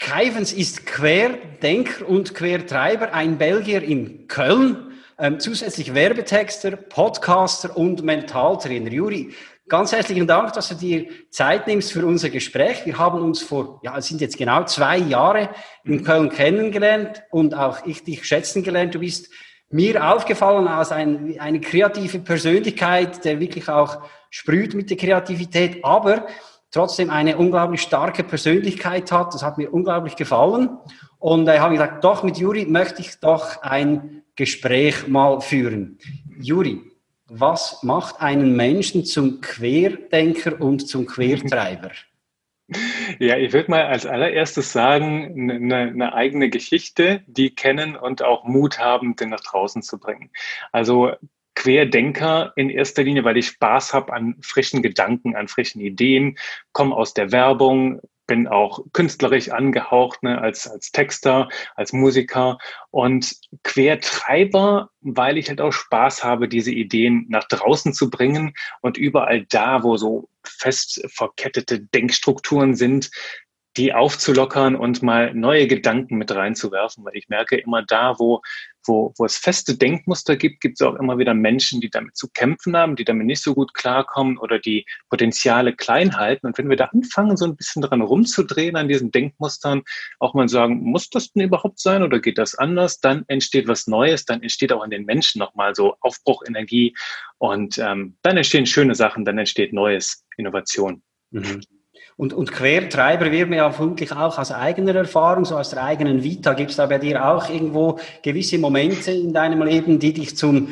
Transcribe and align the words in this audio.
Keivens 0.00 0.54
ist 0.54 0.86
Querdenker 0.86 2.08
und 2.08 2.34
Quertreiber, 2.34 3.12
ein 3.12 3.36
Belgier 3.36 3.82
in 3.82 4.26
Köln, 4.28 4.94
ähm, 5.18 5.38
zusätzlich 5.38 5.94
Werbetexter, 5.94 6.70
Podcaster 6.72 7.76
und 7.76 8.02
Mentaltrainer. 8.02 8.90
Juri, 8.90 9.34
ganz 9.68 9.92
herzlichen 9.92 10.26
Dank, 10.26 10.54
dass 10.54 10.70
du 10.70 10.74
dir 10.74 11.06
Zeit 11.28 11.66
nimmst 11.66 11.92
für 11.92 12.06
unser 12.06 12.30
Gespräch. 12.30 12.86
Wir 12.86 12.96
haben 12.96 13.20
uns 13.20 13.42
vor, 13.42 13.78
ja, 13.84 13.98
es 13.98 14.06
sind 14.06 14.22
jetzt 14.22 14.38
genau 14.38 14.64
zwei 14.64 14.96
Jahre 14.96 15.50
in 15.84 16.02
Köln 16.02 16.30
kennengelernt 16.30 17.22
und 17.30 17.54
auch 17.54 17.84
ich 17.84 18.02
dich 18.02 18.24
schätzen 18.26 18.62
gelernt. 18.62 18.94
Du 18.94 19.00
bist 19.00 19.28
mir 19.68 20.12
aufgefallen 20.12 20.66
als 20.66 20.92
ein, 20.92 21.38
eine 21.38 21.60
kreative 21.60 22.20
Persönlichkeit, 22.20 23.22
der 23.26 23.38
wirklich 23.38 23.68
auch 23.68 24.02
sprüht 24.30 24.74
mit 24.74 24.88
der 24.88 24.96
Kreativität, 24.96 25.84
aber 25.84 26.26
trotzdem 26.70 27.10
eine 27.10 27.36
unglaublich 27.36 27.82
starke 27.82 28.24
Persönlichkeit 28.24 29.10
hat. 29.12 29.34
Das 29.34 29.42
hat 29.42 29.58
mir 29.58 29.72
unglaublich 29.72 30.16
gefallen. 30.16 30.78
Und 31.18 31.48
äh, 31.48 31.58
habe 31.58 31.74
gesagt, 31.74 32.04
doch, 32.04 32.22
mit 32.22 32.38
Juri 32.38 32.66
möchte 32.66 33.02
ich 33.02 33.18
doch 33.20 33.62
ein 33.62 34.22
Gespräch 34.36 35.06
mal 35.06 35.40
führen. 35.40 35.98
Juri, 36.40 36.80
was 37.26 37.82
macht 37.82 38.20
einen 38.20 38.56
Menschen 38.56 39.04
zum 39.04 39.40
Querdenker 39.40 40.60
und 40.60 40.88
zum 40.88 41.06
Quertreiber? 41.06 41.90
Ja, 43.18 43.36
ich 43.36 43.52
würde 43.52 43.68
mal 43.68 43.86
als 43.86 44.06
allererstes 44.06 44.72
sagen, 44.72 45.50
eine, 45.50 45.74
eine, 45.88 46.14
eigene 46.14 46.50
Geschichte, 46.50 47.20
die 47.26 47.52
kennen 47.52 47.96
und 47.96 48.22
auch 48.22 48.44
Mut 48.44 48.78
haben, 48.78 49.16
den 49.16 49.30
nach 49.30 49.40
draußen 49.40 49.82
zu 49.82 49.98
bringen. 49.98 50.30
Also 50.70 51.10
Querdenker 51.60 52.54
in 52.56 52.70
erster 52.70 53.02
Linie, 53.02 53.22
weil 53.24 53.36
ich 53.36 53.48
Spaß 53.48 53.92
habe 53.92 54.14
an 54.14 54.36
frischen 54.40 54.80
Gedanken, 54.80 55.36
an 55.36 55.46
frischen 55.46 55.82
Ideen, 55.82 56.38
komme 56.72 56.96
aus 56.96 57.12
der 57.12 57.32
Werbung, 57.32 58.00
bin 58.26 58.48
auch 58.48 58.80
künstlerisch 58.94 59.50
angehaucht, 59.50 60.22
ne, 60.22 60.40
als, 60.40 60.66
als 60.66 60.90
Texter, 60.90 61.50
als 61.74 61.92
Musiker 61.92 62.56
und 62.90 63.36
Quertreiber, 63.62 64.88
weil 65.02 65.36
ich 65.36 65.50
halt 65.50 65.60
auch 65.60 65.72
Spaß 65.72 66.24
habe, 66.24 66.48
diese 66.48 66.72
Ideen 66.72 67.26
nach 67.28 67.44
draußen 67.46 67.92
zu 67.92 68.08
bringen 68.08 68.54
und 68.80 68.96
überall 68.96 69.44
da, 69.44 69.82
wo 69.82 69.98
so 69.98 70.30
fest 70.42 71.04
verkettete 71.12 71.80
Denkstrukturen 71.80 72.74
sind, 72.74 73.10
die 73.76 73.92
aufzulockern 73.92 74.74
und 74.74 75.02
mal 75.02 75.32
neue 75.34 75.68
Gedanken 75.68 76.16
mit 76.16 76.34
reinzuwerfen, 76.34 77.04
weil 77.04 77.16
ich 77.16 77.28
merke 77.28 77.56
immer 77.56 77.82
da, 77.82 78.18
wo, 78.18 78.42
wo, 78.84 79.14
wo 79.16 79.24
es 79.24 79.36
feste 79.36 79.76
Denkmuster 79.76 80.36
gibt, 80.36 80.60
gibt 80.60 80.80
es 80.80 80.86
auch 80.86 80.96
immer 80.96 81.18
wieder 81.18 81.34
Menschen, 81.34 81.80
die 81.80 81.90
damit 81.90 82.16
zu 82.16 82.28
kämpfen 82.28 82.76
haben, 82.76 82.96
die 82.96 83.04
damit 83.04 83.26
nicht 83.26 83.42
so 83.42 83.54
gut 83.54 83.72
klarkommen 83.74 84.38
oder 84.38 84.58
die 84.58 84.86
Potenziale 85.08 85.74
klein 85.74 86.16
halten. 86.16 86.48
Und 86.48 86.58
wenn 86.58 86.68
wir 86.68 86.76
da 86.76 86.86
anfangen, 86.86 87.36
so 87.36 87.44
ein 87.44 87.56
bisschen 87.56 87.82
dran 87.82 88.02
rumzudrehen 88.02 88.76
an 88.76 88.88
diesen 88.88 89.12
Denkmustern, 89.12 89.82
auch 90.18 90.34
mal 90.34 90.48
sagen, 90.48 90.82
muss 90.82 91.08
das 91.08 91.32
denn 91.32 91.44
überhaupt 91.44 91.78
sein 91.78 92.02
oder 92.02 92.18
geht 92.18 92.38
das 92.38 92.56
anders, 92.56 92.98
dann 92.98 93.24
entsteht 93.28 93.68
was 93.68 93.86
Neues, 93.86 94.24
dann 94.24 94.42
entsteht 94.42 94.72
auch 94.72 94.82
in 94.82 94.90
den 94.90 95.04
Menschen 95.04 95.38
nochmal 95.38 95.76
so 95.76 95.94
Aufbruchenergie 96.00 96.96
und 97.38 97.78
ähm, 97.78 98.16
dann 98.22 98.36
entstehen 98.36 98.66
schöne 98.66 98.96
Sachen, 98.96 99.24
dann 99.24 99.38
entsteht 99.38 99.72
Neues, 99.72 100.24
Innovation. 100.36 101.02
Mhm. 101.30 101.60
Und, 102.16 102.32
und 102.32 102.52
Quertreiber 102.52 103.30
wird 103.30 103.48
mir 103.48 103.56
ja 103.56 103.70
vermutlich 103.70 104.12
auch 104.12 104.38
aus 104.38 104.52
eigener 104.52 104.94
Erfahrung, 104.94 105.44
so 105.44 105.56
aus 105.56 105.70
der 105.70 105.82
eigenen 105.82 106.22
Vita. 106.22 106.52
Gibt 106.54 106.70
es 106.70 106.76
da 106.76 106.86
bei 106.86 106.98
dir 106.98 107.24
auch 107.26 107.48
irgendwo 107.48 107.98
gewisse 108.22 108.58
Momente 108.58 109.10
in 109.10 109.32
deinem 109.32 109.62
Leben, 109.62 109.98
die 109.98 110.12
dich 110.12 110.36
zum 110.36 110.68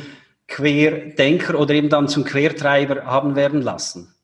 Querdenker 0.47 1.59
oder 1.59 1.75
eben 1.75 1.89
dann 1.89 2.09
zum 2.09 2.25
Quertreiber 2.25 3.05
haben 3.07 3.37
werden 3.37 3.63
lassen? 3.63 4.15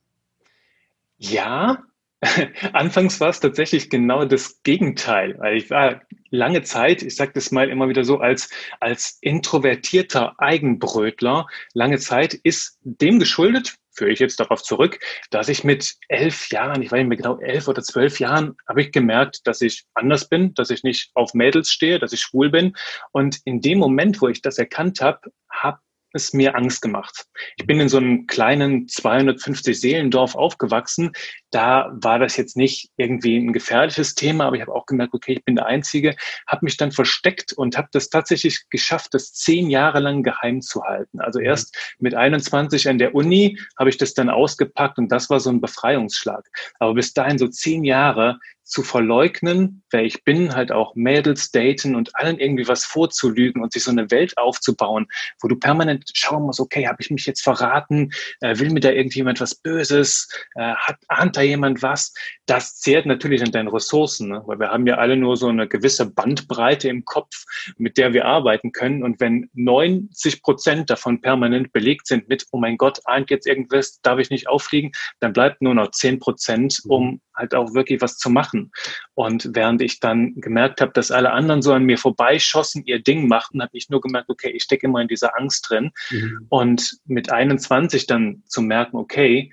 Ja, 1.16 1.84
Anfangs 2.72 3.20
war 3.20 3.30
es 3.30 3.40
tatsächlich 3.40 3.90
genau 3.90 4.24
das 4.24 4.62
Gegenteil, 4.62 5.38
weil 5.38 5.56
ich 5.56 5.70
war 5.70 6.02
lange 6.30 6.62
Zeit, 6.62 7.02
ich 7.02 7.16
sage 7.16 7.32
das 7.34 7.50
mal 7.50 7.68
immer 7.68 7.88
wieder 7.88 8.04
so, 8.04 8.18
als, 8.18 8.50
als 8.80 9.18
introvertierter 9.20 10.34
Eigenbrötler, 10.38 11.46
lange 11.72 11.98
Zeit 11.98 12.34
ist 12.34 12.78
dem 12.82 13.18
geschuldet, 13.18 13.76
führe 13.94 14.10
ich 14.10 14.18
jetzt 14.18 14.40
darauf 14.40 14.62
zurück, 14.62 14.98
dass 15.30 15.48
ich 15.48 15.64
mit 15.64 15.94
elf 16.08 16.50
Jahren, 16.50 16.82
ich 16.82 16.90
weiß 16.90 16.98
nicht 16.98 17.08
mehr 17.08 17.16
genau, 17.16 17.38
elf 17.38 17.68
oder 17.68 17.82
zwölf 17.82 18.20
Jahren, 18.20 18.56
habe 18.68 18.82
ich 18.82 18.92
gemerkt, 18.92 19.46
dass 19.46 19.60
ich 19.60 19.84
anders 19.94 20.28
bin, 20.28 20.54
dass 20.54 20.70
ich 20.70 20.82
nicht 20.82 21.10
auf 21.14 21.34
Mädels 21.34 21.70
stehe, 21.70 21.98
dass 21.98 22.12
ich 22.12 22.20
schwul 22.20 22.50
bin. 22.50 22.76
Und 23.12 23.40
in 23.44 23.60
dem 23.60 23.78
Moment, 23.78 24.20
wo 24.20 24.28
ich 24.28 24.42
das 24.42 24.58
erkannt 24.58 25.00
habe, 25.00 25.20
habe 25.50 25.78
es 26.14 26.32
mir 26.32 26.54
Angst 26.54 26.80
gemacht. 26.80 27.26
Ich 27.56 27.66
bin 27.66 27.80
in 27.80 27.88
so 27.88 27.98
einem 27.98 28.26
kleinen 28.26 28.88
250 28.88 29.78
Seelendorf 29.78 30.34
aufgewachsen. 30.36 31.12
Da 31.54 31.92
war 32.02 32.18
das 32.18 32.36
jetzt 32.36 32.56
nicht 32.56 32.90
irgendwie 32.96 33.36
ein 33.36 33.52
gefährliches 33.52 34.16
Thema, 34.16 34.46
aber 34.46 34.56
ich 34.56 34.62
habe 34.62 34.74
auch 34.74 34.86
gemerkt, 34.86 35.14
okay, 35.14 35.34
ich 35.34 35.44
bin 35.44 35.54
der 35.54 35.66
Einzige, 35.66 36.16
habe 36.48 36.64
mich 36.64 36.76
dann 36.76 36.90
versteckt 36.90 37.52
und 37.52 37.78
habe 37.78 37.86
das 37.92 38.10
tatsächlich 38.10 38.68
geschafft, 38.70 39.14
das 39.14 39.32
zehn 39.34 39.70
Jahre 39.70 40.00
lang 40.00 40.24
geheim 40.24 40.60
zu 40.62 40.82
halten. 40.82 41.20
Also 41.20 41.38
mhm. 41.38 41.46
erst 41.46 41.94
mit 42.00 42.16
21 42.16 42.88
an 42.88 42.98
der 42.98 43.14
Uni 43.14 43.56
habe 43.78 43.88
ich 43.88 43.98
das 43.98 44.14
dann 44.14 44.30
ausgepackt 44.30 44.98
und 44.98 45.12
das 45.12 45.30
war 45.30 45.38
so 45.38 45.48
ein 45.50 45.60
Befreiungsschlag. 45.60 46.44
Aber 46.80 46.94
bis 46.94 47.14
dahin 47.14 47.38
so 47.38 47.46
zehn 47.46 47.84
Jahre 47.84 48.40
zu 48.64 48.82
verleugnen, 48.82 49.82
wer 49.90 50.04
ich 50.04 50.24
bin, 50.24 50.54
halt 50.54 50.72
auch 50.72 50.94
Mädels 50.94 51.50
daten 51.50 51.94
und 51.94 52.16
allen 52.16 52.38
irgendwie 52.38 52.66
was 52.66 52.84
vorzulügen 52.84 53.62
und 53.62 53.72
sich 53.72 53.84
so 53.84 53.90
eine 53.90 54.10
Welt 54.10 54.36
aufzubauen, 54.38 55.06
wo 55.40 55.48
du 55.48 55.56
permanent 55.56 56.10
schauen 56.14 56.44
musst, 56.44 56.60
okay, 56.60 56.88
habe 56.88 56.96
ich 57.00 57.10
mich 57.10 57.26
jetzt 57.26 57.42
verraten, 57.42 58.10
äh, 58.40 58.58
will 58.58 58.70
mir 58.70 58.80
da 58.80 58.90
irgendjemand 58.90 59.40
was 59.40 59.54
Böses, 59.54 60.28
äh, 60.54 60.74
hat, 60.74 60.96
ahnt 61.08 61.36
da 61.36 61.42
jemand 61.46 61.82
was, 61.82 62.14
das 62.46 62.78
zehrt 62.78 63.06
natürlich 63.06 63.42
an 63.42 63.52
deinen 63.52 63.68
Ressourcen, 63.68 64.28
ne? 64.28 64.42
weil 64.46 64.58
wir 64.58 64.70
haben 64.70 64.86
ja 64.86 64.96
alle 64.96 65.16
nur 65.16 65.36
so 65.36 65.48
eine 65.48 65.68
gewisse 65.68 66.10
Bandbreite 66.10 66.88
im 66.88 67.04
Kopf, 67.04 67.44
mit 67.76 67.96
der 67.96 68.12
wir 68.12 68.26
arbeiten 68.26 68.72
können 68.72 69.02
und 69.02 69.20
wenn 69.20 69.50
90 69.54 70.42
Prozent 70.42 70.90
davon 70.90 71.20
permanent 71.20 71.72
belegt 71.72 72.06
sind 72.06 72.28
mit, 72.28 72.46
oh 72.52 72.58
mein 72.58 72.76
Gott, 72.76 73.00
ahnt 73.04 73.30
jetzt 73.30 73.46
irgendwas, 73.46 74.00
darf 74.02 74.18
ich 74.18 74.30
nicht 74.30 74.48
auffliegen, 74.48 74.92
dann 75.20 75.32
bleibt 75.32 75.62
nur 75.62 75.74
noch 75.74 75.90
10 75.90 76.18
Prozent, 76.18 76.80
um 76.86 77.20
halt 77.34 77.54
auch 77.54 77.74
wirklich 77.74 78.00
was 78.00 78.16
zu 78.16 78.30
machen. 78.30 78.70
Und 79.14 79.50
während 79.52 79.82
ich 79.82 80.00
dann 80.00 80.34
gemerkt 80.36 80.80
habe, 80.80 80.92
dass 80.92 81.10
alle 81.10 81.32
anderen 81.32 81.62
so 81.62 81.72
an 81.72 81.84
mir 81.84 81.98
vorbeischossen, 81.98 82.84
ihr 82.84 83.02
Ding 83.02 83.28
machten, 83.28 83.62
habe 83.62 83.76
ich 83.76 83.90
nur 83.90 84.00
gemerkt, 84.00 84.30
okay, 84.30 84.50
ich 84.50 84.62
stecke 84.62 84.86
immer 84.86 85.00
in 85.00 85.08
dieser 85.08 85.36
Angst 85.38 85.68
drin. 85.68 85.90
Mhm. 86.10 86.46
Und 86.48 86.98
mit 87.06 87.30
21 87.30 88.06
dann 88.06 88.42
zu 88.46 88.62
merken, 88.62 88.96
okay, 88.96 89.50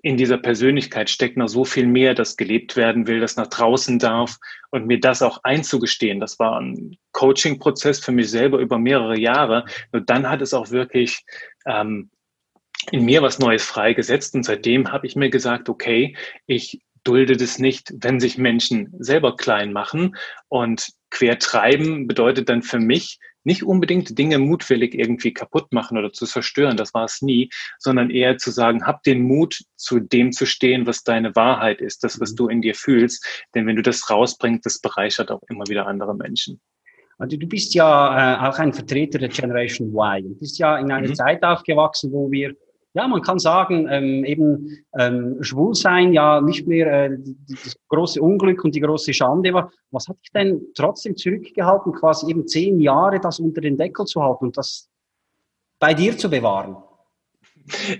in 0.00 0.16
dieser 0.16 0.38
Persönlichkeit 0.38 1.10
steckt 1.10 1.36
noch 1.36 1.48
so 1.48 1.64
viel 1.64 1.86
mehr, 1.86 2.14
das 2.14 2.36
gelebt 2.36 2.76
werden 2.76 3.06
will, 3.06 3.20
das 3.20 3.36
nach 3.36 3.48
draußen 3.48 3.98
darf 3.98 4.38
und 4.70 4.86
mir 4.86 5.00
das 5.00 5.22
auch 5.22 5.40
einzugestehen. 5.42 6.20
Das 6.20 6.38
war 6.38 6.60
ein 6.60 6.96
Coaching-Prozess 7.12 8.00
für 8.00 8.12
mich 8.12 8.30
selber 8.30 8.58
über 8.58 8.78
mehrere 8.78 9.18
Jahre. 9.18 9.64
Nur 9.92 10.02
dann 10.02 10.28
hat 10.28 10.40
es 10.40 10.54
auch 10.54 10.70
wirklich 10.70 11.24
ähm, 11.66 12.10
in 12.92 13.04
mir 13.04 13.22
was 13.22 13.40
Neues 13.40 13.64
freigesetzt 13.64 14.34
und 14.36 14.44
seitdem 14.44 14.92
habe 14.92 15.06
ich 15.06 15.16
mir 15.16 15.30
gesagt, 15.30 15.68
okay, 15.68 16.16
ich 16.46 16.80
dulde 17.02 17.36
das 17.36 17.58
nicht, 17.58 17.92
wenn 18.00 18.20
sich 18.20 18.38
Menschen 18.38 18.94
selber 18.98 19.36
klein 19.36 19.72
machen. 19.72 20.16
Und 20.48 20.88
quertreiben 21.10 22.06
bedeutet 22.06 22.48
dann 22.48 22.62
für 22.62 22.78
mich 22.78 23.18
nicht 23.44 23.62
unbedingt 23.62 24.18
Dinge 24.18 24.38
mutwillig 24.38 24.94
irgendwie 24.94 25.32
kaputt 25.32 25.72
machen 25.72 25.96
oder 25.96 26.12
zu 26.12 26.26
zerstören, 26.26 26.76
das 26.76 26.94
war 26.94 27.04
es 27.04 27.22
nie, 27.22 27.50
sondern 27.78 28.10
eher 28.10 28.38
zu 28.38 28.50
sagen, 28.50 28.86
hab 28.86 29.02
den 29.02 29.22
Mut, 29.22 29.64
zu 29.76 30.00
dem 30.00 30.32
zu 30.32 30.46
stehen, 30.46 30.86
was 30.86 31.02
deine 31.02 31.34
Wahrheit 31.36 31.80
ist, 31.80 32.04
das, 32.04 32.20
was 32.20 32.32
mhm. 32.32 32.36
du 32.36 32.48
in 32.48 32.62
dir 32.62 32.74
fühlst. 32.74 33.46
Denn 33.54 33.66
wenn 33.66 33.76
du 33.76 33.82
das 33.82 34.10
rausbringst, 34.10 34.66
das 34.66 34.80
bereichert 34.80 35.30
auch 35.30 35.42
immer 35.48 35.64
wieder 35.68 35.86
andere 35.86 36.14
Menschen. 36.14 36.60
Also 37.18 37.36
du 37.36 37.46
bist 37.48 37.74
ja 37.74 38.36
äh, 38.36 38.48
auch 38.48 38.58
ein 38.58 38.72
Vertreter 38.72 39.18
der 39.18 39.28
Generation 39.28 39.88
Y. 39.88 40.22
Du 40.22 40.38
bist 40.38 40.58
ja 40.58 40.78
in 40.78 40.90
einer 40.92 41.08
mhm. 41.08 41.14
Zeit 41.14 41.42
aufgewachsen, 41.42 42.12
wo 42.12 42.30
wir 42.30 42.54
ja, 42.94 43.06
man 43.06 43.22
kann 43.22 43.38
sagen, 43.38 43.86
ähm, 43.90 44.24
eben 44.24 44.78
ähm, 44.98 45.36
schwul 45.42 45.74
sein, 45.74 46.12
ja 46.12 46.40
nicht 46.40 46.66
mehr 46.66 47.04
äh, 47.04 47.18
das 47.48 47.76
große 47.88 48.20
Unglück 48.20 48.64
und 48.64 48.74
die 48.74 48.80
große 48.80 49.12
Schande 49.12 49.52
war. 49.52 49.70
Was 49.90 50.08
hat 50.08 50.16
dich 50.20 50.32
denn 50.32 50.62
trotzdem 50.74 51.16
zurückgehalten, 51.16 51.92
quasi 51.92 52.30
eben 52.30 52.46
zehn 52.46 52.80
Jahre 52.80 53.20
das 53.20 53.40
unter 53.40 53.60
den 53.60 53.76
Deckel 53.76 54.06
zu 54.06 54.22
halten 54.22 54.46
und 54.46 54.56
das 54.56 54.88
bei 55.78 55.94
dir 55.94 56.16
zu 56.16 56.30
bewahren? 56.30 56.76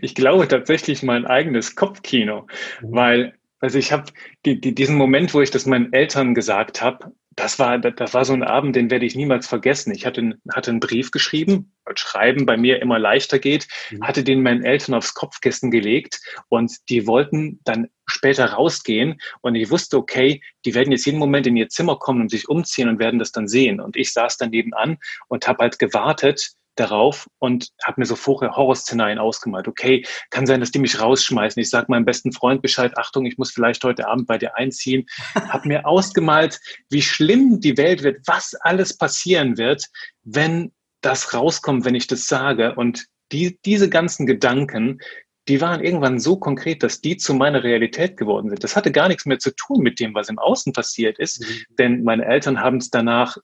Ich 0.01 0.15
glaube 0.15 0.49
tatsächlich 0.49 1.03
mein 1.03 1.27
eigenes 1.27 1.77
Kopfkino, 1.77 2.47
mhm. 2.81 2.95
weil 2.95 3.35
also 3.61 3.79
ich 3.79 3.93
habe 3.93 4.05
die, 4.47 4.61
die, 4.61 4.75
diesen 4.75 4.97
Moment, 4.97 5.35
wo 5.35 5.41
ich 5.41 5.51
das 5.51 5.67
meinen 5.67 5.93
Eltern 5.93 6.35
gesagt 6.35 6.81
habe, 6.81 7.13
das 7.39 7.59
war, 7.61 7.79
das 7.79 8.15
war 8.15 8.25
so 8.25 8.33
ein 8.33 8.43
Abend, 8.43 8.75
den 8.75 8.91
werde 8.91 9.07
ich 9.07 9.15
niemals 9.15 9.47
vergessen. 9.47 9.93
Ich 9.95 10.05
hatte, 10.05 10.39
hatte 10.53 10.73
einen 10.73 10.81
Brief 10.81 11.13
geschrieben, 11.13 11.73
weil 11.85 11.97
Schreiben 11.97 12.47
bei 12.47 12.57
mir 12.57 12.83
immer 12.83 12.99
leichter 12.99 13.39
geht, 13.39 13.69
mhm. 13.91 14.03
hatte 14.03 14.25
den 14.25 14.43
meinen 14.43 14.65
Eltern 14.65 14.95
aufs 14.95 15.15
Kopfkissen 15.15 15.71
gelegt 15.71 16.21
und 16.49 16.73
die 16.89 17.07
wollten 17.07 17.61
dann 17.63 17.89
später 18.07 18.47
rausgehen 18.47 19.21
und 19.41 19.55
ich 19.55 19.71
wusste, 19.71 19.99
okay, 19.99 20.43
die 20.65 20.75
werden 20.75 20.91
jetzt 20.91 21.07
jeden 21.07 21.21
Moment 21.21 21.47
in 21.47 21.57
ihr 21.57 21.69
Zimmer 21.69 21.97
kommen 21.97 22.23
und 22.23 22.31
sich 22.31 22.49
umziehen 22.49 22.89
und 22.89 22.99
werden 22.99 23.21
das 23.21 23.31
dann 23.31 23.47
sehen. 23.47 23.81
Und 23.81 23.97
ich 23.97 24.13
saß 24.13 24.37
dann 24.39 24.51
nebenan 24.51 24.99
und 25.29 25.47
habe 25.47 25.63
halt 25.63 25.79
gewartet, 25.79 26.55
darauf 26.79 27.29
und 27.39 27.71
habe 27.85 28.01
mir 28.01 28.07
so 28.07 28.17
vorher 28.17 28.57
Horrorszenarien 28.57 29.19
ausgemalt. 29.19 29.69
Okay, 29.69 30.05
kann 30.31 30.47
sein, 30.47 30.61
dass 30.61 30.71
die 30.71 30.79
mich 30.79 31.01
rausschmeißen. 31.01 31.61
Ich 31.61 31.71
sage 31.71 31.87
meinem 31.89 32.05
besten 32.05 32.33
Freund 32.33 32.63
Bescheid, 32.63 32.97
Achtung, 32.97 33.27
ich 33.27 33.39
muss 33.39 33.51
vielleicht 33.51 33.83
heute 33.85 34.09
Abend 34.09 34.27
bei 34.27 34.39
dir 34.39 34.57
einziehen. 34.57 35.07
Habe 35.35 35.69
mir 35.69 35.87
ausgemalt, 35.87 36.61
wie 36.91 37.03
schlimm 37.03 37.61
die 37.61 37.77
Welt 37.77 38.03
wird, 38.03 38.21
was 38.27 38.55
alles 38.55 38.97
passieren 38.97 39.59
wird, 39.59 39.87
wenn 40.23 40.73
das 41.01 41.35
rauskommt, 41.35 41.85
wenn 41.85 41.95
ich 41.95 42.07
das 42.07 42.27
sage. 42.27 42.75
Und 42.75 43.07
die, 43.33 43.59
diese 43.65 43.89
ganzen 43.89 44.27
Gedanken, 44.27 44.99
die 45.49 45.61
waren 45.61 45.83
irgendwann 45.83 46.21
so 46.21 46.39
konkret, 46.39 46.83
dass 46.83 47.01
die 47.01 47.17
zu 47.17 47.35
meiner 47.35 47.65
Realität 47.65 48.17
geworden 48.17 48.51
sind. 48.51 48.63
Das 48.63 48.77
hatte 48.77 48.93
gar 48.93 49.09
nichts 49.09 49.25
mehr 49.25 49.39
zu 49.39 49.51
tun 49.55 49.83
mit 49.83 49.99
dem, 49.99 50.15
was 50.15 50.29
im 50.29 50.39
Außen 50.39 50.73
passiert 50.73 51.19
ist, 51.19 51.41
mhm. 51.41 51.75
denn 51.79 52.05
meine 52.05 52.27
Eltern 52.27 52.61
haben 52.61 52.77
es 52.77 52.91
danach 52.91 53.39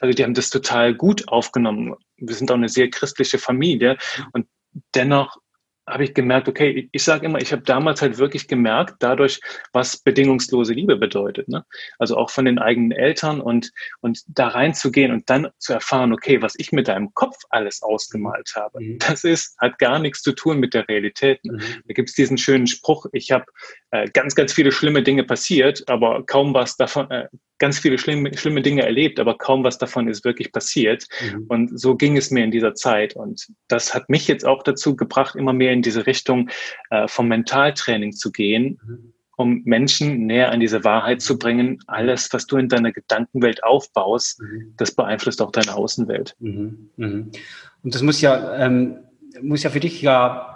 also 0.00 0.14
die 0.14 0.22
haben 0.22 0.34
das 0.34 0.50
total 0.50 0.94
gut 0.94 1.28
aufgenommen. 1.28 1.94
Wir 2.16 2.34
sind 2.34 2.50
auch 2.50 2.56
eine 2.56 2.68
sehr 2.68 2.90
christliche 2.90 3.38
Familie 3.38 3.96
und 4.32 4.46
dennoch 4.94 5.38
habe 5.86 6.04
ich 6.04 6.14
gemerkt, 6.14 6.48
okay, 6.48 6.88
ich 6.92 7.02
sage 7.02 7.26
immer, 7.26 7.40
ich 7.40 7.52
habe 7.52 7.62
damals 7.62 8.00
halt 8.00 8.18
wirklich 8.18 8.48
gemerkt, 8.48 8.96
dadurch, 9.00 9.40
was 9.72 9.98
bedingungslose 9.98 10.72
Liebe 10.72 10.96
bedeutet. 10.96 11.48
Ne? 11.48 11.64
Also 11.98 12.16
auch 12.16 12.30
von 12.30 12.46
den 12.46 12.58
eigenen 12.58 12.92
Eltern 12.92 13.40
und, 13.40 13.70
und 14.00 14.22
da 14.26 14.48
reinzugehen 14.48 15.12
und 15.12 15.28
dann 15.28 15.48
zu 15.58 15.74
erfahren, 15.74 16.12
okay, 16.12 16.40
was 16.40 16.54
ich 16.56 16.72
mit 16.72 16.88
deinem 16.88 17.12
Kopf 17.12 17.36
alles 17.50 17.82
ausgemalt 17.82 18.52
habe, 18.56 18.80
mhm. 18.80 18.98
das 18.98 19.24
ist, 19.24 19.56
hat 19.58 19.78
gar 19.78 19.98
nichts 19.98 20.22
zu 20.22 20.32
tun 20.32 20.58
mit 20.58 20.72
der 20.74 20.88
Realität. 20.88 21.44
Ne? 21.44 21.54
Mhm. 21.54 21.82
Da 21.86 21.94
gibt 21.94 22.08
es 22.08 22.14
diesen 22.14 22.38
schönen 22.38 22.66
Spruch, 22.66 23.06
ich 23.12 23.30
habe 23.30 23.44
äh, 23.90 24.08
ganz, 24.10 24.34
ganz 24.34 24.52
viele 24.52 24.72
schlimme 24.72 25.02
Dinge 25.02 25.24
passiert, 25.24 25.84
aber 25.88 26.24
kaum 26.24 26.54
was 26.54 26.76
davon, 26.76 27.10
äh, 27.10 27.28
ganz 27.58 27.78
viele 27.78 27.98
schlimme, 27.98 28.36
schlimme 28.36 28.62
Dinge 28.62 28.82
erlebt, 28.82 29.20
aber 29.20 29.36
kaum 29.38 29.64
was 29.64 29.78
davon 29.78 30.08
ist 30.08 30.24
wirklich 30.24 30.52
passiert. 30.52 31.06
Mhm. 31.20 31.44
Und 31.48 31.80
so 31.80 31.96
ging 31.96 32.16
es 32.16 32.30
mir 32.30 32.44
in 32.44 32.50
dieser 32.50 32.74
Zeit. 32.74 33.14
Und 33.14 33.48
das 33.68 33.94
hat 33.94 34.08
mich 34.08 34.26
jetzt 34.28 34.44
auch 34.44 34.62
dazu 34.62 34.96
gebracht, 34.96 35.36
immer 35.36 35.52
mehr 35.52 35.72
in 35.72 35.82
diese 35.82 36.06
Richtung 36.06 36.50
äh, 36.90 37.06
vom 37.08 37.28
Mentaltraining 37.28 38.12
zu 38.12 38.32
gehen, 38.32 38.80
mhm. 38.84 39.12
um 39.36 39.62
Menschen 39.64 40.26
näher 40.26 40.50
an 40.50 40.60
diese 40.60 40.84
Wahrheit 40.84 41.22
zu 41.22 41.38
bringen. 41.38 41.78
Alles, 41.86 42.32
was 42.32 42.46
du 42.46 42.56
in 42.56 42.68
deiner 42.68 42.92
Gedankenwelt 42.92 43.62
aufbaust, 43.62 44.40
mhm. 44.40 44.74
das 44.76 44.94
beeinflusst 44.94 45.40
auch 45.40 45.52
deine 45.52 45.74
Außenwelt. 45.74 46.34
Mhm. 46.40 46.90
Mhm. 46.96 47.30
Und 47.82 47.94
das 47.94 48.02
muss 48.02 48.20
ja, 48.20 48.56
ähm, 48.56 48.98
muss 49.40 49.62
ja 49.62 49.70
für 49.70 49.80
dich 49.80 50.02
ja 50.02 50.50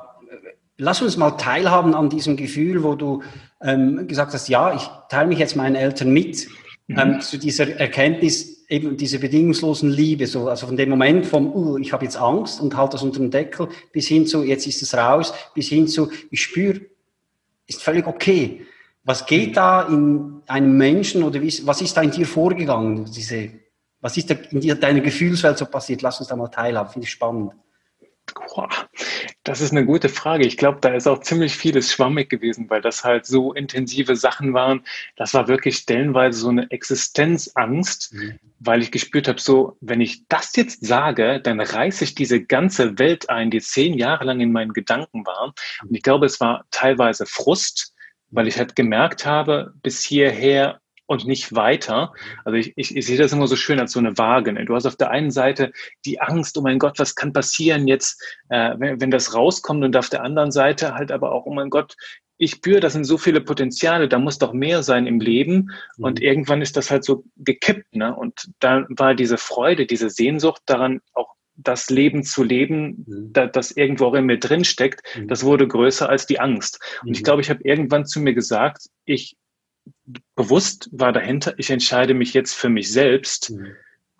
Lass 0.80 1.02
uns 1.02 1.16
mal 1.16 1.32
teilhaben 1.32 1.92
an 1.92 2.08
diesem 2.08 2.36
Gefühl, 2.36 2.84
wo 2.84 2.94
du 2.94 3.24
ähm, 3.60 4.06
gesagt 4.06 4.32
hast, 4.32 4.48
ja, 4.48 4.72
ich 4.74 4.88
teile 5.08 5.26
mich 5.26 5.40
jetzt 5.40 5.56
meinen 5.56 5.74
Eltern 5.74 6.10
mit. 6.10 6.46
Ähm, 6.88 7.20
zu 7.20 7.38
dieser 7.38 7.68
Erkenntnis, 7.78 8.66
eben 8.68 8.96
dieser 8.96 9.18
bedingungslosen 9.18 9.90
Liebe, 9.90 10.26
so, 10.26 10.48
also 10.48 10.66
von 10.66 10.76
dem 10.76 10.90
Moment 10.90 11.26
vom, 11.26 11.54
uh, 11.54 11.78
ich 11.78 11.92
habe 11.92 12.04
jetzt 12.04 12.16
Angst 12.16 12.60
und 12.60 12.76
halte 12.76 12.92
das 12.92 13.02
unter 13.02 13.18
dem 13.18 13.30
Deckel, 13.30 13.68
bis 13.92 14.08
hin 14.08 14.26
zu, 14.26 14.42
jetzt 14.42 14.66
ist 14.66 14.82
es 14.82 14.94
raus, 14.94 15.32
bis 15.54 15.68
hin 15.68 15.86
zu, 15.86 16.10
ich 16.30 16.42
spüre, 16.42 16.80
ist 17.66 17.82
völlig 17.82 18.06
okay. 18.06 18.62
Was 19.04 19.26
geht 19.26 19.56
da 19.56 19.82
in 19.82 20.42
einem 20.46 20.76
Menschen 20.76 21.22
oder 21.22 21.40
wie, 21.40 21.66
was 21.66 21.80
ist 21.80 21.96
da 21.96 22.02
in 22.02 22.10
dir 22.10 22.26
vorgegangen? 22.26 23.04
Diese, 23.06 23.50
was 24.00 24.16
ist 24.16 24.30
da 24.30 24.34
in 24.50 24.60
dir, 24.60 24.74
deiner 24.74 25.00
Gefühlswelt 25.00 25.58
so 25.58 25.66
passiert? 25.66 26.02
Lass 26.02 26.20
uns 26.20 26.28
da 26.28 26.36
mal 26.36 26.48
teilhaben, 26.48 26.92
finde 26.92 27.06
ich 27.06 27.10
spannend. 27.10 27.52
Das 29.44 29.60
ist 29.60 29.72
eine 29.72 29.84
gute 29.84 30.08
Frage. 30.08 30.46
Ich 30.46 30.56
glaube, 30.56 30.78
da 30.80 30.90
ist 30.90 31.06
auch 31.06 31.20
ziemlich 31.20 31.56
vieles 31.56 31.92
schwammig 31.92 32.28
gewesen, 32.28 32.68
weil 32.68 32.80
das 32.80 33.04
halt 33.04 33.26
so 33.26 33.52
intensive 33.52 34.16
Sachen 34.16 34.54
waren. 34.54 34.84
Das 35.16 35.34
war 35.34 35.48
wirklich 35.48 35.76
stellenweise 35.78 36.38
so 36.38 36.48
eine 36.48 36.70
Existenzangst, 36.70 38.12
mhm. 38.12 38.38
weil 38.58 38.82
ich 38.82 38.90
gespürt 38.90 39.28
habe, 39.28 39.40
so, 39.40 39.76
wenn 39.80 40.00
ich 40.00 40.26
das 40.28 40.54
jetzt 40.56 40.84
sage, 40.84 41.40
dann 41.40 41.60
reiße 41.60 42.04
ich 42.04 42.14
diese 42.14 42.42
ganze 42.42 42.98
Welt 42.98 43.30
ein, 43.30 43.50
die 43.50 43.60
zehn 43.60 43.94
Jahre 43.94 44.24
lang 44.24 44.40
in 44.40 44.52
meinen 44.52 44.72
Gedanken 44.72 45.24
war. 45.26 45.54
Und 45.82 45.94
ich 45.94 46.02
glaube, 46.02 46.26
es 46.26 46.40
war 46.40 46.64
teilweise 46.70 47.26
Frust, 47.26 47.94
weil 48.30 48.48
ich 48.48 48.58
halt 48.58 48.76
gemerkt 48.76 49.24
habe, 49.24 49.72
bis 49.82 50.04
hierher 50.04 50.80
und 51.08 51.26
nicht 51.26 51.54
weiter. 51.54 52.12
Also 52.44 52.58
ich, 52.58 52.74
ich, 52.76 52.94
ich 52.94 53.06
sehe 53.06 53.16
das 53.16 53.32
immer 53.32 53.46
so 53.46 53.56
schön 53.56 53.80
als 53.80 53.92
so 53.92 53.98
eine 53.98 54.16
Waage. 54.18 54.52
Ne? 54.52 54.66
Du 54.66 54.74
hast 54.74 54.86
auf 54.86 54.96
der 54.96 55.10
einen 55.10 55.30
Seite 55.30 55.72
die 56.04 56.20
Angst, 56.20 56.56
oh 56.58 56.60
mein 56.60 56.78
Gott, 56.78 56.98
was 56.98 57.14
kann 57.14 57.32
passieren 57.32 57.88
jetzt, 57.88 58.22
äh, 58.50 58.74
wenn, 58.78 59.00
wenn 59.00 59.10
das 59.10 59.34
rauskommt 59.34 59.82
und 59.82 59.96
auf 59.96 60.10
der 60.10 60.22
anderen 60.22 60.52
Seite 60.52 60.94
halt 60.94 61.10
aber 61.10 61.32
auch, 61.32 61.46
oh 61.46 61.54
mein 61.54 61.70
Gott, 61.70 61.96
ich 62.36 62.52
spüre, 62.52 62.80
das 62.80 62.92
sind 62.92 63.04
so 63.04 63.16
viele 63.16 63.40
Potenziale, 63.40 64.06
da 64.06 64.18
muss 64.18 64.38
doch 64.38 64.52
mehr 64.52 64.82
sein 64.82 65.06
im 65.06 65.18
Leben. 65.18 65.70
Mhm. 65.96 66.04
Und 66.04 66.20
irgendwann 66.20 66.60
ist 66.60 66.76
das 66.76 66.90
halt 66.90 67.04
so 67.04 67.24
gekippt. 67.36 67.96
Ne? 67.96 68.14
Und 68.14 68.50
da 68.60 68.84
war 68.90 69.14
diese 69.14 69.38
Freude, 69.38 69.86
diese 69.86 70.10
Sehnsucht 70.10 70.60
daran, 70.66 71.00
auch 71.14 71.34
das 71.56 71.88
Leben 71.88 72.22
zu 72.22 72.44
leben, 72.44 73.06
mhm. 73.06 73.32
da, 73.32 73.46
das 73.46 73.70
irgendwo 73.70 74.06
auch 74.06 74.14
in 74.14 74.26
mir 74.26 74.38
drin 74.38 74.64
steckt, 74.64 75.00
mhm. 75.16 75.26
das 75.26 75.42
wurde 75.42 75.66
größer 75.66 76.06
als 76.06 76.26
die 76.26 76.38
Angst. 76.38 76.80
Und 77.02 77.12
ich 77.12 77.20
mhm. 77.20 77.24
glaube, 77.24 77.40
ich 77.40 77.48
habe 77.48 77.64
irgendwann 77.64 78.04
zu 78.04 78.20
mir 78.20 78.34
gesagt, 78.34 78.90
ich 79.06 79.36
bewusst 80.34 80.88
war 80.92 81.12
dahinter, 81.12 81.54
ich 81.58 81.70
entscheide 81.70 82.14
mich 82.14 82.34
jetzt 82.34 82.54
für 82.54 82.68
mich 82.68 82.90
selbst 82.92 83.50
mhm. 83.50 83.72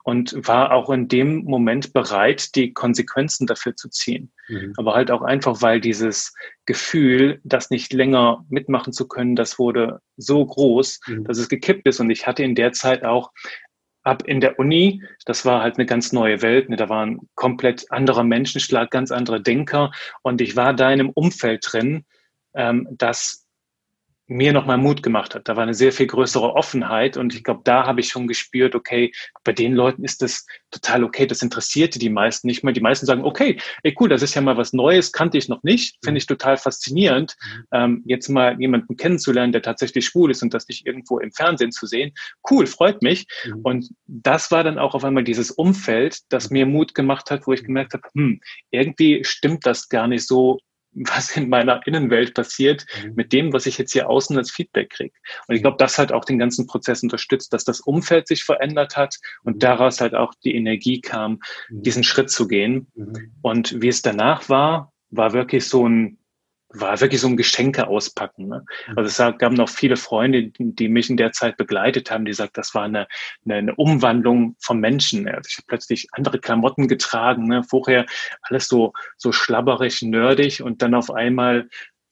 und 0.05 0.47
war 0.47 0.73
auch 0.73 0.91
in 0.91 1.09
dem 1.09 1.45
Moment 1.45 1.93
bereit, 1.93 2.55
die 2.55 2.73
Konsequenzen 2.73 3.47
dafür 3.47 3.77
zu 3.77 3.89
ziehen. 3.89 4.33
Mhm. 4.49 4.75
Aber 4.77 4.95
halt 4.95 5.11
auch 5.11 5.23
einfach, 5.23 5.63
weil 5.63 5.81
dieses 5.81 6.35
Gefühl, 6.67 7.41
das 7.45 7.71
nicht 7.71 7.93
länger 7.93 8.45
mitmachen 8.49 8.93
zu 8.93 9.09
können, 9.09 9.37
das 9.37 9.59
wurde 9.59 10.01
so 10.17 10.45
groß, 10.45 11.01
mhm. 11.07 11.25
dass 11.25 11.39
es 11.39 11.49
gekippt 11.49 11.87
ist. 11.87 12.01
Und 12.01 12.11
ich 12.11 12.27
hatte 12.27 12.43
in 12.43 12.55
der 12.55 12.73
Zeit 12.73 13.05
auch 13.05 13.33
ab 14.03 14.23
in 14.27 14.41
der 14.41 14.59
Uni, 14.59 15.03
das 15.27 15.45
war 15.45 15.63
halt 15.63 15.77
eine 15.77 15.87
ganz 15.87 16.13
neue 16.13 16.41
Welt, 16.43 16.69
ne? 16.69 16.77
da 16.77 16.89
war 16.89 17.05
ein 17.05 17.21
komplett 17.35 17.91
anderer 17.91 18.25
Menschenschlag, 18.25 18.91
ganz 18.91 19.11
andere 19.11 19.41
Denker 19.41 19.93
und 20.23 20.41
ich 20.41 20.57
war 20.57 20.73
da 20.73 20.87
in 20.91 21.01
einem 21.01 21.11
Umfeld 21.11 21.67
drin, 21.71 22.05
ähm, 22.55 22.89
das 22.91 23.48
mir 24.29 24.53
nochmal 24.53 24.77
Mut 24.77 25.03
gemacht 25.03 25.35
hat. 25.35 25.49
Da 25.49 25.57
war 25.57 25.63
eine 25.63 25.75
sehr 25.75 25.91
viel 25.91 26.07
größere 26.07 26.55
Offenheit 26.55 27.17
und 27.17 27.35
ich 27.35 27.43
glaube, 27.43 27.63
da 27.65 27.87
habe 27.87 28.01
ich 28.01 28.09
schon 28.09 28.29
gespürt, 28.29 28.75
okay, 28.75 29.11
bei 29.43 29.53
den 29.53 29.75
Leuten 29.75 30.05
ist 30.05 30.21
das 30.21 30.47
total 30.71 31.03
okay, 31.03 31.27
das 31.27 31.41
interessierte 31.41 31.99
die 31.99 32.11
meisten 32.11 32.47
nicht 32.47 32.63
mehr. 32.63 32.75
Die 32.75 32.83
meisten 32.83 33.07
sagen, 33.07 33.25
okay, 33.25 33.59
ey 33.83 33.97
cool, 33.99 34.11
das 34.11 34.23
ist 34.23 34.35
ja 34.35 34.43
mal 34.43 34.59
was 34.59 34.75
Neues, 34.75 35.13
kannte 35.13 35.39
ich 35.39 35.49
noch 35.49 35.63
nicht, 35.63 35.97
finde 36.05 36.19
ich 36.19 36.27
total 36.27 36.59
faszinierend, 36.59 37.37
mhm. 37.43 37.65
ähm, 37.73 38.03
jetzt 38.05 38.29
mal 38.29 38.61
jemanden 38.61 38.97
kennenzulernen, 38.97 39.53
der 39.53 39.63
tatsächlich 39.63 40.05
schwul 40.05 40.31
ist 40.31 40.43
und 40.43 40.53
das 40.53 40.69
nicht 40.69 40.87
irgendwo 40.87 41.19
im 41.19 41.33
Fernsehen 41.33 41.73
zu 41.73 41.87
sehen. 41.87 42.13
Cool, 42.49 42.67
freut 42.67 43.01
mich. 43.01 43.27
Mhm. 43.47 43.61
Und 43.63 43.91
das 44.07 44.51
war 44.51 44.63
dann 44.63 44.79
auch 44.79 44.95
auf 44.95 45.05
einmal 45.05 45.25
dieses 45.25 45.51
Umfeld, 45.51 46.21
das 46.29 46.51
mir 46.51 46.67
Mut 46.67 46.95
gemacht 46.95 47.31
hat, 47.31 47.47
wo 47.47 47.55
ich 47.55 47.65
gemerkt 47.65 47.95
habe, 47.95 48.07
hm, 48.13 48.41
irgendwie 48.71 49.25
stimmt 49.25 49.65
das 49.65 49.89
gar 49.89 50.07
nicht 50.07 50.27
so 50.27 50.59
was 51.07 51.37
in 51.37 51.49
meiner 51.49 51.87
Innenwelt 51.87 52.35
passiert 52.35 52.87
mhm. 53.03 53.15
mit 53.15 53.33
dem, 53.33 53.53
was 53.53 53.67
ich 53.67 53.79
jetzt 53.79 53.93
hier 53.93 54.09
außen 54.09 54.37
als 54.37 54.51
Feedback 54.51 54.91
kriege. 54.91 55.15
Und 55.47 55.55
ich 55.55 55.63
glaube, 55.63 55.77
das 55.79 55.99
hat 55.99 56.13
auch 56.13 56.25
den 56.25 56.39
ganzen 56.39 56.67
Prozess 56.67 57.03
unterstützt, 57.03 57.53
dass 57.53 57.65
das 57.65 57.81
Umfeld 57.81 58.29
sich 58.29 58.45
verändert 58.45 58.97
hat 58.97 59.17
und 59.45 59.57
mhm. 59.57 59.61
daraus 59.61 60.01
halt 60.01 60.15
auch 60.15 60.35
die 60.45 60.55
Energie 60.55 61.01
kam, 61.01 61.41
mhm. 61.69 61.83
diesen 61.83 62.05
Schritt 62.05 62.31
zu 62.31 62.49
gehen. 62.49 62.89
Und 63.43 63.81
wie 63.81 63.89
es 63.89 64.03
danach 64.03 64.49
war, 64.49 64.93
war 65.11 65.33
wirklich 65.33 65.67
so 65.67 65.89
ein 65.89 66.18
war 66.71 67.01
wirklich 67.01 67.21
so 67.21 67.29
ein 67.29 67.37
Geschenke 67.37 67.87
auspacken. 67.87 68.49
Ne? 68.49 68.65
Also 68.95 69.09
es 69.09 69.39
gab 69.39 69.53
noch 69.53 69.69
viele 69.69 69.97
Freunde, 69.97 70.51
die 70.59 70.89
mich 70.89 71.09
in 71.09 71.17
der 71.17 71.33
Zeit 71.33 71.57
begleitet 71.57 72.11
haben, 72.11 72.25
die 72.25 72.33
sagt, 72.33 72.59
das 72.59 72.75
war 72.75 72.83
eine, 72.85 73.09
eine, 73.49 73.75
Umwandlung 73.77 74.57
von 74.61 74.79
Menschen. 74.79 75.27
Also 75.29 75.49
ich 75.49 75.57
habe 75.57 75.67
plötzlich 75.67 76.09
andere 76.13 76.39
Klamotten 76.39 76.89
getragen, 76.89 77.47
ne? 77.47 77.63
vorher 77.65 78.07
alles 78.43 78.69
so, 78.69 78.93
so 79.17 79.33
schlabberig, 79.33 80.03
nerdig 80.03 80.63
und 80.63 80.83
dann 80.83 80.95
auf 80.95 81.11
einmal 81.11 81.69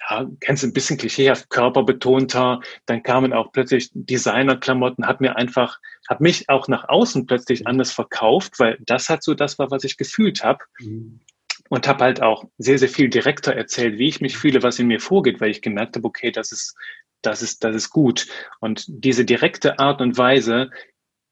ja, 0.08 0.26
kennst 0.40 0.62
du 0.62 0.68
ein 0.68 0.72
bisschen 0.72 0.98
klischeehaft, 0.98 1.50
körperbetonter. 1.50 2.60
Dann 2.86 3.02
kamen 3.02 3.32
auch 3.32 3.50
plötzlich 3.52 3.90
Designerklamotten, 3.92 5.06
hat 5.06 5.20
mir 5.20 5.36
einfach, 5.36 5.80
hat 6.08 6.20
mich 6.20 6.48
auch 6.48 6.68
nach 6.68 6.88
außen 6.88 7.26
plötzlich 7.26 7.60
mhm. 7.60 7.66
anders 7.68 7.92
verkauft, 7.92 8.58
weil 8.58 8.78
das 8.86 9.08
halt 9.08 9.22
so 9.22 9.34
das 9.34 9.58
war, 9.58 9.70
was 9.70 9.84
ich 9.84 9.96
gefühlt 9.96 10.44
habe. 10.44 10.64
Mhm 10.78 11.20
und 11.68 11.88
habe 11.88 12.04
halt 12.04 12.22
auch 12.22 12.44
sehr, 12.58 12.78
sehr 12.78 12.88
viel 12.88 13.08
direkter 13.08 13.54
erzählt, 13.54 13.98
wie 13.98 14.08
ich 14.08 14.20
mich 14.20 14.36
fühle, 14.36 14.62
was 14.62 14.78
in 14.78 14.86
mir 14.86 15.00
vorgeht, 15.00 15.40
weil 15.40 15.50
ich 15.50 15.62
gemerkt 15.62 15.96
habe, 15.96 16.06
okay, 16.06 16.30
das 16.30 16.52
ist, 16.52 16.76
das 17.22 17.42
ist, 17.42 17.64
das 17.64 17.74
ist 17.74 17.90
gut. 17.90 18.26
Und 18.60 18.84
diese 18.88 19.24
direkte 19.24 19.78
Art 19.78 20.00
und 20.00 20.16
Weise, 20.18 20.70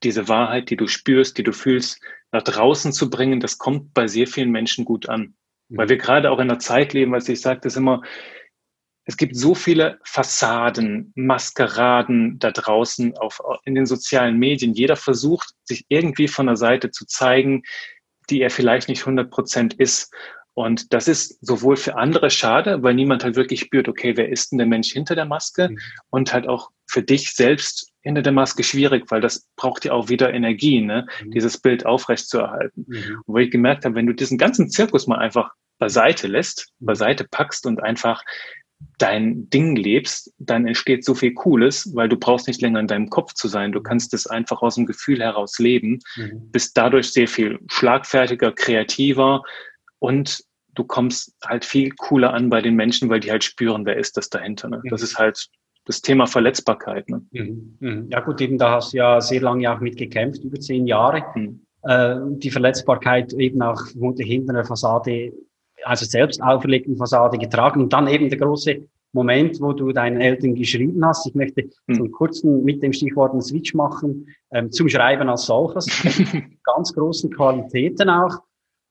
diese 0.03 0.29
Wahrheit, 0.29 0.71
die 0.71 0.77
du 0.77 0.87
spürst, 0.87 1.39
die 1.39 1.43
du 1.43 1.53
fühlst, 1.53 2.01
nach 2.33 2.43
draußen 2.43 2.93
zu 2.93 3.11
bringen, 3.11 3.41
das 3.41 3.59
kommt 3.59 3.95
bei 3.95 4.07
sehr 4.07 4.27
vielen 4.27 4.51
Menschen 4.51 4.85
gut 4.85 5.09
an. 5.09 5.35
Mhm. 5.69 5.79
Weil 5.79 5.89
wir 5.89 5.97
gerade 5.97 6.31
auch 6.31 6.39
in 6.39 6.51
einer 6.51 6.59
Zeit 6.59 6.93
leben, 6.93 7.13
was 7.13 7.29
ich 7.29 7.41
sage, 7.41 7.61
das 7.63 7.77
immer, 7.77 8.03
es 9.07 9.17
gibt 9.17 9.37
so 9.37 9.55
viele 9.55 9.99
Fassaden, 10.05 11.13
Maskeraden 11.15 12.39
da 12.39 12.51
draußen 12.51 13.17
auf, 13.19 13.41
in 13.65 13.75
den 13.75 13.87
sozialen 13.87 14.39
Medien. 14.39 14.73
Jeder 14.73 14.97
versucht, 14.97 15.51
sich 15.65 15.85
irgendwie 15.89 16.27
von 16.27 16.47
der 16.47 16.57
Seite 16.57 16.91
zu 16.91 17.07
zeigen, 17.07 17.63
die 18.31 18.41
er 18.41 18.51
vielleicht 18.51 18.89
nicht 18.89 19.01
100 19.01 19.31
Prozent 19.31 19.75
ist. 19.75 20.13
Und 20.55 20.93
das 20.93 21.09
ist 21.09 21.45
sowohl 21.45 21.77
für 21.77 21.97
andere 21.97 22.31
schade, 22.31 22.83
weil 22.83 22.95
niemand 22.95 23.25
halt 23.25 23.35
wirklich 23.35 23.61
spürt, 23.61 23.89
okay, 23.89 24.17
wer 24.17 24.29
ist 24.29 24.53
denn 24.53 24.59
der 24.59 24.69
Mensch 24.69 24.93
hinter 24.93 25.17
der 25.17 25.25
Maske? 25.25 25.71
Mhm. 25.71 25.79
Und 26.11 26.33
halt 26.33 26.47
auch 26.47 26.71
für 26.87 27.03
dich 27.03 27.33
selbst 27.35 27.91
hinter 28.03 28.23
der 28.23 28.33
Maske 28.33 28.63
schwierig, 28.63 29.11
weil 29.11 29.21
das 29.21 29.49
braucht 29.57 29.85
ja 29.85 29.93
auch 29.93 30.09
wieder 30.09 30.33
Energie, 30.33 30.81
ne? 30.81 31.07
Mhm. 31.25 31.31
dieses 31.33 31.59
Bild 31.59 31.87
aufrechtzuerhalten. 31.87 32.85
Mhm. 32.87 33.23
Und 33.25 33.35
wo 33.35 33.39
ich 33.39 33.51
gemerkt 33.51 33.85
habe, 33.85 33.97
wenn 33.97 34.07
du 34.07 34.13
diesen 34.13 34.39
ganzen 34.39 34.71
Zirkus 34.71 35.09
mal 35.09 35.19
einfach 35.19 35.51
beiseite 35.79 36.29
lässt, 36.29 36.69
mhm. 36.79 36.87
beiseite 36.87 37.27
packst 37.29 37.67
und 37.67 37.83
einfach 37.83 38.23
dein 38.99 39.49
Ding 39.51 39.77
lebst, 39.77 40.33
dann 40.39 40.67
entsteht 40.67 41.05
so 41.05 41.15
viel 41.15 41.35
Cooles, 41.35 41.95
weil 41.95 42.09
du 42.09 42.17
brauchst 42.17 42.47
nicht 42.47 42.61
länger 42.61 42.81
in 42.81 42.87
deinem 42.87 43.11
Kopf 43.11 43.35
zu 43.35 43.49
sein. 43.49 43.73
Du 43.73 43.81
kannst 43.81 44.15
es 44.15 44.27
einfach 44.27 44.63
aus 44.63 44.77
dem 44.77 44.87
Gefühl 44.87 45.21
heraus 45.21 45.59
leben, 45.59 46.01
mhm. 46.17 46.51
bist 46.51 46.77
dadurch 46.77 47.13
sehr 47.13 47.29
viel 47.29 47.59
schlagfertiger, 47.69 48.53
kreativer 48.53 49.43
und 49.99 50.45
du 50.75 50.85
kommst 50.85 51.35
halt 51.45 51.65
viel 51.65 51.91
cooler 51.91 52.35
an 52.35 52.51
bei 52.51 52.61
den 52.61 52.75
Menschen, 52.75 53.09
weil 53.09 53.21
die 53.21 53.31
halt 53.31 53.45
spüren, 53.45 53.87
wer 53.87 53.97
ist 53.97 54.17
das 54.17 54.29
dahinter. 54.29 54.69
Ne? 54.69 54.83
Das 54.91 55.01
mhm. 55.01 55.05
ist 55.05 55.19
halt 55.19 55.49
das 55.87 56.01
Thema 56.01 56.27
Verletzbarkeit. 56.27 57.09
Ne? 57.09 57.23
Mhm. 57.33 57.77
mhm. 57.81 58.09
Ja 58.11 58.21
gut, 58.21 58.41
eben 58.41 58.59
da 58.59 58.73
hast 58.73 58.93
du 58.93 58.99
ja 58.99 59.21
sehr 59.21 59.41
lange 59.41 59.73
auch 59.73 59.81
mitgekämpft, 59.81 60.43
über 60.45 60.59
zehn 60.59 60.87
Jahre. 60.87 61.25
Mhm. 61.35 61.65
Äh, 61.83 62.17
die 62.39 62.51
Verletzbarkeit 62.51 63.33
eben 63.35 63.61
auch 63.63 63.81
hinter 64.19 64.55
einer 64.55 64.65
Fassade 64.65 65.33
also 65.85 66.05
selbst 66.05 66.43
auferlegten 66.43 66.97
Fassade 66.97 67.39
getragen. 67.39 67.83
Und 67.83 67.93
dann 67.93 68.07
eben 68.07 68.29
der 68.29 68.39
große 68.39 68.83
Moment, 69.13 69.61
wo 69.61 69.73
du 69.73 69.93
deinen 69.93 70.21
Eltern 70.21 70.55
geschrieben 70.55 71.05
hast. 71.07 71.27
Ich 71.27 71.35
möchte 71.35 71.63
hm. 71.63 71.95
so 71.95 72.03
einen 72.03 72.13
kurzen 72.13 72.65
mit 72.65 72.83
dem 72.83 72.93
Stichwort 72.93 73.33
einen 73.33 73.43
Switch 73.43 73.73
machen 73.75 74.27
ähm, 74.53 74.71
zum 74.73 74.89
Schreiben 74.89 75.29
als 75.29 75.47
solches. 75.47 75.87
ganz 76.65 76.93
großen 76.93 77.31
Qualitäten 77.31 78.11
auch. 78.11 78.41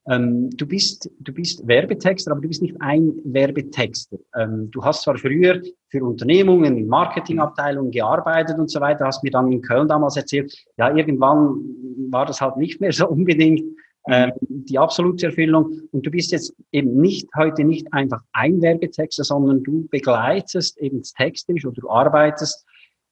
Ähm, 0.08 0.50
du 0.52 0.66
bist, 0.66 1.10
du 1.20 1.34
bist 1.34 1.66
Werbetexter, 1.66 2.32
aber 2.32 2.42
du 2.42 2.48
bist 2.48 2.62
nicht 2.62 2.76
ein 2.82 3.14
Werbetexter. 3.24 4.18
Ähm, 4.36 4.70
du 4.72 4.84
hast 4.84 5.04
zwar 5.04 5.18
früher 5.18 5.62
für 5.90 6.04
Unternehmungen 6.04 6.78
in 6.78 6.88
Marketingabteilungen 6.88 7.92
gearbeitet 7.92 8.58
und 8.58 8.70
so 8.70 8.82
weiter, 8.82 9.06
hast 9.06 9.24
mir 9.24 9.32
dann 9.32 9.52
in 9.52 9.62
Köln 9.62 9.88
damals 9.88 10.18
erzählt, 10.18 10.54
ja, 10.78 10.94
irgendwann 10.94 11.64
war 12.10 12.26
das 12.26 12.42
halt 12.42 12.58
nicht 12.58 12.82
mehr 12.82 12.92
so 12.92 13.08
unbedingt 13.08 13.64
ähm, 14.08 14.34
die 14.42 14.78
absolute 14.78 15.28
Erfüllung. 15.28 15.82
Und 15.92 16.06
du 16.06 16.12
bist 16.12 16.32
jetzt 16.32 16.54
eben 16.72 17.00
nicht 17.00 17.28
heute 17.38 17.64
nicht 17.64 17.92
einfach 17.94 18.22
ein 18.34 18.62
Werbetexter, 18.62 19.24
sondern 19.24 19.64
du 19.64 19.88
begleitest 19.90 20.78
eben 20.80 21.02
textisch 21.04 21.66
oder 21.66 21.80
du 21.80 21.90
arbeitest 21.90 22.66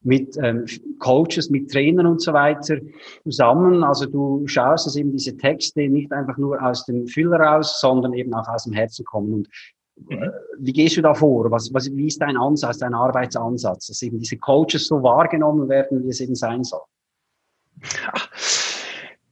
mit 0.04 0.36
ähm, 0.42 0.66
Coaches, 1.00 1.50
mit 1.50 1.72
Trainern 1.72 2.08
und 2.08 2.22
so 2.22 2.34
weiter 2.34 2.78
zusammen. 3.24 3.84
Also 3.84 4.06
du 4.06 4.46
schaust, 4.48 4.88
dass 4.88 4.96
eben 4.96 5.12
diese 5.12 5.38
Texte 5.38 5.88
nicht 5.88 6.12
einfach 6.12 6.38
nur 6.38 6.62
aus 6.62 6.86
dem 6.86 7.08
Füller 7.08 7.40
raus, 7.40 7.80
sondern 7.80 8.14
eben 8.14 8.34
auch 8.34 8.48
aus 8.48 8.64
dem 8.64 8.74
Herzen 8.74 9.06
kommen. 9.06 9.34
Und 9.34 9.50
äh, 10.10 10.30
wie 10.60 10.74
gehst 10.74 10.98
du 10.98 11.02
da 11.02 11.14
vor? 11.14 11.52
Was, 11.52 11.74
was, 11.74 11.90
wie 11.96 12.08
ist 12.08 12.22
dein 12.22 12.36
Ansatz, 12.36 12.80
dein 12.80 12.96
Arbeitsansatz, 12.96 13.88
dass 13.88 14.02
eben 14.02 14.20
diese 14.20 14.38
Coaches 14.38 14.88
so 14.88 15.04
wahrgenommen 15.04 15.70
werden, 15.70 16.04
wie 16.04 16.10
es 16.10 16.20
eben 16.20 16.36
sein 16.36 16.64
soll? 16.64 16.82
Ja. 17.82 18.14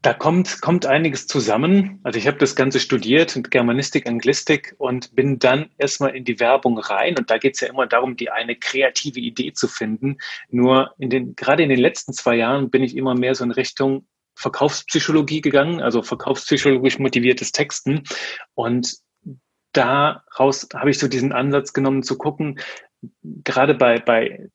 Da 0.01 0.13
kommt, 0.13 0.61
kommt 0.61 0.85
einiges 0.85 1.27
zusammen. 1.27 1.99
Also 2.03 2.19
ich 2.19 2.27
habe 2.27 2.37
das 2.37 2.55
Ganze 2.55 2.79
studiert, 2.79 3.37
Germanistik, 3.51 4.07
Anglistik 4.07 4.73
und 4.77 5.13
bin 5.13 5.39
dann 5.39 5.71
erstmal 5.77 6.15
in 6.15 6.23
die 6.23 6.39
Werbung 6.39 6.77
rein. 6.77 7.17
Und 7.17 7.29
da 7.29 7.37
geht 7.37 7.55
es 7.55 7.59
ja 7.59 7.67
immer 7.67 7.85
darum, 7.85 8.15
die 8.15 8.29
eine 8.29 8.55
kreative 8.55 9.19
Idee 9.19 9.51
zu 9.51 9.67
finden. 9.67 10.17
Nur 10.49 10.93
in 10.99 11.09
den, 11.09 11.35
gerade 11.35 11.63
in 11.63 11.69
den 11.69 11.79
letzten 11.79 12.13
zwei 12.13 12.35
Jahren 12.35 12.69
bin 12.69 12.81
ich 12.81 12.95
immer 12.95 13.13
mehr 13.13 13.35
so 13.35 13.43
in 13.43 13.51
Richtung 13.51 14.07
Verkaufspsychologie 14.35 15.41
gegangen, 15.41 15.81
also 15.81 16.01
verkaufspsychologisch 16.01 16.97
motiviertes 16.97 17.51
Texten. 17.51 18.03
Und 18.53 18.99
daraus 19.73 20.69
habe 20.73 20.91
ich 20.91 20.97
so 20.97 21.09
diesen 21.09 21.33
Ansatz 21.33 21.73
genommen 21.73 22.03
zu 22.03 22.17
gucken, 22.17 22.59
gerade 23.21 23.75
bei, 23.75 23.99
bei 23.99 24.49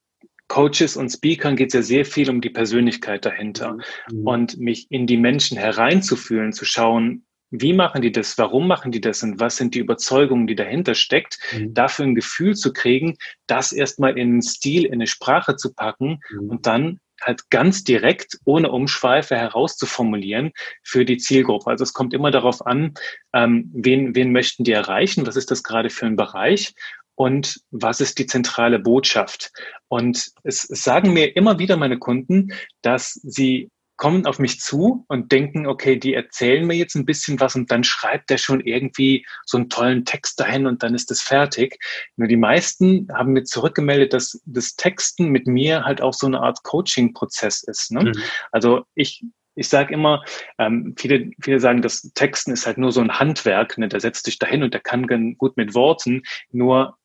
Coaches 0.54 0.96
und 0.96 1.10
Speakern 1.10 1.56
geht 1.56 1.68
es 1.68 1.74
ja 1.74 1.82
sehr 1.82 2.04
viel 2.04 2.30
um 2.30 2.40
die 2.40 2.48
Persönlichkeit 2.48 3.24
dahinter 3.24 3.76
mhm. 4.12 4.24
und 4.24 4.56
mich 4.56 4.86
in 4.88 5.08
die 5.08 5.16
Menschen 5.16 5.58
hereinzufühlen, 5.58 6.52
zu 6.52 6.64
schauen, 6.64 7.26
wie 7.50 7.72
machen 7.72 8.02
die 8.02 8.12
das, 8.12 8.38
warum 8.38 8.68
machen 8.68 8.92
die 8.92 9.00
das 9.00 9.24
und 9.24 9.40
was 9.40 9.56
sind 9.56 9.74
die 9.74 9.80
Überzeugungen, 9.80 10.46
die 10.46 10.54
dahinter 10.54 10.94
steckt, 10.94 11.40
mhm. 11.52 11.74
dafür 11.74 12.04
ein 12.04 12.14
Gefühl 12.14 12.54
zu 12.54 12.72
kriegen, 12.72 13.16
das 13.48 13.72
erstmal 13.72 14.16
in 14.16 14.28
einen 14.28 14.42
Stil, 14.42 14.84
in 14.84 14.94
eine 14.94 15.08
Sprache 15.08 15.56
zu 15.56 15.74
packen 15.74 16.20
mhm. 16.30 16.50
und 16.50 16.66
dann 16.66 17.00
halt 17.20 17.50
ganz 17.50 17.82
direkt, 17.82 18.38
ohne 18.44 18.70
Umschweife 18.70 19.34
herauszuformulieren 19.36 20.52
für 20.84 21.04
die 21.04 21.16
Zielgruppe. 21.16 21.68
Also 21.68 21.82
es 21.82 21.94
kommt 21.94 22.14
immer 22.14 22.30
darauf 22.30 22.64
an, 22.64 22.94
ähm, 23.32 23.72
wen, 23.74 24.14
wen 24.14 24.30
möchten 24.30 24.62
die 24.62 24.72
erreichen, 24.72 25.26
was 25.26 25.34
ist 25.34 25.50
das 25.50 25.64
gerade 25.64 25.90
für 25.90 26.06
ein 26.06 26.16
Bereich 26.16 26.74
und 27.14 27.60
was 27.70 28.00
ist 28.00 28.18
die 28.18 28.26
zentrale 28.26 28.78
Botschaft. 28.78 29.52
Und 29.88 30.32
es, 30.42 30.68
es 30.68 30.82
sagen 30.82 31.12
mir 31.12 31.36
immer 31.36 31.58
wieder 31.58 31.76
meine 31.76 31.98
Kunden, 31.98 32.52
dass 32.82 33.14
sie 33.14 33.70
kommen 33.96 34.26
auf 34.26 34.38
mich 34.38 34.60
zu 34.60 35.04
und 35.08 35.30
denken, 35.30 35.66
okay, 35.66 35.96
die 35.96 36.14
erzählen 36.14 36.66
mir 36.66 36.74
jetzt 36.74 36.96
ein 36.96 37.06
bisschen 37.06 37.38
was 37.38 37.54
und 37.54 37.70
dann 37.70 37.84
schreibt 37.84 38.30
der 38.30 38.38
schon 38.38 38.60
irgendwie 38.60 39.24
so 39.44 39.56
einen 39.56 39.68
tollen 39.68 40.04
Text 40.04 40.40
dahin 40.40 40.66
und 40.66 40.82
dann 40.82 40.94
ist 40.94 41.10
es 41.10 41.22
fertig. 41.22 41.78
Nur 42.16 42.26
die 42.26 42.36
meisten 42.36 43.08
haben 43.14 43.32
mir 43.32 43.44
zurückgemeldet, 43.44 44.12
dass 44.12 44.40
das 44.46 44.74
Texten 44.74 45.28
mit 45.28 45.46
mir 45.46 45.84
halt 45.84 46.02
auch 46.02 46.14
so 46.14 46.26
eine 46.26 46.40
Art 46.40 46.62
Coaching-Prozess 46.64 47.62
ist. 47.62 47.92
Ne? 47.92 48.04
Mhm. 48.04 48.22
Also 48.50 48.84
ich 48.94 49.24
ich 49.56 49.68
sage 49.68 49.94
immer, 49.94 50.24
ähm, 50.58 50.94
viele, 50.98 51.30
viele 51.40 51.60
sagen, 51.60 51.80
das 51.80 52.10
Texten 52.14 52.52
ist 52.52 52.66
halt 52.66 52.76
nur 52.76 52.90
so 52.90 53.00
ein 53.00 53.20
Handwerk, 53.20 53.78
ne? 53.78 53.88
der 53.88 54.00
setzt 54.00 54.26
dich 54.26 54.40
dahin 54.40 54.64
und 54.64 54.74
der 54.74 54.80
kann 54.80 55.36
gut 55.38 55.56
mit 55.56 55.74
Worten, 55.74 56.22
nur 56.50 56.98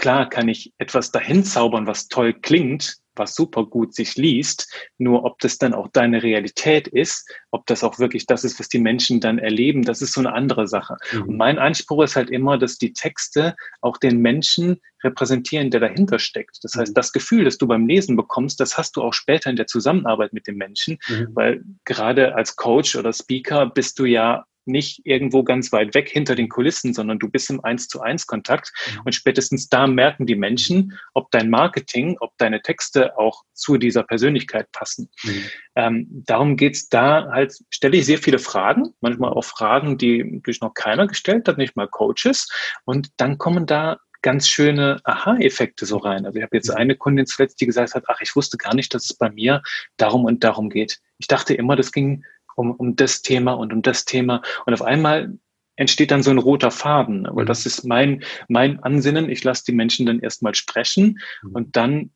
Klar 0.00 0.30
kann 0.30 0.48
ich 0.48 0.72
etwas 0.78 1.12
dahin 1.12 1.44
zaubern, 1.44 1.86
was 1.86 2.08
toll 2.08 2.32
klingt, 2.32 2.96
was 3.16 3.34
super 3.34 3.66
gut 3.66 3.94
sich 3.94 4.16
liest, 4.16 4.72
nur 4.96 5.24
ob 5.24 5.38
das 5.40 5.58
dann 5.58 5.74
auch 5.74 5.88
deine 5.92 6.22
Realität 6.22 6.88
ist, 6.88 7.30
ob 7.50 7.66
das 7.66 7.84
auch 7.84 7.98
wirklich 7.98 8.24
das 8.24 8.42
ist, 8.42 8.58
was 8.58 8.70
die 8.70 8.78
Menschen 8.78 9.20
dann 9.20 9.38
erleben, 9.38 9.82
das 9.82 10.00
ist 10.00 10.14
so 10.14 10.20
eine 10.20 10.32
andere 10.32 10.66
Sache. 10.68 10.96
Mhm. 11.12 11.22
Und 11.24 11.36
mein 11.36 11.58
Anspruch 11.58 12.02
ist 12.02 12.16
halt 12.16 12.30
immer, 12.30 12.56
dass 12.56 12.78
die 12.78 12.94
Texte 12.94 13.56
auch 13.82 13.98
den 13.98 14.22
Menschen 14.22 14.80
repräsentieren, 15.04 15.70
der 15.70 15.80
dahinter 15.80 16.18
steckt. 16.18 16.60
Das 16.62 16.76
heißt, 16.76 16.92
mhm. 16.92 16.94
das 16.94 17.12
Gefühl, 17.12 17.44
das 17.44 17.58
du 17.58 17.66
beim 17.66 17.86
Lesen 17.86 18.16
bekommst, 18.16 18.58
das 18.58 18.78
hast 18.78 18.96
du 18.96 19.02
auch 19.02 19.12
später 19.12 19.50
in 19.50 19.56
der 19.56 19.66
Zusammenarbeit 19.66 20.32
mit 20.32 20.46
dem 20.46 20.56
Menschen, 20.56 20.96
mhm. 21.10 21.28
weil 21.34 21.62
gerade 21.84 22.36
als 22.36 22.56
Coach 22.56 22.96
oder 22.96 23.12
Speaker 23.12 23.66
bist 23.66 23.98
du 23.98 24.06
ja 24.06 24.46
nicht 24.70 25.02
irgendwo 25.04 25.42
ganz 25.44 25.72
weit 25.72 25.94
weg 25.94 26.08
hinter 26.08 26.34
den 26.34 26.48
Kulissen, 26.48 26.94
sondern 26.94 27.18
du 27.18 27.28
bist 27.28 27.50
im 27.50 27.62
Eins 27.64 27.88
zu 27.88 28.00
eins 28.00 28.26
Kontakt. 28.26 28.72
Mhm. 28.72 29.00
Und 29.06 29.14
spätestens 29.14 29.68
da 29.68 29.86
merken 29.86 30.26
die 30.26 30.36
Menschen, 30.36 30.98
ob 31.14 31.30
dein 31.30 31.50
Marketing, 31.50 32.16
ob 32.20 32.36
deine 32.38 32.62
Texte 32.62 33.18
auch 33.18 33.44
zu 33.52 33.76
dieser 33.76 34.02
Persönlichkeit 34.02 34.70
passen. 34.72 35.10
Mhm. 35.22 35.44
Ähm, 35.76 36.06
darum 36.26 36.56
geht's 36.56 36.88
da 36.88 37.28
halt, 37.30 37.54
stelle 37.70 37.96
ich 37.96 38.06
sehr 38.06 38.18
viele 38.18 38.38
Fragen, 38.38 38.94
manchmal 39.00 39.32
auch 39.32 39.44
Fragen, 39.44 39.98
die 39.98 40.40
durch 40.42 40.60
noch 40.60 40.74
keiner 40.74 41.06
gestellt 41.06 41.48
hat, 41.48 41.58
nicht 41.58 41.76
mal 41.76 41.88
Coaches. 41.88 42.48
Und 42.84 43.08
dann 43.16 43.38
kommen 43.38 43.66
da 43.66 43.98
ganz 44.22 44.48
schöne 44.48 45.00
Aha-Effekte 45.04 45.86
so 45.86 45.96
rein. 45.96 46.26
Also 46.26 46.38
ich 46.38 46.42
habe 46.42 46.56
jetzt 46.56 46.70
mhm. 46.70 46.76
eine 46.76 46.96
Kundin 46.96 47.26
zuletzt, 47.26 47.60
die 47.60 47.66
gesagt 47.66 47.94
hat, 47.94 48.04
ach, 48.08 48.20
ich 48.20 48.36
wusste 48.36 48.56
gar 48.56 48.74
nicht, 48.74 48.92
dass 48.94 49.04
es 49.04 49.14
bei 49.14 49.30
mir 49.30 49.62
darum 49.96 50.24
und 50.24 50.44
darum 50.44 50.70
geht. 50.70 51.00
Ich 51.18 51.26
dachte 51.26 51.54
immer, 51.54 51.76
das 51.76 51.92
ging 51.92 52.24
um, 52.60 52.72
um 52.72 52.96
das 52.96 53.22
Thema 53.22 53.54
und 53.54 53.72
um 53.72 53.82
das 53.82 54.04
Thema. 54.04 54.42
Und 54.66 54.74
auf 54.74 54.82
einmal 54.82 55.38
entsteht 55.76 56.10
dann 56.10 56.22
so 56.22 56.30
ein 56.30 56.38
roter 56.38 56.70
Faden. 56.70 57.26
Aber 57.26 57.44
das 57.44 57.64
ist 57.66 57.84
mein, 57.84 58.22
mein 58.48 58.80
Ansinnen. 58.82 59.30
Ich 59.30 59.42
lasse 59.42 59.64
die 59.66 59.72
Menschen 59.72 60.06
dann 60.06 60.20
erstmal 60.20 60.54
sprechen 60.54 61.18
mhm. 61.42 61.52
und 61.52 61.76
dann 61.76 62.10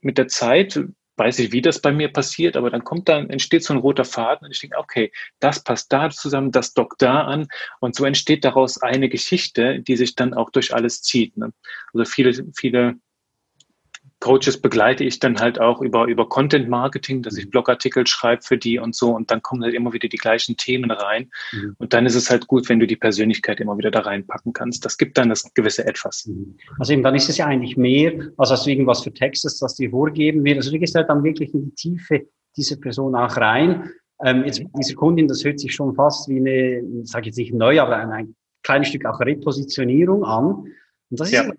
mit 0.00 0.18
der 0.18 0.28
Zeit 0.28 0.78
weiß 1.16 1.38
ich, 1.38 1.52
wie 1.52 1.62
das 1.62 1.80
bei 1.80 1.92
mir 1.92 2.12
passiert, 2.12 2.58
aber 2.58 2.68
dann 2.68 2.84
kommt 2.84 3.08
dann, 3.08 3.30
entsteht 3.30 3.64
so 3.64 3.72
ein 3.72 3.78
roter 3.78 4.04
Faden 4.04 4.44
und 4.44 4.52
ich 4.52 4.60
denke, 4.60 4.76
okay, 4.78 5.10
das 5.40 5.64
passt 5.64 5.90
da 5.90 6.10
zusammen, 6.10 6.52
das 6.52 6.74
dockt 6.74 7.00
da 7.00 7.22
an 7.22 7.48
und 7.80 7.94
so 7.94 8.04
entsteht 8.04 8.44
daraus 8.44 8.82
eine 8.82 9.08
Geschichte, 9.08 9.80
die 9.80 9.96
sich 9.96 10.14
dann 10.14 10.34
auch 10.34 10.50
durch 10.50 10.74
alles 10.74 11.00
zieht. 11.00 11.38
Ne? 11.38 11.54
Also 11.94 12.04
viele, 12.04 12.34
viele 12.54 12.96
Coaches 14.26 14.60
begleite 14.60 15.04
ich 15.04 15.20
dann 15.20 15.38
halt 15.38 15.60
auch 15.60 15.80
über, 15.80 16.06
über 16.06 16.28
Content 16.28 16.68
Marketing, 16.68 17.22
dass 17.22 17.36
ich 17.36 17.46
mhm. 17.46 17.50
Blogartikel 17.50 18.04
schreibe 18.08 18.42
für 18.42 18.58
die 18.58 18.80
und 18.80 18.92
so 18.92 19.14
und 19.14 19.30
dann 19.30 19.40
kommen 19.40 19.62
halt 19.62 19.72
immer 19.72 19.92
wieder 19.92 20.08
die 20.08 20.16
gleichen 20.16 20.56
Themen 20.56 20.90
rein. 20.90 21.30
Mhm. 21.52 21.76
Und 21.78 21.92
dann 21.92 22.06
ist 22.06 22.16
es 22.16 22.28
halt 22.28 22.48
gut, 22.48 22.68
wenn 22.68 22.80
du 22.80 22.88
die 22.88 22.96
Persönlichkeit 22.96 23.60
immer 23.60 23.78
wieder 23.78 23.92
da 23.92 24.00
reinpacken 24.00 24.52
kannst. 24.52 24.84
Das 24.84 24.98
gibt 24.98 25.16
dann 25.16 25.28
das 25.28 25.54
gewisse 25.54 25.86
Etwas. 25.86 26.26
Mhm. 26.26 26.56
Also 26.80 26.92
eben, 26.92 27.04
dann 27.04 27.14
ist 27.14 27.28
es 27.28 27.36
ja 27.36 27.46
eigentlich 27.46 27.76
mehr, 27.76 28.14
als 28.36 28.50
hast 28.50 28.66
du 28.66 28.70
irgendwas 28.70 29.04
für 29.04 29.14
Textes, 29.14 29.60
das 29.60 29.76
dir 29.76 29.90
vorgeben 29.90 30.42
wird. 30.42 30.56
Also 30.56 30.72
du 30.72 30.78
gehst 30.80 30.96
halt 30.96 31.08
dann 31.08 31.22
wirklich 31.22 31.54
in 31.54 31.66
die 31.66 31.74
Tiefe 31.76 32.26
dieser 32.56 32.78
Person 32.78 33.14
auch 33.14 33.36
rein. 33.36 33.90
Ähm, 34.24 34.42
jetzt 34.44 34.60
diese 34.76 34.94
Kundin, 34.96 35.28
das 35.28 35.44
hört 35.44 35.60
sich 35.60 35.72
schon 35.72 35.94
fast 35.94 36.28
wie 36.28 36.38
eine, 36.38 36.80
ich 37.02 37.08
sage 37.08 37.26
jetzt 37.26 37.36
nicht 37.36 37.54
neu, 37.54 37.80
aber 37.80 37.96
ein, 37.96 38.10
ein 38.10 38.34
kleines 38.64 38.88
Stück 38.88 39.04
auch 39.06 39.20
Repositionierung 39.20 40.24
an. 40.24 40.46
Und 41.10 41.20
das 41.20 41.28
ist 41.28 41.34
ja 41.34 41.52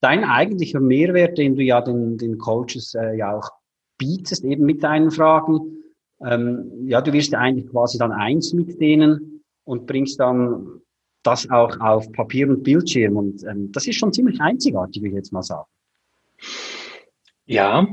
dein 0.00 0.24
eigentlicher 0.24 0.80
Mehrwert, 0.80 1.38
den 1.38 1.56
du 1.56 1.62
ja 1.62 1.80
den, 1.80 2.18
den 2.18 2.38
Coaches 2.38 2.94
äh, 2.94 3.16
ja 3.16 3.36
auch 3.36 3.50
bietest, 3.98 4.44
eben 4.44 4.64
mit 4.64 4.82
deinen 4.82 5.10
Fragen, 5.10 5.80
ähm, 6.24 6.86
ja, 6.86 7.00
du 7.00 7.12
wirst 7.12 7.34
eigentlich 7.34 7.68
quasi 7.70 7.98
dann 7.98 8.12
eins 8.12 8.52
mit 8.52 8.80
denen 8.80 9.42
und 9.64 9.86
bringst 9.86 10.20
dann 10.20 10.80
das 11.22 11.48
auch 11.50 11.78
auf 11.80 12.10
Papier 12.12 12.48
und 12.48 12.62
Bildschirm. 12.62 13.16
Und 13.16 13.42
ähm, 13.44 13.72
das 13.72 13.86
ist 13.86 13.96
schon 13.96 14.12
ziemlich 14.12 14.40
einzigartig, 14.40 15.02
würde 15.02 15.10
ich 15.10 15.16
jetzt 15.16 15.32
mal 15.32 15.42
sagen. 15.42 15.68
Ja, 17.46 17.86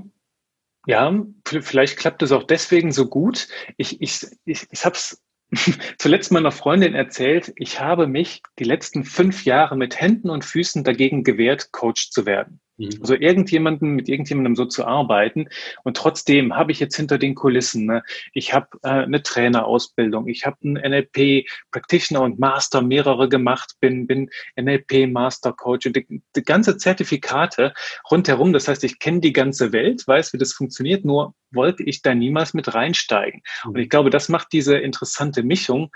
ja, 0.86 1.26
vielleicht 1.46 1.98
klappt 1.98 2.22
es 2.22 2.32
auch 2.32 2.44
deswegen 2.44 2.92
so 2.92 3.08
gut. 3.08 3.48
Ich, 3.76 4.02
ich, 4.02 4.26
ich, 4.46 4.68
ich 4.72 4.86
habe 4.86 4.96
es 4.96 5.22
zuletzt 5.98 6.32
meiner 6.32 6.52
Freundin 6.52 6.94
erzählt, 6.94 7.54
ich 7.56 7.80
habe 7.80 8.08
mich 8.08 8.42
die 8.60 8.66
letzten 8.66 9.04
fünf 9.04 9.46
Jahre 9.46 9.78
mit 9.78 10.00
Händen 10.00 10.30
und 10.30 10.44
Füßen 10.44 10.84
dagegen 10.84 11.24
gewehrt, 11.24 11.72
Coach 11.72 12.12
zu 12.12 12.26
werden. 12.26 12.60
Mhm. 12.78 12.98
Also 13.02 13.16
irgendjemanden 13.16 13.92
mit 13.92 14.10
irgendjemandem 14.10 14.56
so 14.56 14.66
zu 14.66 14.86
arbeiten. 14.86 15.50
Und 15.84 15.98
trotzdem 15.98 16.56
habe 16.56 16.72
ich 16.72 16.80
jetzt 16.80 16.96
hinter 16.96 17.18
den 17.18 17.36
Kulissen, 17.36 17.86
ne, 17.86 18.04
ich 18.34 18.54
habe 18.54 18.68
äh, 18.84 18.90
eine 18.90 19.24
Trainerausbildung, 19.24 20.28
ich 20.28 20.46
habe 20.46 20.58
einen 20.64 20.76
NLP 20.76 21.48
Practitioner 21.72 22.22
und 22.22 22.40
Master 22.40 22.82
mehrere 22.82 23.30
gemacht, 23.30 23.76
bin, 23.80 24.08
bin 24.08 24.30
NLP 24.60 25.08
Master 25.08 25.54
Coach 25.54 25.88
und 25.88 25.96
die, 25.96 26.22
die 26.36 26.44
ganze 26.44 26.78
Zertifikate 26.78 27.74
rundherum. 28.10 28.54
Das 28.54 28.68
heißt, 28.68 28.84
ich 28.84 29.00
kenne 29.00 29.20
die 29.20 29.34
ganze 29.34 29.74
Welt, 29.74 30.08
weiß, 30.08 30.34
wie 30.34 30.38
das 30.38 30.54
funktioniert, 30.54 31.06
nur 31.06 31.34
wollte 31.52 31.84
ich 31.84 32.02
da 32.02 32.14
niemals 32.14 32.54
mit 32.54 32.74
reinsteigen. 32.74 33.42
Mhm. 33.64 33.72
Und 33.72 33.80
ich 33.80 33.90
glaube, 33.90 34.10
das 34.10 34.30
macht 34.30 34.50
diese 34.52 34.78
interessante 34.78 35.44
Mischung, 35.44 35.92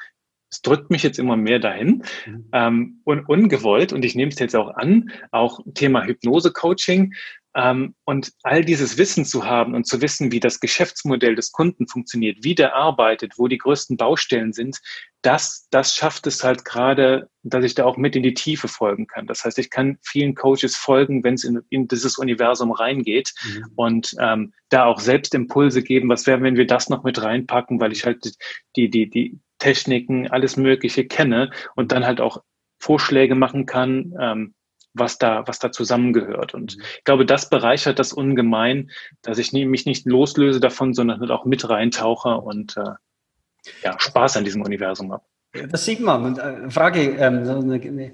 es 0.51 0.61
drückt 0.61 0.91
mich 0.91 1.01
jetzt 1.01 1.17
immer 1.17 1.37
mehr 1.37 1.59
dahin 1.59 2.03
mhm. 2.25 2.49
ähm, 2.51 3.01
und 3.05 3.27
ungewollt 3.27 3.93
und 3.93 4.03
ich 4.03 4.15
nehme 4.15 4.31
es 4.31 4.39
jetzt 4.39 4.55
auch 4.55 4.75
an, 4.75 5.09
auch 5.31 5.59
Thema 5.73 6.05
Hypnose-Coaching 6.05 7.13
ähm, 7.55 7.95
und 8.05 8.31
all 8.43 8.63
dieses 8.63 8.97
Wissen 8.97 9.25
zu 9.25 9.45
haben 9.45 9.73
und 9.75 9.85
zu 9.85 10.01
wissen, 10.01 10.31
wie 10.31 10.39
das 10.39 10.59
Geschäftsmodell 10.59 11.35
des 11.35 11.51
Kunden 11.51 11.87
funktioniert, 11.87 12.43
wie 12.43 12.55
der 12.55 12.75
arbeitet, 12.75 13.33
wo 13.37 13.47
die 13.47 13.57
größten 13.57 13.97
Baustellen 13.97 14.53
sind, 14.53 14.79
das, 15.21 15.67
das 15.69 15.95
schafft 15.95 16.25
es 16.27 16.43
halt 16.43 16.65
gerade, 16.65 17.29
dass 17.43 17.63
ich 17.63 17.75
da 17.75 17.85
auch 17.85 17.97
mit 17.97 18.15
in 18.15 18.23
die 18.23 18.33
Tiefe 18.33 18.67
folgen 18.67 19.07
kann. 19.07 19.27
Das 19.27 19.43
heißt, 19.43 19.59
ich 19.59 19.69
kann 19.69 19.99
vielen 20.01 20.33
Coaches 20.33 20.75
folgen, 20.75 21.23
wenn 21.23 21.35
es 21.35 21.43
in, 21.43 21.61
in 21.69 21.87
dieses 21.87 22.17
Universum 22.17 22.71
reingeht 22.71 23.33
mhm. 23.45 23.65
und 23.75 24.15
ähm, 24.19 24.53
da 24.69 24.85
auch 24.85 24.99
selbst 24.99 25.35
Impulse 25.35 25.83
geben. 25.83 26.09
Was 26.09 26.25
wäre, 26.25 26.41
wenn 26.41 26.55
wir 26.55 26.67
das 26.67 26.89
noch 26.89 27.03
mit 27.03 27.21
reinpacken, 27.21 27.79
weil 27.79 27.91
ich 27.91 28.05
halt 28.05 28.33
die, 28.75 28.89
die, 28.89 29.09
die, 29.09 29.39
Techniken, 29.61 30.27
alles 30.29 30.57
Mögliche 30.57 31.05
kenne 31.05 31.51
und 31.75 31.91
dann 31.91 32.05
halt 32.05 32.19
auch 32.19 32.41
Vorschläge 32.79 33.35
machen 33.35 33.67
kann, 33.67 34.13
ähm, 34.19 34.53
was 34.93 35.19
da, 35.19 35.47
was 35.47 35.59
da 35.59 35.71
zusammengehört. 35.71 36.53
Und 36.53 36.77
mhm. 36.77 36.83
ich 36.97 37.03
glaube, 37.03 37.25
das 37.25 37.49
bereichert 37.49 37.99
das 37.99 38.11
ungemein, 38.11 38.89
dass 39.21 39.37
ich 39.37 39.53
mich 39.53 39.85
nicht 39.85 40.05
loslöse 40.05 40.59
davon, 40.59 40.93
sondern 40.93 41.19
halt 41.19 41.31
auch 41.31 41.45
mit 41.45 41.69
reintauche 41.69 42.37
und 42.37 42.75
äh, 42.75 42.95
ja, 43.83 43.99
Spaß 43.99 44.37
an 44.37 44.43
diesem 44.43 44.63
Universum 44.63 45.13
habe. 45.13 45.23
Das 45.69 45.85
sieht 45.85 45.99
man. 45.99 46.25
Und, 46.25 46.39
äh, 46.39 46.69
Frage, 46.69 47.01
ähm, 47.19 47.45
so 47.45 47.53
eine, 47.53 47.75
eine 47.75 48.13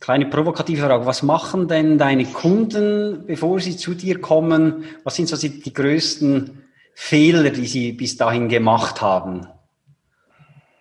kleine 0.00 0.26
provokative 0.26 0.86
Frage. 0.86 1.04
Was 1.04 1.22
machen 1.22 1.68
denn 1.68 1.98
deine 1.98 2.24
Kunden, 2.24 3.26
bevor 3.26 3.60
sie 3.60 3.76
zu 3.76 3.94
dir 3.94 4.20
kommen? 4.20 4.84
Was 5.04 5.16
sind 5.16 5.28
so 5.28 5.36
die 5.36 5.72
größten 5.72 6.64
Fehler, 6.94 7.50
die 7.50 7.66
sie 7.66 7.92
bis 7.92 8.16
dahin 8.16 8.48
gemacht 8.48 9.02
haben? 9.02 9.46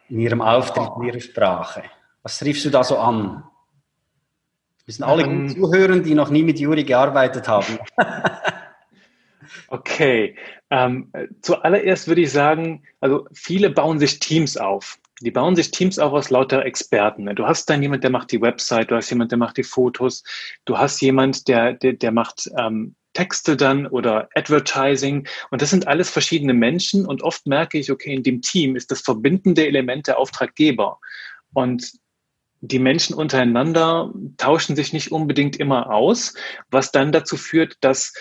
In 0.09 0.19
ihrem 0.19 0.41
Auftritt, 0.41 0.89
in 0.97 1.03
ihrer 1.03 1.21
Sprache? 1.21 1.83
Was 2.23 2.39
triffst 2.39 2.65
du 2.65 2.69
da 2.69 2.83
so 2.83 2.97
an? 2.97 3.43
müssen 4.85 5.03
alle 5.03 5.23
ähm, 5.23 5.47
gut 5.47 5.57
zuhören, 5.57 6.03
die 6.03 6.13
noch 6.13 6.29
nie 6.29 6.43
mit 6.43 6.59
Juri 6.59 6.83
gearbeitet 6.83 7.47
haben. 7.47 7.79
okay. 9.67 10.35
Ähm, 10.69 11.11
zuallererst 11.41 12.07
würde 12.07 12.21
ich 12.21 12.31
sagen, 12.31 12.83
also 12.99 13.27
viele 13.33 13.69
bauen 13.69 13.99
sich 13.99 14.19
Teams 14.19 14.57
auf. 14.57 14.99
Die 15.21 15.31
bauen 15.31 15.55
sich 15.55 15.71
Teams 15.71 15.97
auf 15.97 16.13
aus 16.13 16.29
lauter 16.29 16.65
Experten. 16.65 17.33
Du 17.35 17.47
hast 17.47 17.69
dann 17.69 17.81
jemand, 17.81 18.03
der 18.03 18.11
macht 18.11 18.31
die 18.31 18.41
Website, 18.41 18.91
du 18.91 18.95
hast 18.95 19.09
jemand, 19.09 19.31
der 19.31 19.37
macht 19.37 19.57
die 19.57 19.63
Fotos, 19.63 20.23
du 20.65 20.77
hast 20.77 21.01
jemand, 21.01 21.47
der, 21.47 21.73
der, 21.73 21.93
der 21.93 22.11
macht 22.11 22.49
ähm, 22.57 22.95
Texte 23.15 23.57
dann 23.57 23.87
oder 23.87 24.29
Advertising. 24.35 25.27
Und 25.49 25.63
das 25.63 25.71
sind 25.71 25.87
alles 25.87 26.11
verschiedene 26.11 26.53
Menschen. 26.53 27.07
Und 27.07 27.23
oft 27.23 27.47
merke 27.47 27.79
ich, 27.79 27.91
okay, 27.91 28.13
in 28.13 28.21
dem 28.21 28.41
Team 28.41 28.75
ist 28.75 28.91
das 28.91 29.01
verbindende 29.01 29.65
Element 29.65 30.05
der 30.05 30.19
Auftraggeber. 30.19 30.99
Und 31.53 31.93
die 32.61 32.79
Menschen 32.79 33.15
untereinander 33.15 34.13
tauschen 34.37 34.75
sich 34.75 34.93
nicht 34.93 35.11
unbedingt 35.11 35.57
immer 35.57 35.91
aus, 35.91 36.35
was 36.69 36.91
dann 36.91 37.11
dazu 37.11 37.37
führt, 37.37 37.77
dass 37.81 38.13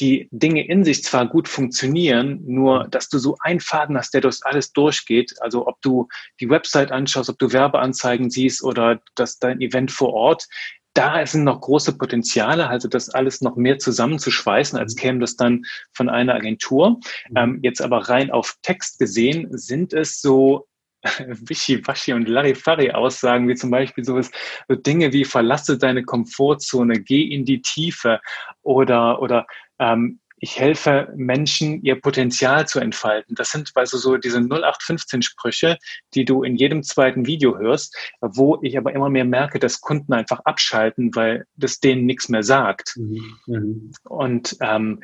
die 0.00 0.28
Dinge 0.30 0.66
in 0.66 0.84
sich 0.84 1.02
zwar 1.02 1.26
gut 1.26 1.48
funktionieren, 1.48 2.42
nur 2.44 2.86
dass 2.88 3.08
du 3.08 3.18
so 3.18 3.36
einen 3.40 3.60
Faden 3.60 3.96
hast, 3.96 4.12
der 4.12 4.20
durch 4.20 4.40
alles 4.42 4.72
durchgeht. 4.72 5.34
Also 5.40 5.66
ob 5.66 5.80
du 5.80 6.08
die 6.38 6.50
Website 6.50 6.92
anschaust, 6.92 7.30
ob 7.30 7.38
du 7.38 7.52
Werbeanzeigen 7.52 8.28
siehst 8.28 8.62
oder 8.62 9.00
dass 9.14 9.38
dein 9.38 9.60
Event 9.60 9.90
vor 9.90 10.12
Ort, 10.12 10.48
da 10.96 11.26
sind 11.26 11.44
noch 11.44 11.60
große 11.60 11.98
Potenziale, 11.98 12.68
also 12.68 12.88
das 12.88 13.10
alles 13.10 13.42
noch 13.42 13.56
mehr 13.56 13.78
zusammenzuschweißen, 13.78 14.78
als 14.78 14.94
mhm. 14.94 15.00
käme 15.00 15.18
das 15.20 15.36
dann 15.36 15.64
von 15.92 16.08
einer 16.08 16.34
Agentur. 16.34 17.00
Mhm. 17.28 17.36
Ähm, 17.36 17.58
jetzt 17.62 17.82
aber 17.82 18.08
rein 18.08 18.30
auf 18.30 18.56
Text 18.62 18.98
gesehen 18.98 19.48
sind 19.50 19.92
es 19.92 20.20
so 20.20 20.66
Wischiwaschi 21.26 22.14
und 22.14 22.28
Larifari-Aussagen, 22.28 23.48
wie 23.48 23.54
zum 23.54 23.70
Beispiel 23.70 24.04
sowas, 24.04 24.30
so 24.68 24.74
Dinge 24.74 25.12
wie 25.12 25.24
verlasse 25.24 25.78
deine 25.78 26.02
Komfortzone, 26.02 27.00
geh 27.00 27.22
in 27.22 27.44
die 27.44 27.60
Tiefe 27.60 28.20
oder, 28.62 29.20
oder 29.20 29.46
ähm, 29.78 30.20
ich 30.38 30.58
helfe 30.60 31.12
Menschen, 31.16 31.82
ihr 31.82 32.00
Potenzial 32.00 32.68
zu 32.68 32.78
entfalten. 32.78 33.34
Das 33.34 33.50
sind 33.50 33.70
also 33.74 33.96
so 33.96 34.16
diese 34.16 34.38
0815 34.38 35.22
Sprüche, 35.22 35.78
die 36.14 36.24
du 36.24 36.42
in 36.42 36.56
jedem 36.56 36.82
zweiten 36.82 37.26
Video 37.26 37.56
hörst, 37.58 37.96
wo 38.20 38.58
ich 38.62 38.76
aber 38.76 38.92
immer 38.92 39.08
mehr 39.08 39.24
merke, 39.24 39.58
dass 39.58 39.80
Kunden 39.80 40.12
einfach 40.12 40.40
abschalten, 40.40 41.14
weil 41.14 41.46
das 41.56 41.80
denen 41.80 42.04
nichts 42.04 42.28
mehr 42.28 42.42
sagt. 42.42 42.96
Mhm. 42.96 43.92
Und 44.04 44.56
ähm, 44.60 45.00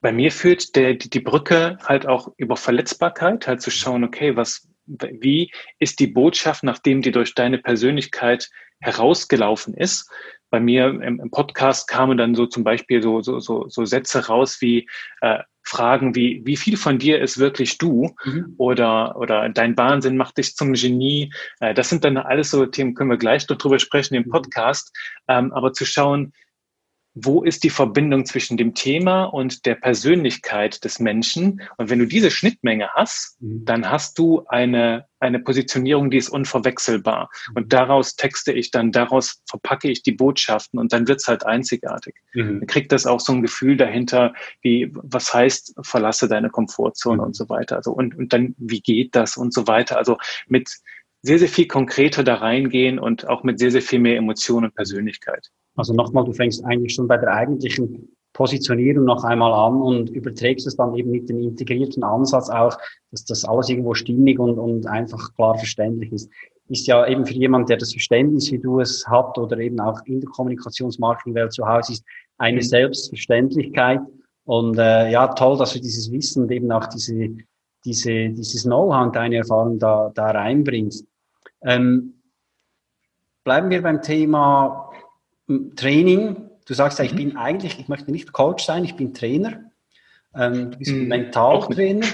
bei 0.00 0.12
mir 0.12 0.30
führt 0.30 0.76
der, 0.76 0.94
die, 0.94 1.10
die 1.10 1.20
Brücke 1.20 1.78
halt 1.82 2.06
auch 2.06 2.32
über 2.36 2.56
Verletzbarkeit, 2.56 3.48
halt 3.48 3.62
zu 3.62 3.70
schauen, 3.70 4.04
okay, 4.04 4.36
was, 4.36 4.68
wie 4.86 5.50
ist 5.78 5.98
die 5.98 6.06
Botschaft, 6.06 6.62
nachdem 6.62 7.02
die 7.02 7.10
durch 7.10 7.34
deine 7.34 7.58
Persönlichkeit 7.58 8.50
herausgelaufen 8.80 9.74
ist, 9.74 10.10
bei 10.54 10.60
mir 10.60 10.86
im, 10.86 11.18
im, 11.18 11.30
Podcast 11.32 11.88
kamen 11.88 12.16
dann 12.16 12.36
so 12.36 12.46
zum 12.46 12.62
Beispiel 12.62 13.02
so, 13.02 13.20
so, 13.22 13.40
so, 13.40 13.68
so 13.68 13.84
Sätze 13.84 14.28
raus 14.28 14.60
wie 14.60 14.88
äh, 15.20 15.40
Fragen 15.64 16.14
wie, 16.14 16.42
wie 16.44 16.56
viel 16.56 16.76
von 16.76 17.00
dir 17.00 17.20
ist 17.20 17.38
wirklich 17.38 17.76
du? 17.78 18.14
Mhm. 18.22 18.54
Oder, 18.56 19.16
oder 19.16 19.48
dein 19.48 19.76
Wahnsinn 19.76 20.16
macht 20.16 20.38
dich 20.38 20.54
zum 20.54 20.74
Genie. 20.74 21.32
Äh, 21.58 21.74
das 21.74 21.88
sind 21.88 22.04
dann 22.04 22.18
alles 22.18 22.52
so 22.52 22.66
Themen, 22.66 22.94
können 22.94 23.10
wir 23.10 23.16
gleich 23.16 23.48
noch 23.48 23.58
drüber 23.58 23.80
sprechen 23.80 24.14
im 24.14 24.26
mhm. 24.26 24.30
Podcast. 24.30 24.96
Ähm, 25.26 25.52
aber 25.52 25.72
zu 25.72 25.84
schauen, 25.84 26.32
wo 27.14 27.44
ist 27.44 27.62
die 27.62 27.70
Verbindung 27.70 28.26
zwischen 28.26 28.56
dem 28.56 28.74
Thema 28.74 29.24
und 29.24 29.66
der 29.66 29.76
Persönlichkeit 29.76 30.84
des 30.84 30.98
Menschen? 30.98 31.62
Und 31.76 31.88
wenn 31.88 32.00
du 32.00 32.06
diese 32.06 32.30
Schnittmenge 32.30 32.88
hast, 32.92 33.40
mhm. 33.40 33.64
dann 33.64 33.88
hast 33.88 34.18
du 34.18 34.44
eine, 34.48 35.06
eine 35.20 35.38
Positionierung, 35.38 36.10
die 36.10 36.16
ist 36.16 36.28
unverwechselbar. 36.28 37.30
Mhm. 37.50 37.56
Und 37.56 37.72
daraus 37.72 38.16
texte 38.16 38.52
ich 38.52 38.72
dann, 38.72 38.90
daraus 38.90 39.42
verpacke 39.48 39.88
ich 39.88 40.02
die 40.02 40.12
Botschaften 40.12 40.80
und 40.80 40.92
dann 40.92 41.06
wird's 41.06 41.28
halt 41.28 41.46
einzigartig. 41.46 42.16
Mhm. 42.34 42.60
Dann 42.60 42.66
kriegt 42.66 42.90
das 42.90 43.06
auch 43.06 43.20
so 43.20 43.32
ein 43.32 43.42
Gefühl 43.42 43.76
dahinter, 43.76 44.34
wie, 44.62 44.90
was 44.94 45.32
heißt, 45.32 45.76
verlasse 45.82 46.26
deine 46.26 46.50
Komfortzone 46.50 47.18
mhm. 47.18 47.28
und 47.28 47.36
so 47.36 47.48
weiter. 47.48 47.76
Also, 47.76 47.92
und, 47.92 48.16
und 48.16 48.32
dann, 48.32 48.56
wie 48.58 48.80
geht 48.80 49.14
das 49.14 49.36
und 49.36 49.54
so 49.54 49.68
weiter. 49.68 49.98
Also 49.98 50.18
mit 50.48 50.68
sehr, 51.22 51.38
sehr 51.38 51.48
viel 51.48 51.68
konkreter 51.68 52.24
da 52.24 52.34
reingehen 52.34 52.98
und 52.98 53.28
auch 53.28 53.44
mit 53.44 53.60
sehr, 53.60 53.70
sehr 53.70 53.82
viel 53.82 54.00
mehr 54.00 54.16
Emotion 54.16 54.64
und 54.64 54.74
Persönlichkeit. 54.74 55.48
Also 55.76 55.92
nochmal, 55.92 56.24
du 56.24 56.32
fängst 56.32 56.64
eigentlich 56.64 56.94
schon 56.94 57.08
bei 57.08 57.16
der 57.16 57.32
eigentlichen 57.32 58.08
Positionierung 58.34 59.04
noch 59.04 59.24
einmal 59.24 59.52
an 59.52 59.80
und 59.80 60.10
überträgst 60.10 60.66
es 60.66 60.76
dann 60.76 60.94
eben 60.94 61.10
mit 61.10 61.28
dem 61.28 61.40
integrierten 61.40 62.02
Ansatz 62.02 62.50
auch, 62.50 62.76
dass 63.10 63.24
das 63.24 63.44
alles 63.44 63.68
irgendwo 63.68 63.94
stimmig 63.94 64.38
und, 64.38 64.58
und 64.58 64.86
einfach 64.86 65.34
klar 65.36 65.56
verständlich 65.56 66.12
ist. 66.12 66.30
Ist 66.68 66.86
ja 66.86 67.06
eben 67.06 67.26
für 67.26 67.34
jemand, 67.34 67.68
der 67.68 67.76
das 67.76 67.92
Verständnis, 67.92 68.50
wie 68.50 68.58
du 68.58 68.80
es 68.80 69.06
hat 69.06 69.38
oder 69.38 69.58
eben 69.58 69.78
auch 69.80 70.00
in 70.06 70.20
der 70.20 70.30
Kommunikationsmarketingwelt 70.30 71.52
zu 71.52 71.66
Hause 71.66 71.92
ist, 71.92 72.04
eine 72.38 72.56
mhm. 72.56 72.62
Selbstverständlichkeit. 72.62 74.00
Und 74.44 74.78
äh, 74.78 75.10
ja, 75.10 75.28
toll, 75.28 75.56
dass 75.56 75.74
du 75.74 75.80
dieses 75.80 76.10
Wissen 76.10 76.44
und 76.44 76.50
eben 76.50 76.70
auch 76.72 76.86
diese, 76.86 77.30
diese, 77.84 78.30
dieses 78.30 78.64
Know-how 78.64 79.06
und 79.06 79.16
deine 79.16 79.36
Erfahrung 79.36 79.78
da, 79.78 80.10
da 80.14 80.30
reinbringst. 80.30 81.06
Ähm, 81.62 82.14
bleiben 83.44 83.70
wir 83.70 83.82
beim 83.82 84.02
Thema 84.02 84.83
Training, 85.76 86.50
du 86.66 86.74
sagst 86.74 86.98
ja, 86.98 87.04
ich 87.04 87.12
mhm. 87.12 87.16
bin 87.16 87.36
eigentlich, 87.36 87.78
ich 87.78 87.88
möchte 87.88 88.10
nicht 88.10 88.32
Coach 88.32 88.64
sein, 88.64 88.84
ich 88.84 88.96
bin 88.96 89.14
Trainer. 89.14 89.60
Ähm, 90.34 90.70
du 90.72 90.78
bist 90.78 90.92
mhm. 90.92 91.08
Mentaltrainer. 91.08 92.06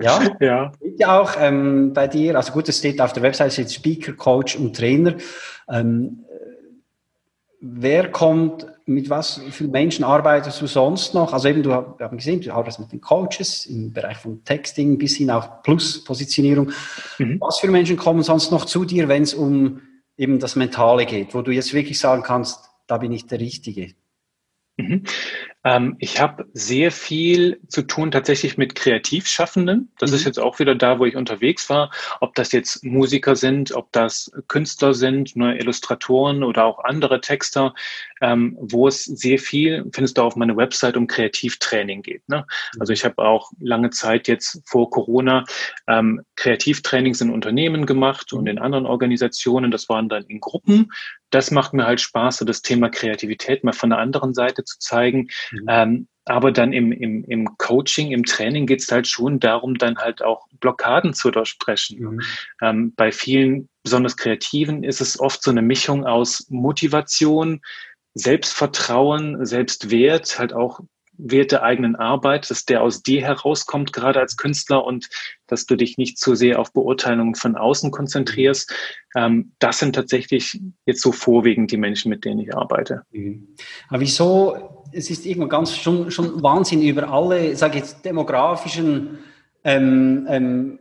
Ja, 0.00 0.20
ja. 0.40 0.72
Steht 0.76 1.00
ja 1.00 1.20
auch 1.20 1.32
ähm, 1.38 1.92
bei 1.92 2.08
dir, 2.08 2.36
also 2.36 2.52
gut, 2.52 2.68
es 2.68 2.78
steht 2.78 3.00
auf 3.00 3.12
der 3.12 3.22
Website, 3.22 3.52
steht 3.52 3.72
Speaker, 3.72 4.12
Coach 4.12 4.56
und 4.56 4.76
Trainer. 4.76 5.14
Ähm, 5.68 6.24
wer 7.60 8.10
kommt, 8.10 8.66
mit 8.86 9.08
was 9.08 9.40
für 9.50 9.64
Menschen 9.64 10.04
arbeitest 10.04 10.60
du 10.60 10.66
sonst 10.66 11.14
noch? 11.14 11.32
Also 11.32 11.48
eben, 11.48 11.62
du 11.62 11.70
wir 11.70 11.96
haben 12.00 12.16
gesehen, 12.18 12.40
du 12.40 12.52
arbeitest 12.52 12.80
mit 12.80 12.92
den 12.92 13.00
Coaches 13.00 13.64
im 13.64 13.92
Bereich 13.92 14.18
von 14.18 14.44
Texting 14.44 14.98
bis 14.98 15.16
hin 15.16 15.30
auch 15.30 15.62
Plus-Positionierung. 15.62 16.70
Mhm. 17.18 17.40
Was 17.40 17.60
für 17.60 17.70
Menschen 17.70 17.96
kommen 17.96 18.22
sonst 18.22 18.50
noch 18.50 18.66
zu 18.66 18.84
dir, 18.84 19.08
wenn 19.08 19.22
es 19.22 19.32
um 19.32 19.80
eben 20.16 20.38
das 20.38 20.56
Mentale 20.56 21.06
geht, 21.06 21.34
wo 21.34 21.42
du 21.42 21.50
jetzt 21.50 21.74
wirklich 21.74 21.98
sagen 21.98 22.22
kannst, 22.22 22.70
da 22.86 22.98
bin 22.98 23.12
ich 23.12 23.26
der 23.26 23.40
Richtige? 23.40 23.94
Mhm. 24.76 25.04
Ähm, 25.64 25.96
ich 25.98 26.20
habe 26.20 26.46
sehr 26.52 26.92
viel 26.92 27.60
zu 27.68 27.82
tun 27.82 28.10
tatsächlich 28.10 28.58
mit 28.58 28.74
Kreativschaffenden. 28.74 29.90
Das 29.98 30.10
mhm. 30.10 30.16
ist 30.16 30.24
jetzt 30.24 30.38
auch 30.38 30.58
wieder 30.58 30.74
da, 30.74 30.98
wo 30.98 31.06
ich 31.06 31.16
unterwegs 31.16 31.70
war. 31.70 31.90
Ob 32.20 32.34
das 32.34 32.52
jetzt 32.52 32.84
Musiker 32.84 33.34
sind, 33.34 33.72
ob 33.72 33.90
das 33.92 34.30
Künstler 34.48 34.94
sind, 34.94 35.34
neue 35.36 35.58
Illustratoren 35.58 36.44
oder 36.44 36.64
auch 36.66 36.84
andere 36.84 37.20
Texter, 37.20 37.74
ähm, 38.20 38.56
wo 38.60 38.88
es 38.88 39.04
sehr 39.04 39.38
viel, 39.38 39.84
findest 39.92 40.18
du 40.18 40.22
auf 40.22 40.36
meiner 40.36 40.56
Website, 40.56 40.96
um 40.96 41.06
Kreativtraining 41.06 42.02
geht. 42.02 42.28
Ne? 42.28 42.46
Mhm. 42.74 42.80
Also 42.80 42.92
ich 42.92 43.04
habe 43.04 43.18
auch 43.18 43.50
lange 43.58 43.90
Zeit 43.90 44.28
jetzt 44.28 44.60
vor 44.66 44.90
Corona 44.90 45.44
ähm, 45.86 46.22
Kreativtrainings 46.36 47.20
in 47.20 47.30
Unternehmen 47.30 47.86
gemacht 47.86 48.32
und 48.32 48.42
mhm. 48.42 48.48
in 48.48 48.58
anderen 48.58 48.86
Organisationen. 48.86 49.70
Das 49.70 49.88
waren 49.88 50.08
dann 50.08 50.24
in 50.24 50.40
Gruppen. 50.40 50.92
Das 51.30 51.50
macht 51.50 51.72
mir 51.72 51.84
halt 51.84 52.00
Spaß, 52.00 52.36
so 52.36 52.44
das 52.44 52.62
Thema 52.62 52.90
Kreativität 52.90 53.64
mal 53.64 53.72
von 53.72 53.90
der 53.90 53.98
anderen 53.98 54.34
Seite 54.34 54.62
zu 54.62 54.78
zeigen. 54.78 55.28
Mhm. 55.62 55.66
Ähm, 55.68 56.08
aber 56.26 56.52
dann 56.52 56.72
im, 56.72 56.90
im, 56.90 57.24
im 57.24 57.58
Coaching, 57.58 58.12
im 58.12 58.24
Training 58.24 58.66
geht 58.66 58.80
es 58.80 58.90
halt 58.90 59.06
schon 59.06 59.40
darum, 59.40 59.76
dann 59.76 59.98
halt 59.98 60.22
auch 60.22 60.46
Blockaden 60.60 61.12
zu 61.12 61.30
durchsprechen. 61.30 62.00
Mhm. 62.00 62.20
Ähm, 62.62 62.92
bei 62.96 63.12
vielen, 63.12 63.68
besonders 63.82 64.16
Kreativen, 64.16 64.84
ist 64.84 65.00
es 65.00 65.20
oft 65.20 65.42
so 65.42 65.50
eine 65.50 65.62
Mischung 65.62 66.06
aus 66.06 66.46
Motivation, 66.48 67.60
Selbstvertrauen, 68.14 69.44
Selbstwert, 69.44 70.38
halt 70.38 70.54
auch 70.54 70.80
Wert 71.16 71.52
der 71.52 71.62
eigenen 71.62 71.96
Arbeit, 71.96 72.50
dass 72.50 72.64
der 72.64 72.82
aus 72.82 73.02
dir 73.02 73.22
herauskommt, 73.22 73.92
gerade 73.92 74.20
als 74.20 74.36
Künstler 74.36 74.84
und 74.84 75.08
dass 75.46 75.66
du 75.66 75.76
dich 75.76 75.98
nicht 75.98 76.18
zu 76.18 76.34
sehr 76.34 76.58
auf 76.58 76.72
Beurteilungen 76.72 77.34
von 77.34 77.56
außen 77.56 77.90
konzentrierst. 77.90 78.72
Ähm, 79.14 79.52
das 79.58 79.78
sind 79.78 79.94
tatsächlich 79.94 80.60
jetzt 80.86 81.02
so 81.02 81.12
vorwiegend 81.12 81.70
die 81.70 81.76
Menschen, 81.76 82.08
mit 82.08 82.24
denen 82.24 82.40
ich 82.40 82.54
arbeite. 82.54 83.02
Mhm. 83.12 83.48
Aber 83.88 84.00
wieso, 84.00 84.84
es 84.92 85.10
ist 85.10 85.26
irgendwann 85.26 85.50
ganz 85.50 85.76
schon, 85.76 86.10
schon 86.10 86.42
Wahnsinn 86.42 86.82
über 86.82 87.08
alle, 87.08 87.56
sage 87.56 87.78
jetzt, 87.78 88.04
demografischen 88.04 89.18
ähm, 89.64 90.26
ähm, 90.28 90.78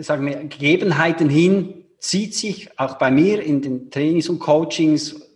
sagen 0.00 0.26
wir, 0.26 0.36
Gegebenheiten 0.44 1.28
hin, 1.28 1.84
zieht 1.98 2.34
sich 2.34 2.68
auch 2.78 2.98
bei 2.98 3.10
mir 3.10 3.42
in 3.42 3.62
den 3.62 3.90
Trainings 3.90 4.28
und 4.28 4.38
Coachings 4.38 5.27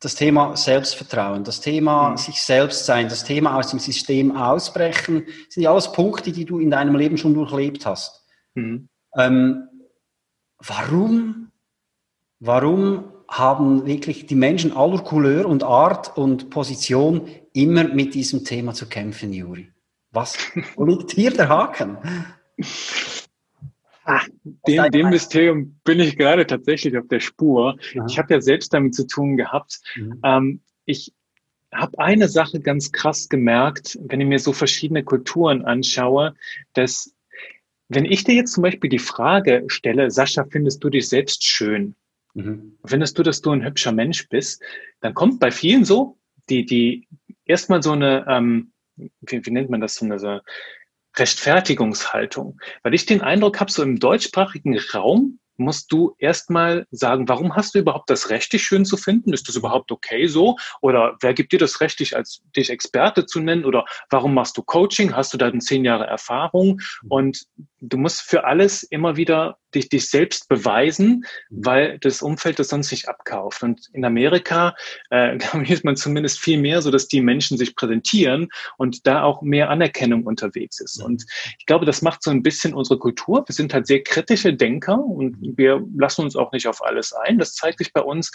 das 0.00 0.14
Thema 0.14 0.56
Selbstvertrauen, 0.56 1.44
das 1.44 1.60
Thema 1.60 2.10
mhm. 2.10 2.16
sich 2.16 2.42
selbst 2.42 2.86
sein, 2.86 3.08
das 3.08 3.22
Thema 3.22 3.56
aus 3.56 3.68
dem 3.68 3.78
System 3.78 4.34
ausbrechen, 4.34 5.26
sind 5.48 5.62
ja 5.62 5.70
alles 5.70 5.92
Punkte, 5.92 6.32
die 6.32 6.46
du 6.46 6.58
in 6.58 6.70
deinem 6.70 6.96
Leben 6.96 7.18
schon 7.18 7.34
durchlebt 7.34 7.84
hast. 7.84 8.24
Mhm. 8.54 8.88
Ähm, 9.16 9.68
warum, 10.58 11.52
warum 12.38 13.12
haben 13.28 13.84
wirklich 13.84 14.26
die 14.26 14.34
Menschen 14.34 14.74
aller 14.74 15.02
Couleur 15.02 15.46
und 15.46 15.62
Art 15.62 16.16
und 16.16 16.48
Position 16.50 17.28
immer 17.52 17.84
mit 17.84 18.14
diesem 18.14 18.44
Thema 18.44 18.72
zu 18.72 18.86
kämpfen, 18.86 19.32
Juri? 19.32 19.70
Was, 20.12 20.36
wo 20.76 20.86
liegt 20.86 21.12
hier 21.12 21.30
der 21.30 21.48
Haken? 21.48 21.98
Ah, 24.10 24.22
dem, 24.66 24.90
dem 24.90 25.10
Mysterium 25.10 25.80
bin 25.84 26.00
ich 26.00 26.16
gerade 26.16 26.46
tatsächlich 26.46 26.96
auf 26.98 27.06
der 27.08 27.20
Spur. 27.20 27.76
Ja. 27.94 28.04
Ich 28.08 28.18
habe 28.18 28.34
ja 28.34 28.40
selbst 28.40 28.74
damit 28.74 28.94
zu 28.94 29.06
tun 29.06 29.36
gehabt. 29.36 29.80
Mhm. 29.94 30.20
Ähm, 30.24 30.60
ich 30.84 31.12
habe 31.72 31.98
eine 31.98 32.26
Sache 32.26 32.58
ganz 32.60 32.90
krass 32.90 33.28
gemerkt, 33.28 33.96
wenn 34.02 34.20
ich 34.20 34.26
mir 34.26 34.40
so 34.40 34.52
verschiedene 34.52 35.04
Kulturen 35.04 35.64
anschaue, 35.64 36.34
dass 36.72 37.14
wenn 37.88 38.04
ich 38.04 38.24
dir 38.24 38.34
jetzt 38.34 38.52
zum 38.52 38.62
Beispiel 38.62 38.90
die 38.90 38.98
Frage 38.98 39.64
stelle, 39.68 40.10
Sascha, 40.10 40.44
findest 40.48 40.82
du 40.82 40.90
dich 40.90 41.08
selbst 41.08 41.44
schön? 41.44 41.94
Mhm. 42.34 42.78
Findest 42.84 43.18
du, 43.18 43.22
dass 43.22 43.42
du 43.42 43.50
ein 43.50 43.64
hübscher 43.64 43.92
Mensch 43.92 44.28
bist? 44.28 44.62
Dann 45.00 45.14
kommt 45.14 45.38
bei 45.38 45.50
vielen 45.50 45.84
so, 45.84 46.18
die, 46.48 46.64
die 46.64 47.08
erstmal 47.44 47.82
so 47.82 47.92
eine, 47.92 48.24
ähm, 48.28 48.72
wie, 48.96 49.44
wie 49.44 49.50
nennt 49.50 49.70
man 49.70 49.80
das, 49.80 49.94
so 49.94 50.04
eine, 50.04 50.18
so 50.18 50.40
Rechtfertigungshaltung. 51.16 52.60
Weil 52.82 52.94
ich 52.94 53.06
den 53.06 53.20
Eindruck 53.20 53.60
habe, 53.60 53.70
so 53.70 53.82
im 53.82 53.98
deutschsprachigen 53.98 54.78
Raum 54.94 55.38
musst 55.60 55.92
du 55.92 56.16
erstmal 56.18 56.86
sagen, 56.90 57.28
warum 57.28 57.54
hast 57.54 57.74
du 57.74 57.78
überhaupt 57.78 58.10
das 58.10 58.30
Recht, 58.30 58.52
dich 58.52 58.64
schön 58.64 58.84
zu 58.84 58.96
finden? 58.96 59.32
Ist 59.32 59.46
das 59.46 59.56
überhaupt 59.56 59.92
okay 59.92 60.26
so? 60.26 60.56
Oder 60.80 61.16
wer 61.20 61.34
gibt 61.34 61.52
dir 61.52 61.58
das 61.58 61.80
Recht, 61.80 62.00
dich 62.00 62.16
als 62.16 62.42
dich 62.56 62.70
Experte 62.70 63.26
zu 63.26 63.40
nennen? 63.40 63.64
Oder 63.64 63.84
warum 64.08 64.34
machst 64.34 64.56
du 64.56 64.62
Coaching? 64.62 65.14
Hast 65.14 65.32
du 65.34 65.36
da 65.36 65.52
zehn 65.60 65.84
Jahre 65.84 66.06
Erfahrung? 66.06 66.80
Und 67.08 67.44
du 67.80 67.96
musst 67.96 68.22
für 68.22 68.44
alles 68.44 68.82
immer 68.82 69.16
wieder 69.16 69.58
dich, 69.74 69.88
dich 69.88 70.08
selbst 70.08 70.48
beweisen, 70.48 71.24
weil 71.48 71.98
das 72.00 72.22
Umfeld 72.22 72.58
das 72.58 72.68
sonst 72.68 72.90
nicht 72.90 73.08
abkauft. 73.08 73.62
Und 73.62 73.88
in 73.92 74.04
Amerika 74.04 74.74
äh, 75.10 75.38
ist 75.68 75.84
man 75.84 75.96
zumindest 75.96 76.40
viel 76.40 76.58
mehr 76.58 76.82
so, 76.82 76.90
dass 76.90 77.08
die 77.08 77.20
Menschen 77.20 77.56
sich 77.56 77.76
präsentieren 77.76 78.48
und 78.76 79.06
da 79.06 79.22
auch 79.22 79.42
mehr 79.42 79.70
Anerkennung 79.70 80.24
unterwegs 80.24 80.80
ist. 80.80 81.02
Und 81.02 81.24
ich 81.58 81.66
glaube, 81.66 81.86
das 81.86 82.02
macht 82.02 82.22
so 82.22 82.30
ein 82.30 82.42
bisschen 82.42 82.74
unsere 82.74 82.98
Kultur. 82.98 83.44
Wir 83.46 83.54
sind 83.54 83.72
halt 83.72 83.86
sehr 83.86 84.02
kritische 84.02 84.54
Denker 84.54 84.98
und 84.98 85.36
wir 85.40 85.82
lassen 85.96 86.22
uns 86.22 86.36
auch 86.36 86.52
nicht 86.52 86.66
auf 86.66 86.84
alles 86.84 87.12
ein. 87.12 87.38
Das 87.38 87.54
zeigt 87.54 87.78
sich 87.78 87.92
bei 87.92 88.02
uns. 88.02 88.30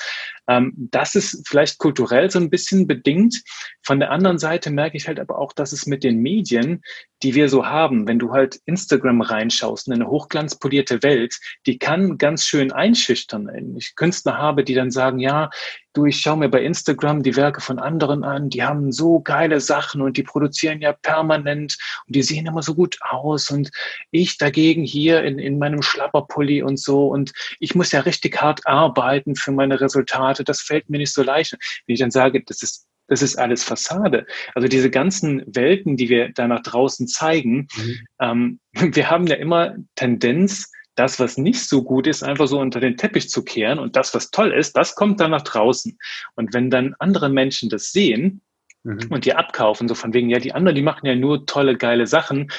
Ähm, 0.47 0.73
das 0.75 1.15
ist 1.15 1.47
vielleicht 1.47 1.77
kulturell 1.77 2.29
so 2.29 2.39
ein 2.39 2.49
bisschen 2.49 2.87
bedingt. 2.87 3.43
Von 3.83 3.99
der 3.99 4.11
anderen 4.11 4.39
Seite 4.39 4.71
merke 4.71 4.97
ich 4.97 5.07
halt 5.07 5.19
aber 5.19 5.37
auch, 5.37 5.53
dass 5.53 5.71
es 5.71 5.85
mit 5.85 6.03
den 6.03 6.17
Medien, 6.21 6.81
die 7.23 7.35
wir 7.35 7.49
so 7.49 7.65
haben, 7.65 8.07
wenn 8.07 8.19
du 8.19 8.31
halt 8.31 8.59
Instagram 8.65 9.21
reinschaust 9.35 9.87
in 9.87 9.93
eine 9.93 10.07
hochglanzpolierte 10.07 11.03
Welt, 11.03 11.39
die 11.65 11.77
kann 11.77 12.17
ganz 12.17 12.45
schön 12.45 12.71
einschüchtern. 12.71 13.75
Ich 13.77 13.95
Künstler 13.95 14.37
habe, 14.37 14.63
die 14.63 14.73
dann 14.73 14.91
sagen, 14.91 15.19
ja, 15.19 15.49
du, 15.93 16.05
ich 16.05 16.19
schaue 16.19 16.37
mir 16.37 16.49
bei 16.49 16.61
Instagram 16.63 17.23
die 17.23 17.35
Werke 17.35 17.61
von 17.61 17.79
anderen 17.79 18.23
an, 18.23 18.49
die 18.49 18.63
haben 18.63 18.91
so 18.91 19.19
geile 19.19 19.61
Sachen 19.61 20.01
und 20.01 20.17
die 20.17 20.23
produzieren 20.23 20.81
ja 20.81 20.93
permanent 20.93 21.77
und 22.07 22.15
die 22.15 22.23
sehen 22.23 22.45
immer 22.45 22.61
so 22.61 22.75
gut 22.75 22.97
aus 23.01 23.49
und 23.49 23.71
ich 24.11 24.37
dagegen 24.37 24.83
hier 24.83 25.23
in, 25.23 25.39
in 25.39 25.57
meinem 25.57 25.81
Schlapperpulli 25.81 26.61
und 26.63 26.79
so 26.79 27.07
und 27.07 27.33
ich 27.59 27.75
muss 27.75 27.91
ja 27.91 28.01
richtig 28.01 28.41
hart 28.41 28.65
arbeiten 28.65 29.35
für 29.35 29.51
meine 29.51 29.79
Resultate, 29.79 30.43
das 30.43 30.61
fällt 30.61 30.89
mir 30.89 30.97
nicht 30.97 31.13
so 31.13 31.23
leicht. 31.23 31.53
Wenn 31.85 31.93
ich 31.93 31.99
dann 31.99 32.11
sage, 32.11 32.43
das 32.43 32.61
ist 32.61 32.87
das 33.07 33.21
ist 33.21 33.37
alles 33.37 33.63
Fassade. 33.63 34.25
Also 34.53 34.67
diese 34.67 34.89
ganzen 34.89 35.43
Welten, 35.47 35.97
die 35.97 36.09
wir 36.09 36.29
da 36.29 36.47
nach 36.47 36.63
draußen 36.63 37.07
zeigen, 37.07 37.67
mhm. 37.75 37.99
ähm, 38.19 38.59
wir 38.95 39.09
haben 39.09 39.27
ja 39.27 39.35
immer 39.35 39.75
Tendenz, 39.95 40.71
das, 40.95 41.19
was 41.19 41.37
nicht 41.37 41.67
so 41.67 41.83
gut 41.83 42.07
ist, 42.07 42.23
einfach 42.23 42.47
so 42.47 42.59
unter 42.59 42.79
den 42.79 42.95
Teppich 42.97 43.29
zu 43.29 43.43
kehren 43.43 43.79
und 43.79 43.95
das, 43.95 44.13
was 44.13 44.31
toll 44.31 44.53
ist, 44.53 44.77
das 44.77 44.95
kommt 44.95 45.19
dann 45.19 45.31
nach 45.31 45.41
draußen. 45.41 45.97
Und 46.35 46.53
wenn 46.53 46.69
dann 46.69 46.95
andere 46.99 47.29
Menschen 47.29 47.69
das 47.69 47.91
sehen 47.91 48.41
mhm. 48.83 49.07
und 49.09 49.25
die 49.25 49.33
abkaufen, 49.33 49.87
so 49.87 49.95
von 49.95 50.13
wegen, 50.13 50.29
ja, 50.29 50.39
die 50.39 50.53
anderen, 50.53 50.75
die 50.75 50.81
machen 50.81 51.05
ja 51.05 51.15
nur 51.15 51.45
tolle, 51.45 51.75
geile 51.75 52.07
Sachen, 52.07 52.49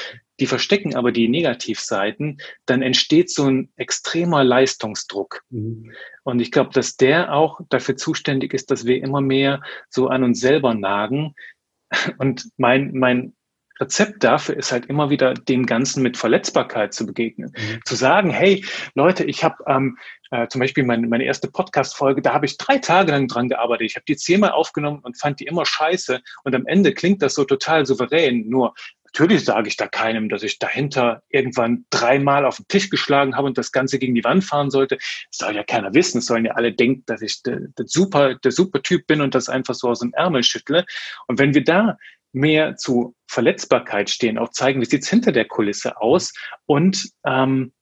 die 0.41 0.47
verstecken 0.47 0.95
aber 0.95 1.13
die 1.13 1.29
Negativseiten, 1.29 2.39
dann 2.67 2.83
entsteht 2.83 3.31
so 3.31 3.45
ein 3.45 3.71
extremer 3.77 4.45
Leistungsdruck. 4.45 5.43
Mhm. 5.51 5.93
Und 6.25 6.41
ich 6.41 6.51
glaube, 6.51 6.71
dass 6.73 6.97
der 6.97 7.33
auch 7.33 7.61
dafür 7.69 7.97
zuständig 7.97 8.53
ist, 8.53 8.71
dass 8.71 8.85
wir 8.85 9.03
immer 9.03 9.21
mehr 9.21 9.63
so 9.89 10.09
an 10.09 10.25
uns 10.25 10.41
selber 10.41 10.75
nagen. 10.75 11.35
Und 12.19 12.49
mein, 12.57 12.93
mein 12.95 13.35
Rezept 13.81 14.25
dafür 14.25 14.57
ist 14.57 14.73
halt 14.73 14.87
immer 14.87 15.11
wieder 15.11 15.35
dem 15.35 15.67
Ganzen 15.67 16.03
mit 16.03 16.17
Verletzbarkeit 16.17 16.95
zu 16.95 17.07
begegnen. 17.07 17.53
Mhm. 17.55 17.81
Zu 17.85 17.95
sagen, 17.95 18.31
hey 18.31 18.65
Leute, 18.95 19.25
ich 19.25 19.45
habe 19.45 19.57
ähm, 19.67 19.99
äh, 20.31 20.49
zum 20.49 20.61
Beispiel 20.61 20.85
meine, 20.85 21.07
meine 21.07 21.25
erste 21.25 21.51
Podcast-Folge, 21.51 22.23
da 22.23 22.33
habe 22.33 22.47
ich 22.47 22.57
drei 22.57 22.79
Tage 22.79 23.13
lang 23.13 23.29
dran 23.29 23.49
gearbeitet. 23.49 23.87
Ich 23.87 23.97
habe 23.97 24.05
die 24.09 24.17
zehnmal 24.17 24.53
aufgenommen 24.53 25.01
und 25.03 25.19
fand 25.19 25.41
die 25.41 25.45
immer 25.47 25.67
scheiße. 25.67 26.21
Und 26.45 26.55
am 26.55 26.67
Ende 26.67 26.95
klingt 26.95 27.23
das 27.23 27.35
so 27.35 27.45
total 27.45 27.87
souverän. 27.87 28.49
Nur 28.49 28.75
natürlich 29.19 29.45
sage 29.45 29.69
ich 29.69 29.77
da 29.77 29.87
keinem, 29.87 30.29
dass 30.29 30.43
ich 30.43 30.59
dahinter 30.59 31.23
irgendwann 31.31 31.87
dreimal 31.89 32.45
auf 32.45 32.57
den 32.57 32.69
Tisch 32.69 32.91
geschlagen 32.91 33.35
habe 33.35 33.47
und 33.47 33.57
das 33.57 33.73
Ganze 33.73 33.99
gegen 33.99 34.15
die 34.15 34.25
Wand 34.25 34.45
fahren 34.45 34.71
sollte. 34.71 34.97
Das 34.97 35.39
soll 35.39 35.57
ja 35.57 35.65
keiner 35.65 35.95
wissen. 35.95 36.19
Es 36.19 36.27
sollen 36.27 36.45
ja 36.45 36.53
alle 36.53 36.73
denken, 36.73 37.03
dass 37.07 37.23
ich 37.23 37.43
der, 37.43 37.61
der 37.79 37.87
super, 37.87 38.35
der 38.35 38.53
super 38.53 38.83
Typ 38.83 39.07
bin 39.07 39.23
und 39.23 39.35
das 39.35 39.49
einfach 39.49 39.75
so 39.75 39.89
aus 39.89 40.01
dem 40.01 40.13
Ärmel 40.13 40.43
schüttle. 40.43 40.85
Und 41.29 41.39
wenn 41.39 41.55
wir 41.55 41.65
da 41.65 41.97
mehr 42.33 42.77
zu 42.77 43.15
Verletzbarkeit 43.27 44.11
stehen, 44.11 44.37
auch 44.37 44.51
zeigen, 44.51 44.83
wie 44.83 44.87
sieht's 44.87 45.09
hinter 45.09 45.33
der 45.33 45.47
Kulisse 45.47 45.99
aus 45.99 46.35
und 46.67 47.09
ähm, 47.25 47.73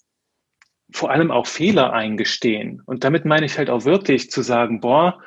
vor 0.93 1.11
allem 1.11 1.33
auch 1.33 1.49
Fehler 1.49 1.93
eingestehen. 1.93 2.81
Und 2.87 3.03
damit 3.03 3.25
meine 3.25 3.47
ich 3.47 3.59
halt 3.59 3.71
auch 3.71 3.85
wirklich 3.85 4.31
zu 4.31 4.43
sagen, 4.43 4.81
boah, 4.81 5.21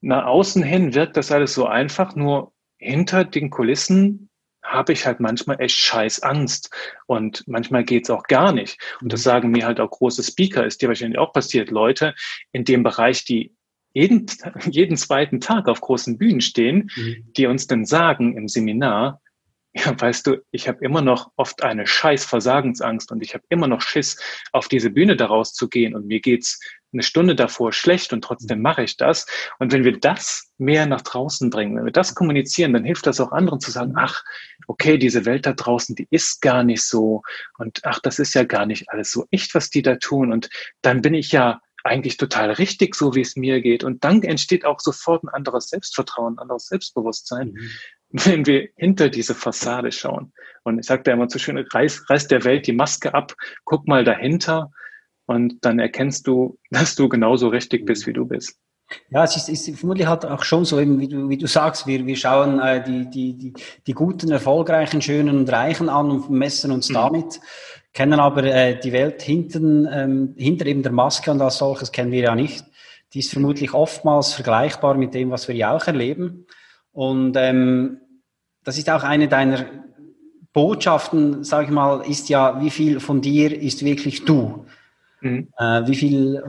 nach 0.00 0.26
außen 0.26 0.62
hin 0.62 0.94
wirkt 0.94 1.16
das 1.16 1.32
alles 1.32 1.54
so 1.54 1.66
einfach, 1.66 2.14
nur 2.14 2.52
hinter 2.78 3.24
den 3.24 3.50
Kulissen 3.50 4.28
habe 4.66 4.92
ich 4.92 5.06
halt 5.06 5.20
manchmal 5.20 5.60
echt 5.60 5.76
scheiß 5.76 6.22
Angst. 6.22 6.70
Und 7.06 7.44
manchmal 7.46 7.84
geht's 7.84 8.10
auch 8.10 8.24
gar 8.24 8.52
nicht. 8.52 8.78
Und 9.00 9.12
das 9.12 9.22
sagen 9.22 9.50
mir 9.50 9.66
halt 9.66 9.80
auch 9.80 9.90
große 9.90 10.22
Speaker, 10.22 10.66
ist 10.66 10.82
dir 10.82 10.88
wahrscheinlich 10.88 11.18
auch 11.18 11.32
passiert, 11.32 11.70
Leute 11.70 12.14
in 12.52 12.64
dem 12.64 12.82
Bereich, 12.82 13.24
die 13.24 13.54
jeden, 13.92 14.26
jeden 14.70 14.96
zweiten 14.96 15.40
Tag 15.40 15.68
auf 15.68 15.80
großen 15.80 16.18
Bühnen 16.18 16.40
stehen, 16.40 16.90
mhm. 16.94 17.32
die 17.36 17.46
uns 17.46 17.66
dann 17.66 17.86
sagen 17.86 18.36
im 18.36 18.48
Seminar, 18.48 19.20
ja, 19.84 20.00
weißt 20.00 20.26
du, 20.26 20.42
ich 20.52 20.68
habe 20.68 20.82
immer 20.84 21.02
noch 21.02 21.30
oft 21.36 21.62
eine 21.62 21.86
scheiß 21.86 22.24
Versagensangst 22.24 23.12
und 23.12 23.22
ich 23.22 23.34
habe 23.34 23.44
immer 23.50 23.68
noch 23.68 23.82
Schiss, 23.82 24.16
auf 24.52 24.68
diese 24.68 24.90
Bühne 24.90 25.16
daraus 25.16 25.52
zu 25.52 25.68
gehen 25.68 25.94
und 25.94 26.06
mir 26.06 26.20
geht's 26.20 26.58
eine 26.92 27.02
Stunde 27.02 27.34
davor 27.34 27.72
schlecht 27.72 28.14
und 28.14 28.22
trotzdem 28.22 28.62
mache 28.62 28.82
ich 28.82 28.96
das. 28.96 29.26
Und 29.58 29.72
wenn 29.72 29.84
wir 29.84 29.98
das 29.98 30.50
mehr 30.56 30.86
nach 30.86 31.02
draußen 31.02 31.50
bringen, 31.50 31.76
wenn 31.76 31.84
wir 31.84 31.92
das 31.92 32.14
kommunizieren, 32.14 32.72
dann 32.72 32.84
hilft 32.84 33.06
das 33.06 33.20
auch 33.20 33.32
anderen 33.32 33.60
zu 33.60 33.70
sagen, 33.70 33.92
ach, 33.96 34.24
okay, 34.66 34.96
diese 34.96 35.26
Welt 35.26 35.44
da 35.44 35.52
draußen, 35.52 35.94
die 35.94 36.06
ist 36.10 36.40
gar 36.40 36.64
nicht 36.64 36.82
so 36.82 37.22
und 37.58 37.80
ach, 37.82 37.98
das 38.00 38.18
ist 38.18 38.32
ja 38.34 38.44
gar 38.44 38.64
nicht 38.64 38.88
alles 38.88 39.10
so 39.10 39.26
echt, 39.30 39.54
was 39.54 39.68
die 39.68 39.82
da 39.82 39.96
tun 39.96 40.32
und 40.32 40.48
dann 40.80 41.02
bin 41.02 41.12
ich 41.12 41.32
ja 41.32 41.60
eigentlich 41.84 42.16
total 42.16 42.50
richtig, 42.50 42.96
so 42.96 43.14
wie 43.14 43.20
es 43.20 43.36
mir 43.36 43.60
geht. 43.60 43.84
Und 43.84 44.02
dann 44.02 44.22
entsteht 44.22 44.64
auch 44.64 44.80
sofort 44.80 45.22
ein 45.22 45.28
anderes 45.28 45.68
Selbstvertrauen, 45.68 46.34
ein 46.34 46.38
anderes 46.40 46.66
Selbstbewusstsein, 46.66 47.52
mhm. 47.52 47.70
wenn 48.24 48.46
wir 48.46 48.68
hinter 48.76 49.08
diese 49.08 49.34
Fassade 49.34 49.92
schauen. 49.92 50.32
Und 50.64 50.78
ich 50.78 50.86
sage 50.86 51.02
da 51.04 51.12
immer 51.12 51.28
so 51.28 51.38
schön, 51.38 51.58
reiß, 51.58 52.08
reiß 52.10 52.28
der 52.28 52.44
Welt 52.44 52.66
die 52.66 52.72
Maske 52.72 53.14
ab, 53.14 53.34
guck 53.64 53.86
mal 53.86 54.04
dahinter 54.04 54.70
und 55.26 55.64
dann 55.64 55.78
erkennst 55.78 56.26
du, 56.26 56.58
dass 56.70 56.94
du 56.94 57.08
genauso 57.08 57.48
richtig 57.48 57.86
bist, 57.86 58.06
wie 58.06 58.12
du 58.12 58.26
bist. 58.26 58.58
Ja, 59.10 59.24
es 59.24 59.36
ist, 59.36 59.48
ist 59.48 59.80
vermutlich 59.80 60.06
halt 60.06 60.24
auch 60.24 60.44
schon 60.44 60.64
so, 60.64 60.78
eben 60.78 61.00
wie 61.00 61.08
du, 61.08 61.28
wie 61.28 61.36
du 61.36 61.48
sagst, 61.48 61.88
wir, 61.88 62.06
wir 62.06 62.16
schauen 62.16 62.60
äh, 62.60 62.84
die, 62.84 63.10
die, 63.10 63.36
die, 63.36 63.52
die 63.84 63.92
guten, 63.92 64.30
erfolgreichen, 64.30 65.02
schönen 65.02 65.38
und 65.38 65.50
reichen 65.50 65.88
an 65.88 66.08
und 66.08 66.30
messen 66.30 66.70
uns 66.70 66.88
mhm. 66.90 66.94
damit 66.94 67.40
kennen 67.96 68.20
aber 68.20 68.44
äh, 68.44 68.78
die 68.78 68.92
Welt 68.92 69.22
hinten, 69.22 69.88
ähm, 69.90 70.34
hinter 70.36 70.66
eben 70.66 70.82
der 70.82 70.92
Maske 70.92 71.30
und 71.30 71.40
als 71.40 71.56
solches 71.56 71.92
kennen 71.92 72.12
wir 72.12 72.20
ja 72.20 72.34
nicht. 72.34 72.66
Die 73.14 73.20
ist 73.20 73.32
vermutlich 73.32 73.72
oftmals 73.72 74.34
vergleichbar 74.34 74.96
mit 74.98 75.14
dem, 75.14 75.30
was 75.30 75.48
wir 75.48 75.54
ja 75.54 75.74
auch 75.74 75.86
erleben. 75.86 76.46
Und 76.96 77.36
ähm, 77.36 78.00
das 78.64 78.78
ist 78.78 78.88
auch 78.88 79.02
eine 79.02 79.28
deiner 79.28 79.66
Botschaften, 80.54 81.44
sage 81.44 81.66
ich 81.66 81.70
mal, 81.70 82.00
ist 82.08 82.30
ja, 82.30 82.58
wie 82.62 82.70
viel 82.70 83.00
von 83.00 83.20
dir 83.20 83.54
ist 83.54 83.84
wirklich 83.84 84.24
du? 84.24 84.64
Mhm. 85.20 85.48
Äh, 85.58 85.86
wie 85.86 85.94
viel 85.94 86.42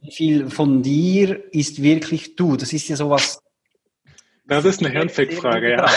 wie 0.00 0.12
viel 0.12 0.48
von 0.48 0.80
dir 0.84 1.52
ist 1.52 1.82
wirklich 1.82 2.36
du? 2.36 2.56
Das 2.56 2.72
ist 2.72 2.86
ja 2.86 2.94
sowas. 2.94 3.42
Das 4.46 4.64
ist 4.64 4.80
eine 4.80 4.90
Hirnfick-Frage, 4.90 5.72
ja. 5.72 5.90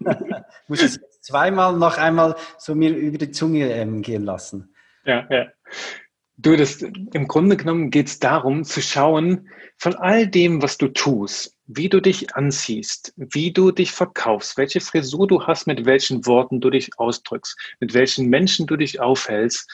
Muss 0.68 0.82
ich 0.82 0.96
zweimal 1.20 1.76
noch 1.76 1.98
einmal 1.98 2.36
so 2.58 2.76
mir 2.76 2.96
über 2.96 3.18
die 3.18 3.32
Zunge 3.32 3.72
ähm, 3.72 4.02
gehen 4.02 4.24
lassen. 4.24 4.72
Ja, 5.04 5.26
ja. 5.28 5.48
Du, 6.36 6.56
das, 6.56 6.82
im 6.82 7.28
Grunde 7.28 7.56
genommen 7.56 7.90
geht 7.90 8.08
es 8.08 8.18
darum 8.18 8.64
zu 8.64 8.82
schauen, 8.82 9.48
von 9.76 9.94
all 9.94 10.26
dem, 10.26 10.62
was 10.62 10.78
du 10.78 10.88
tust, 10.88 11.56
wie 11.66 11.88
du 11.88 12.00
dich 12.00 12.34
anziehst, 12.34 13.14
wie 13.16 13.52
du 13.52 13.70
dich 13.70 13.92
verkaufst, 13.92 14.56
welche 14.56 14.80
Frisur 14.80 15.28
du 15.28 15.46
hast, 15.46 15.66
mit 15.66 15.86
welchen 15.86 16.26
Worten 16.26 16.60
du 16.60 16.70
dich 16.70 16.98
ausdrückst, 16.98 17.56
mit 17.78 17.94
welchen 17.94 18.28
Menschen 18.28 18.66
du 18.66 18.76
dich 18.76 19.00
aufhältst, 19.00 19.70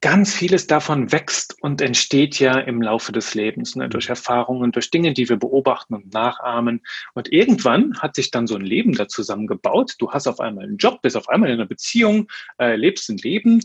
ganz 0.00 0.34
vieles 0.34 0.66
davon 0.66 1.12
wächst 1.12 1.56
und 1.62 1.80
entsteht 1.80 2.38
ja 2.40 2.58
im 2.58 2.82
Laufe 2.82 3.12
des 3.12 3.34
Lebens, 3.34 3.76
ne, 3.76 3.88
durch 3.88 4.08
Erfahrungen, 4.08 4.72
durch 4.72 4.90
Dinge, 4.90 5.14
die 5.14 5.28
wir 5.28 5.36
beobachten 5.36 5.94
und 5.94 6.12
nachahmen. 6.12 6.82
Und 7.14 7.32
irgendwann 7.32 7.98
hat 8.00 8.16
sich 8.16 8.32
dann 8.32 8.48
so 8.48 8.56
ein 8.56 8.62
Leben 8.62 8.94
da 8.94 9.06
zusammengebaut. 9.06 9.94
Du 9.98 10.10
hast 10.10 10.26
auf 10.26 10.40
einmal 10.40 10.64
einen 10.64 10.76
Job, 10.76 11.02
bist 11.02 11.16
auf 11.16 11.28
einmal 11.28 11.50
in 11.50 11.54
einer 11.54 11.68
Beziehung, 11.68 12.28
äh, 12.58 12.74
lebst 12.74 13.08
ein 13.10 13.18
Leben 13.18 13.62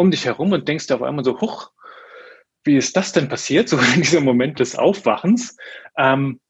um 0.00 0.10
dich 0.10 0.24
herum 0.24 0.52
und 0.52 0.66
denkst 0.66 0.90
auf 0.90 1.02
einmal 1.02 1.24
so, 1.24 1.40
huch, 1.40 1.70
wie 2.64 2.76
ist 2.76 2.96
das 2.96 3.12
denn 3.12 3.28
passiert? 3.28 3.68
So 3.68 3.78
in 3.78 4.02
diesem 4.02 4.24
Moment 4.24 4.58
des 4.58 4.76
Aufwachens. 4.76 5.56
Ähm, 5.96 6.40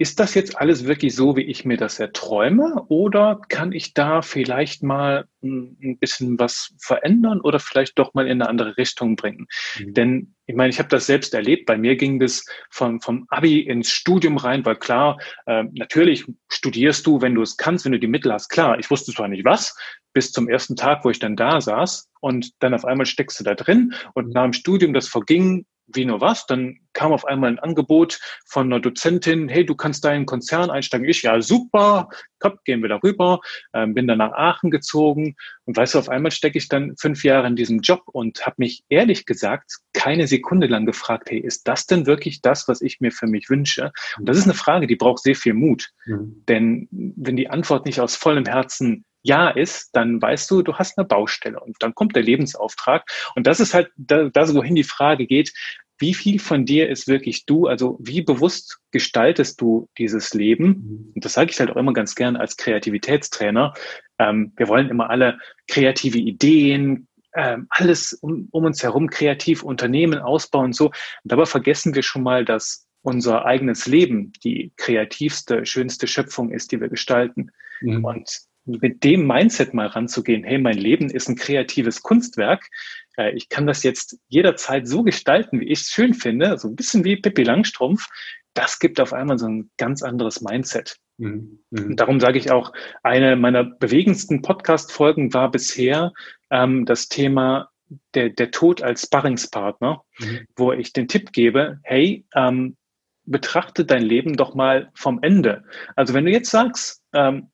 ist 0.00 0.20
das 0.20 0.34
jetzt 0.34 0.56
alles 0.56 0.86
wirklich 0.86 1.14
so, 1.14 1.36
wie 1.36 1.42
ich 1.42 1.64
mir 1.64 1.76
das 1.76 1.98
erträume? 1.98 2.84
Oder 2.86 3.40
kann 3.48 3.72
ich 3.72 3.94
da 3.94 4.22
vielleicht 4.22 4.84
mal 4.84 5.26
ein 5.42 5.98
bisschen 5.98 6.38
was 6.38 6.72
verändern 6.78 7.40
oder 7.40 7.58
vielleicht 7.58 7.98
doch 7.98 8.14
mal 8.14 8.26
in 8.26 8.40
eine 8.40 8.48
andere 8.48 8.76
Richtung 8.76 9.16
bringen? 9.16 9.48
Mhm. 9.80 9.94
Denn 9.94 10.34
ich 10.46 10.54
meine, 10.54 10.70
ich 10.70 10.78
habe 10.78 10.88
das 10.88 11.06
selbst 11.06 11.34
erlebt. 11.34 11.66
Bei 11.66 11.76
mir 11.76 11.96
ging 11.96 12.20
das 12.20 12.46
vom, 12.70 13.00
vom 13.00 13.26
Abi 13.28 13.60
ins 13.60 13.90
Studium 13.90 14.36
rein, 14.36 14.64
weil 14.64 14.76
klar, 14.76 15.18
äh, 15.46 15.64
natürlich 15.72 16.24
studierst 16.48 17.04
du, 17.04 17.20
wenn 17.20 17.34
du 17.34 17.42
es 17.42 17.56
kannst, 17.56 17.84
wenn 17.84 17.92
du 17.92 17.98
die 17.98 18.06
Mittel 18.06 18.32
hast. 18.32 18.50
Klar, 18.50 18.78
ich 18.78 18.90
wusste 18.90 19.12
zwar 19.12 19.26
nicht 19.26 19.44
was, 19.44 19.76
bis 20.12 20.30
zum 20.30 20.48
ersten 20.48 20.76
Tag, 20.76 21.04
wo 21.04 21.10
ich 21.10 21.18
dann 21.18 21.34
da 21.34 21.60
saß 21.60 22.08
und 22.20 22.52
dann 22.62 22.72
auf 22.72 22.84
einmal 22.84 23.06
steckst 23.06 23.40
du 23.40 23.44
da 23.44 23.54
drin 23.54 23.94
und 24.14 24.32
nach 24.32 24.44
dem 24.44 24.52
Studium, 24.52 24.94
das 24.94 25.08
verging 25.08 25.66
wie 25.88 26.04
nur 26.04 26.20
was. 26.20 26.46
Dann 26.46 26.78
kam 26.92 27.12
auf 27.12 27.24
einmal 27.24 27.50
ein 27.50 27.58
Angebot 27.58 28.20
von 28.46 28.66
einer 28.66 28.80
Dozentin, 28.80 29.48
hey, 29.48 29.64
du 29.64 29.74
kannst 29.74 30.04
da 30.04 30.10
in 30.10 30.16
einen 30.16 30.26
Konzern 30.26 30.70
einsteigen. 30.70 31.08
Ich, 31.08 31.22
ja, 31.22 31.40
super, 31.40 32.08
komm, 32.38 32.58
gehen 32.64 32.82
wir 32.82 32.88
darüber. 32.88 33.40
Ähm, 33.72 33.94
bin 33.94 34.06
dann 34.06 34.18
nach 34.18 34.32
Aachen 34.32 34.70
gezogen 34.70 35.36
und 35.64 35.76
weißt 35.76 35.94
du, 35.94 35.98
auf 35.98 36.08
einmal 36.08 36.30
stecke 36.30 36.58
ich 36.58 36.68
dann 36.68 36.96
fünf 36.96 37.24
Jahre 37.24 37.46
in 37.46 37.56
diesem 37.56 37.80
Job 37.80 38.02
und 38.06 38.46
habe 38.46 38.56
mich 38.58 38.84
ehrlich 38.88 39.26
gesagt 39.26 39.78
keine 39.92 40.26
Sekunde 40.26 40.66
lang 40.66 40.86
gefragt, 40.86 41.30
hey, 41.30 41.38
ist 41.38 41.66
das 41.68 41.86
denn 41.86 42.06
wirklich 42.06 42.40
das, 42.42 42.68
was 42.68 42.80
ich 42.80 43.00
mir 43.00 43.12
für 43.12 43.26
mich 43.26 43.48
wünsche? 43.50 43.92
Und 44.18 44.28
das 44.28 44.38
ist 44.38 44.44
eine 44.44 44.54
Frage, 44.54 44.86
die 44.86 44.96
braucht 44.96 45.22
sehr 45.22 45.36
viel 45.36 45.54
Mut. 45.54 45.90
Mhm. 46.06 46.44
Denn 46.48 46.88
wenn 46.90 47.36
die 47.36 47.50
Antwort 47.50 47.86
nicht 47.86 48.00
aus 48.00 48.16
vollem 48.16 48.46
Herzen 48.46 49.04
ja 49.28 49.48
ist, 49.48 49.90
dann 49.92 50.20
weißt 50.20 50.50
du, 50.50 50.62
du 50.62 50.74
hast 50.74 50.98
eine 50.98 51.06
Baustelle 51.06 51.60
und 51.60 51.76
dann 51.80 51.94
kommt 51.94 52.16
der 52.16 52.22
Lebensauftrag. 52.22 53.08
Und 53.36 53.46
das 53.46 53.60
ist 53.60 53.74
halt 53.74 53.90
das, 53.96 54.54
wohin 54.54 54.74
die 54.74 54.84
Frage 54.84 55.26
geht, 55.26 55.52
wie 55.98 56.14
viel 56.14 56.38
von 56.38 56.64
dir 56.64 56.88
ist 56.88 57.08
wirklich 57.08 57.44
du? 57.44 57.66
Also 57.66 57.98
wie 58.00 58.22
bewusst 58.22 58.78
gestaltest 58.92 59.60
du 59.60 59.88
dieses 59.98 60.32
Leben? 60.32 60.66
Mhm. 60.66 61.12
Und 61.14 61.24
das 61.24 61.34
sage 61.34 61.50
ich 61.50 61.58
halt 61.58 61.70
auch 61.70 61.76
immer 61.76 61.92
ganz 61.92 62.14
gern 62.14 62.36
als 62.36 62.56
Kreativitätstrainer. 62.56 63.74
Ähm, 64.18 64.52
wir 64.56 64.68
wollen 64.68 64.88
immer 64.88 65.10
alle 65.10 65.38
kreative 65.66 66.18
Ideen, 66.18 67.08
ähm, 67.34 67.66
alles 67.70 68.12
um, 68.12 68.48
um, 68.52 68.64
uns 68.64 68.82
herum 68.82 69.10
kreativ 69.10 69.62
Unternehmen 69.62 70.20
ausbauen 70.20 70.66
und 70.66 70.76
so. 70.76 70.86
Und 70.86 70.94
dabei 71.24 71.46
vergessen 71.46 71.94
wir 71.94 72.02
schon 72.02 72.22
mal, 72.22 72.44
dass 72.44 72.86
unser 73.02 73.44
eigenes 73.44 73.86
Leben 73.86 74.32
die 74.44 74.72
kreativste, 74.76 75.66
schönste 75.66 76.06
Schöpfung 76.06 76.50
ist, 76.52 76.72
die 76.72 76.80
wir 76.80 76.88
gestalten. 76.88 77.50
Mhm. 77.80 78.04
Und 78.04 78.47
mit 78.68 79.02
dem 79.04 79.26
Mindset 79.26 79.74
mal 79.74 79.86
ranzugehen, 79.86 80.44
hey, 80.44 80.58
mein 80.58 80.76
Leben 80.76 81.10
ist 81.10 81.28
ein 81.28 81.36
kreatives 81.36 82.02
Kunstwerk. 82.02 82.68
Äh, 83.16 83.32
ich 83.32 83.48
kann 83.48 83.66
das 83.66 83.82
jetzt 83.82 84.18
jederzeit 84.28 84.86
so 84.86 85.02
gestalten, 85.02 85.60
wie 85.60 85.68
ich 85.68 85.80
es 85.80 85.88
schön 85.88 86.14
finde, 86.14 86.58
so 86.58 86.68
ein 86.68 86.76
bisschen 86.76 87.04
wie 87.04 87.16
Pippi 87.16 87.42
Langstrumpf. 87.42 88.06
Das 88.54 88.78
gibt 88.78 89.00
auf 89.00 89.12
einmal 89.12 89.38
so 89.38 89.46
ein 89.46 89.70
ganz 89.76 90.02
anderes 90.02 90.40
Mindset. 90.40 90.96
Mhm. 91.18 91.60
mhm. 91.70 91.86
Und 91.86 91.96
darum 91.96 92.20
sage 92.20 92.38
ich 92.38 92.50
auch, 92.50 92.72
eine 93.02 93.36
meiner 93.36 93.64
bewegendsten 93.64 94.42
Podcast-Folgen 94.42 95.34
war 95.34 95.50
bisher 95.50 96.12
ähm, 96.50 96.84
das 96.86 97.08
Thema 97.08 97.70
der, 98.14 98.30
der 98.30 98.50
Tod 98.50 98.82
als 98.82 99.02
Sparringspartner, 99.02 100.02
mhm. 100.18 100.46
wo 100.56 100.72
ich 100.72 100.92
den 100.92 101.08
Tipp 101.08 101.32
gebe, 101.32 101.80
hey, 101.82 102.24
ähm, 102.34 102.76
betrachte 103.24 103.84
dein 103.84 104.02
Leben 104.02 104.36
doch 104.36 104.54
mal 104.54 104.90
vom 104.94 105.22
Ende. 105.22 105.64
Also 105.96 106.14
wenn 106.14 106.24
du 106.24 106.30
jetzt 106.30 106.50
sagst, 106.50 107.02
ähm, 107.12 107.50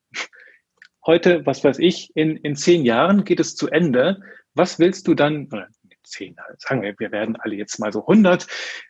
heute, 1.07 1.45
was 1.47 1.65
weiß 1.65 1.79
ich, 1.79 2.11
in, 2.15 2.37
in 2.37 2.57
zehn 2.57 2.85
Jahren 2.85 3.25
geht 3.25 3.41
es 3.41 3.57
zu 3.57 3.69
Ende. 3.69 4.21
Was 4.55 4.79
willst 4.79 5.09
du 5.09 5.15
dann, 5.15 5.49
oder 5.53 5.69
zehn, 6.05 6.37
sagen 6.59 6.83
wir, 6.83 6.95
wir 6.99 7.13
werden 7.13 7.37
alle 7.37 7.57
jetzt 7.57 7.79
mal 7.79 7.93
so 7.93 8.03
100. 8.03 8.47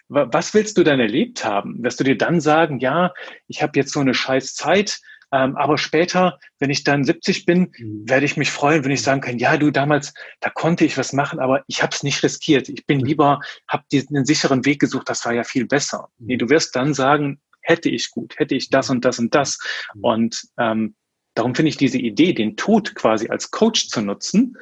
Was 0.09 0.53
willst 0.55 0.77
du 0.79 0.85
dann 0.85 1.01
erlebt 1.01 1.45
haben? 1.45 1.83
Wirst 1.83 2.01
du 2.01 2.05
dir 2.05 2.19
dann 2.19 2.41
sagen, 2.41 2.81
ja, 2.81 3.13
ich 3.49 3.63
habe 3.63 3.73
jetzt 3.77 3.93
so 3.93 4.01
eine 4.01 4.15
scheiß 4.15 4.55
Zeit, 4.55 5.01
ähm, 5.33 5.57
aber 5.57 5.79
später, 5.79 6.39
wenn 6.61 6.71
ich 6.71 6.85
dann 6.85 7.03
70 7.03 7.45
bin, 7.45 7.73
mhm. 7.77 8.09
werde 8.09 8.25
ich 8.25 8.37
mich 8.37 8.51
freuen, 8.51 8.85
wenn 8.85 8.93
ich 8.93 9.03
sagen 9.03 9.21
kann, 9.21 9.39
ja, 9.39 9.57
du 9.57 9.71
damals, 9.71 10.15
da 10.41 10.51
konnte 10.51 10.85
ich 10.85 10.97
was 10.97 11.13
machen, 11.13 11.41
aber 11.41 11.65
ich 11.67 11.83
habe 11.83 11.95
es 11.95 12.05
nicht 12.05 12.23
riskiert. 12.23 12.69
Ich 12.69 12.87
bin 12.87 12.99
mhm. 12.99 13.05
lieber, 13.05 13.41
habe 13.67 13.85
einen 13.93 14.27
sicheren 14.27 14.65
Weg 14.65 14.81
gesucht, 14.81 15.09
das 15.09 15.25
war 15.25 15.33
ja 15.33 15.43
viel 15.43 15.67
besser. 15.67 16.09
Mhm. 16.19 16.27
Nee, 16.27 16.37
du 16.37 16.49
wirst 16.51 16.77
dann 16.77 16.95
sagen, 16.95 17.41
hätte 17.63 17.89
ich 17.89 18.11
gut, 18.11 18.39
hätte 18.39 18.55
ich 18.55 18.71
das 18.71 18.91
und 18.91 19.05
das 19.05 19.19
und 19.19 19.35
das. 19.35 19.59
Mhm. 19.95 20.05
Und 20.05 20.43
ähm, 20.59 20.95
Darum 21.35 21.55
finde 21.55 21.69
ich 21.69 21.77
diese 21.77 21.99
Idee, 21.99 22.33
den 22.33 22.57
Tod 22.57 22.95
quasi 22.95 23.29
als 23.29 23.51
Coach 23.51 23.89
zu 23.89 24.01
nutzen, 24.01 24.57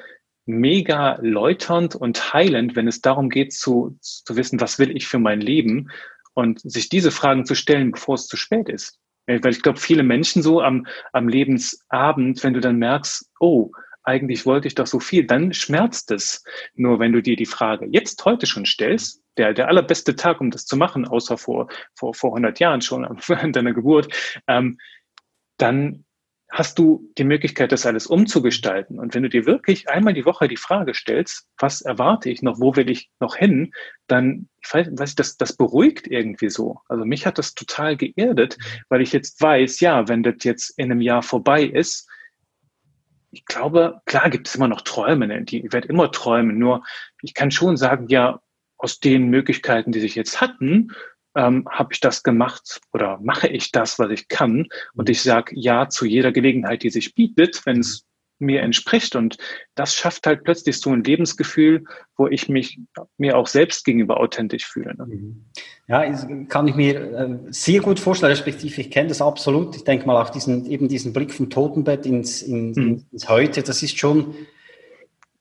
mega 0.46 1.18
läuternd 1.20 1.94
und 1.94 2.32
heilend, 2.32 2.74
wenn 2.74 2.88
es 2.88 3.00
darum 3.00 3.28
geht 3.28 3.52
zu, 3.52 3.96
zu 4.00 4.36
wissen, 4.36 4.60
was 4.60 4.78
will 4.78 4.96
ich 4.96 5.06
für 5.06 5.18
mein 5.18 5.40
Leben 5.40 5.90
und 6.34 6.60
sich 6.60 6.88
diese 6.88 7.10
Fragen 7.10 7.44
zu 7.44 7.54
stellen, 7.54 7.92
bevor 7.92 8.14
es 8.14 8.26
zu 8.26 8.36
spät 8.36 8.68
ist. 8.68 8.98
Weil 9.26 9.52
ich 9.52 9.62
glaube, 9.62 9.78
viele 9.78 10.02
Menschen 10.02 10.42
so 10.42 10.60
am, 10.60 10.86
am 11.12 11.28
Lebensabend, 11.28 12.42
wenn 12.42 12.54
du 12.54 12.60
dann 12.60 12.78
merkst, 12.78 13.30
oh, 13.38 13.70
eigentlich 14.02 14.46
wollte 14.46 14.66
ich 14.66 14.74
doch 14.74 14.86
so 14.86 14.98
viel, 14.98 15.26
dann 15.26 15.52
schmerzt 15.52 16.10
es. 16.10 16.42
Nur 16.74 16.98
wenn 16.98 17.12
du 17.12 17.22
dir 17.22 17.36
die 17.36 17.46
Frage 17.46 17.86
jetzt 17.88 18.24
heute 18.24 18.46
schon 18.46 18.66
stellst, 18.66 19.22
der, 19.36 19.54
der 19.54 19.68
allerbeste 19.68 20.16
Tag, 20.16 20.40
um 20.40 20.50
das 20.50 20.66
zu 20.66 20.76
machen, 20.76 21.06
außer 21.06 21.38
vor, 21.38 21.68
vor, 21.94 22.14
vor 22.14 22.30
100 22.30 22.58
Jahren 22.58 22.80
schon 22.80 23.04
an 23.28 23.52
deiner 23.52 23.72
Geburt, 23.72 24.12
ähm, 24.48 24.78
dann 25.56 26.04
hast 26.52 26.78
du 26.78 27.10
die 27.16 27.24
Möglichkeit, 27.24 27.72
das 27.72 27.86
alles 27.86 28.06
umzugestalten. 28.06 28.98
Und 28.98 29.14
wenn 29.14 29.22
du 29.22 29.30
dir 29.30 29.46
wirklich 29.46 29.88
einmal 29.88 30.12
die 30.12 30.26
Woche 30.26 30.48
die 30.48 30.58
Frage 30.58 30.92
stellst, 30.92 31.48
was 31.58 31.80
erwarte 31.80 32.28
ich 32.28 32.42
noch, 32.42 32.60
wo 32.60 32.76
will 32.76 32.90
ich 32.90 33.10
noch 33.20 33.36
hin, 33.36 33.72
dann, 34.06 34.50
ich 34.62 34.72
weiß, 34.72 34.88
ich, 35.02 35.14
das, 35.14 35.38
das 35.38 35.56
beruhigt 35.56 36.06
irgendwie 36.06 36.50
so. 36.50 36.80
Also 36.88 37.06
mich 37.06 37.24
hat 37.24 37.38
das 37.38 37.54
total 37.54 37.96
geerdet, 37.96 38.58
weil 38.90 39.00
ich 39.00 39.14
jetzt 39.14 39.40
weiß, 39.40 39.80
ja, 39.80 40.08
wenn 40.08 40.22
das 40.22 40.44
jetzt 40.44 40.78
in 40.78 40.92
einem 40.92 41.00
Jahr 41.00 41.22
vorbei 41.22 41.64
ist, 41.64 42.06
ich 43.30 43.46
glaube, 43.46 44.02
klar 44.04 44.28
gibt 44.28 44.46
es 44.46 44.54
immer 44.54 44.68
noch 44.68 44.82
Träume, 44.82 45.26
ne? 45.26 45.42
die, 45.42 45.64
ich 45.64 45.72
werde 45.72 45.88
immer 45.88 46.12
träumen, 46.12 46.58
nur 46.58 46.84
ich 47.22 47.32
kann 47.32 47.50
schon 47.50 47.78
sagen, 47.78 48.08
ja, 48.08 48.42
aus 48.76 49.00
den 49.00 49.30
Möglichkeiten, 49.30 49.90
die 49.90 50.00
sich 50.00 50.14
jetzt 50.16 50.42
hatten, 50.42 50.92
ähm, 51.34 51.66
habe 51.70 51.92
ich 51.92 52.00
das 52.00 52.22
gemacht 52.22 52.80
oder 52.92 53.18
mache 53.22 53.48
ich 53.48 53.72
das, 53.72 53.98
was 53.98 54.10
ich 54.10 54.28
kann. 54.28 54.66
Und 54.94 55.08
ich 55.08 55.22
sage 55.22 55.52
ja 55.54 55.88
zu 55.88 56.04
jeder 56.04 56.32
Gelegenheit, 56.32 56.82
die 56.82 56.90
sich 56.90 57.14
bietet, 57.14 57.64
wenn 57.64 57.80
es 57.80 58.04
mir 58.42 58.60
entspricht. 58.60 59.16
Und 59.16 59.38
das 59.74 59.94
schafft 59.94 60.26
halt 60.26 60.44
plötzlich 60.44 60.78
so 60.78 60.90
ein 60.90 61.04
Lebensgefühl, 61.04 61.84
wo 62.16 62.26
ich 62.26 62.48
mich 62.48 62.78
mir 63.16 63.38
auch 63.38 63.46
selbst 63.46 63.84
gegenüber 63.84 64.20
authentisch 64.20 64.66
fühle. 64.66 64.94
Ne? 64.96 65.06
Mhm. 65.06 65.44
Ja, 65.88 66.04
kann 66.48 66.68
ich 66.68 66.74
mir 66.74 67.00
äh, 67.00 67.38
sehr 67.50 67.80
gut 67.80 67.98
vorstellen, 67.98 68.32
respektive 68.32 68.80
ich 68.80 68.90
kenne 68.90 69.08
das 69.08 69.22
absolut. 69.22 69.76
Ich 69.76 69.84
denke 69.84 70.06
mal 70.06 70.20
auch 70.20 70.30
diesen, 70.30 70.66
eben 70.66 70.88
diesen 70.88 71.12
Blick 71.12 71.32
vom 71.32 71.48
Totenbett 71.48 72.04
ins, 72.04 72.42
in, 72.42 72.72
mhm. 72.72 73.06
ins 73.10 73.28
Heute, 73.28 73.62
das 73.62 73.82
ist 73.82 73.98
schon, 73.98 74.34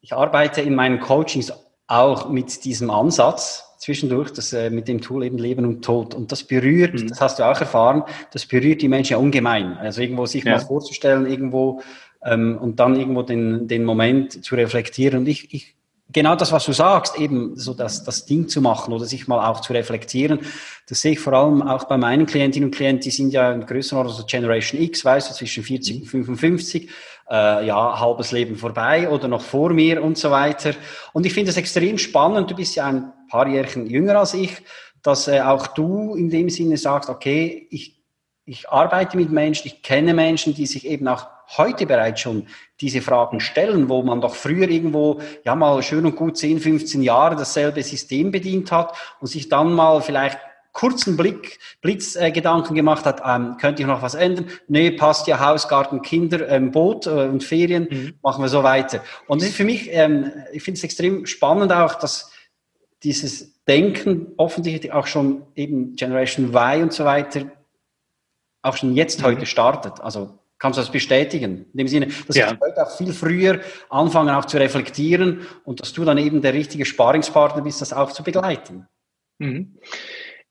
ich 0.02 0.14
arbeite 0.14 0.62
in 0.62 0.76
meinen 0.76 1.00
Coachings 1.00 1.52
auch 1.88 2.30
mit 2.30 2.64
diesem 2.64 2.90
Ansatz, 2.90 3.71
zwischendurch, 3.82 4.32
das 4.32 4.54
äh, 4.54 4.70
mit 4.70 4.88
dem 4.88 5.02
Tool 5.02 5.26
eben 5.26 5.40
Leben 5.40 5.66
und 5.66 5.84
Tod. 5.84 6.14
Und 6.14 6.32
das 6.32 6.44
berührt, 6.44 6.94
mhm. 6.94 7.08
das 7.08 7.20
hast 7.20 7.40
du 7.40 7.44
auch 7.44 7.60
erfahren, 7.60 8.04
das 8.32 8.46
berührt 8.46 8.84
die 8.84 8.88
Menschen 8.88 9.14
ja 9.14 9.18
ungemein. 9.18 9.76
Also 9.78 10.02
irgendwo 10.02 10.28
sich 10.28 10.44
ja. 10.44 10.54
mal 10.54 10.60
vorzustellen, 10.60 11.26
irgendwo 11.26 11.82
ähm, 12.24 12.60
und 12.60 12.80
dann 12.80 12.96
irgendwo 12.96 13.24
den, 13.24 13.68
den 13.68 13.84
Moment 13.84 14.46
zu 14.46 14.54
reflektieren. 14.54 15.22
Und 15.22 15.28
ich, 15.28 15.52
ich 15.52 15.76
genau 16.12 16.36
das, 16.36 16.52
was 16.52 16.64
du 16.66 16.74
sagst, 16.74 17.18
eben 17.18 17.58
so 17.58 17.74
das, 17.74 18.04
das 18.04 18.26
Ding 18.28 18.48
zu 18.48 18.62
machen 18.62 18.94
oder 18.94 19.06
sich 19.06 19.28
mal 19.28 19.50
auch 19.50 19.62
zu 19.62 19.74
reflektieren, 19.74 20.42
das 20.88 21.02
sehe 21.02 21.14
ich 21.14 21.20
vor 21.20 21.34
allem 21.34 21.64
auch 21.64 21.86
bei 21.86 21.98
meinen 21.98 22.28
Klientinnen 22.28 22.70
und 22.70 22.76
Klienten, 22.76 23.02
die 23.02 23.10
sind 23.10 23.34
ja 23.34 23.52
in 23.52 23.66
Größenordnung 23.66 24.16
so 24.16 24.26
Generation 24.28 24.80
X, 24.80 25.04
weißt 25.04 25.32
du, 25.32 25.34
zwischen 25.34 25.64
40 25.64 26.02
und 26.02 26.08
55 26.08 26.88
äh, 27.32 27.66
ja, 27.66 28.00
halbes 28.00 28.32
Leben 28.32 28.58
vorbei 28.58 29.10
oder 29.10 29.28
noch 29.28 29.42
vor 29.42 29.72
mir 29.72 30.04
und 30.04 30.18
so 30.18 30.30
weiter. 30.30 30.74
Und 31.14 31.26
ich 31.26 31.34
finde 31.34 31.52
es 31.52 31.58
extrem 31.58 31.98
spannend, 31.98 32.52
du 32.52 32.56
bist 32.56 32.76
ja 32.76 32.88
ein 32.88 33.14
paar 33.30 33.48
Jährchen 33.48 33.88
jünger 33.88 34.20
als 34.20 34.34
ich, 34.34 34.62
dass 35.02 35.28
äh, 35.28 35.40
auch 35.40 35.68
du 35.68 36.16
in 36.16 36.30
dem 36.30 36.50
Sinne 36.50 36.78
sagst, 36.78 37.10
okay, 37.10 37.68
ich, 37.72 38.02
ich 38.46 38.70
arbeite 38.70 39.16
mit 39.16 39.32
Menschen, 39.32 39.68
ich 39.68 39.82
kenne 39.82 40.14
Menschen, 40.14 40.54
die 40.54 40.66
sich 40.66 40.86
eben 40.86 41.08
auch 41.08 41.28
heute 41.58 41.86
bereits 41.86 42.22
schon 42.22 42.48
diese 42.82 43.02
Fragen 43.02 43.40
stellen, 43.40 43.90
wo 43.90 44.04
man 44.04 44.22
doch 44.22 44.36
früher 44.36 44.70
irgendwo 44.70 45.22
ja 45.46 45.56
mal 45.56 45.82
schön 45.84 46.06
und 46.06 46.16
gut 46.16 46.38
10, 46.38 46.60
15 46.60 47.02
Jahre 47.02 47.36
dasselbe 47.36 47.82
System 47.84 48.32
bedient 48.32 48.72
hat 48.72 48.96
und 49.20 49.28
sich 49.28 49.50
dann 49.50 49.74
mal 49.74 50.02
vielleicht 50.02 50.40
kurzen 50.72 51.18
Blick, 51.18 51.60
Blitzgedanken 51.82 52.76
äh, 52.76 52.80
gemacht 52.80 53.06
hat, 53.06 53.22
ähm, 53.26 53.58
könnte 53.58 53.82
ich 53.82 53.88
noch 53.88 54.02
was 54.02 54.16
ändern? 54.16 54.48
Nee, 54.68 54.92
passt 54.92 55.28
ja 55.28 55.40
Hausgarten, 55.40 56.02
Kinder, 56.02 56.48
ähm, 56.48 56.72
Boot 56.72 57.08
äh, 57.08 57.10
und 57.10 57.44
Ferien, 57.44 57.88
mhm. 57.90 58.14
machen 58.22 58.44
wir 58.44 58.50
so 58.50 58.64
weiter. 58.64 59.04
Und 59.28 59.42
das 59.42 59.50
ist 59.50 59.58
für 59.58 59.66
mich, 59.66 59.90
ähm, 59.92 60.32
ich 60.54 60.64
finde 60.64 60.78
es 60.78 60.84
extrem 60.84 61.26
spannend 61.26 61.72
auch, 61.72 61.96
dass 61.96 62.32
dieses 63.04 63.64
Denken 63.66 64.34
offensichtlich 64.38 64.92
auch 64.92 65.08
schon 65.08 65.44
eben 65.56 65.96
Generation 65.96 66.54
Y 66.54 66.84
und 66.84 66.94
so 66.94 67.06
weiter 67.06 67.52
auch 68.62 68.78
schon 68.78 68.96
jetzt 68.96 69.22
mhm. 69.22 69.26
heute 69.26 69.46
startet. 69.46 70.00
Also 70.02 70.40
kannst 70.60 70.78
du 70.78 70.82
das 70.82 70.92
bestätigen? 70.92 71.66
In 71.74 71.78
dem 71.78 71.88
Sinne, 71.88 72.08
dass 72.28 72.36
ja. 72.36 72.52
ich 72.52 72.60
heute 72.60 72.86
auch 72.86 72.96
viel 72.96 73.14
früher 73.14 73.62
anfangen 73.90 74.30
auch 74.30 74.46
zu 74.46 74.58
reflektieren 74.58 75.42
und 75.64 75.82
dass 75.82 75.94
du 75.94 76.06
dann 76.06 76.18
eben 76.18 76.42
der 76.42 76.54
richtige 76.54 76.86
Sparingspartner 76.86 77.64
bist, 77.64 77.82
das 77.82 77.94
auch 77.94 78.12
zu 78.12 78.24
begleiten. 78.24 78.88
Mhm. 79.40 79.78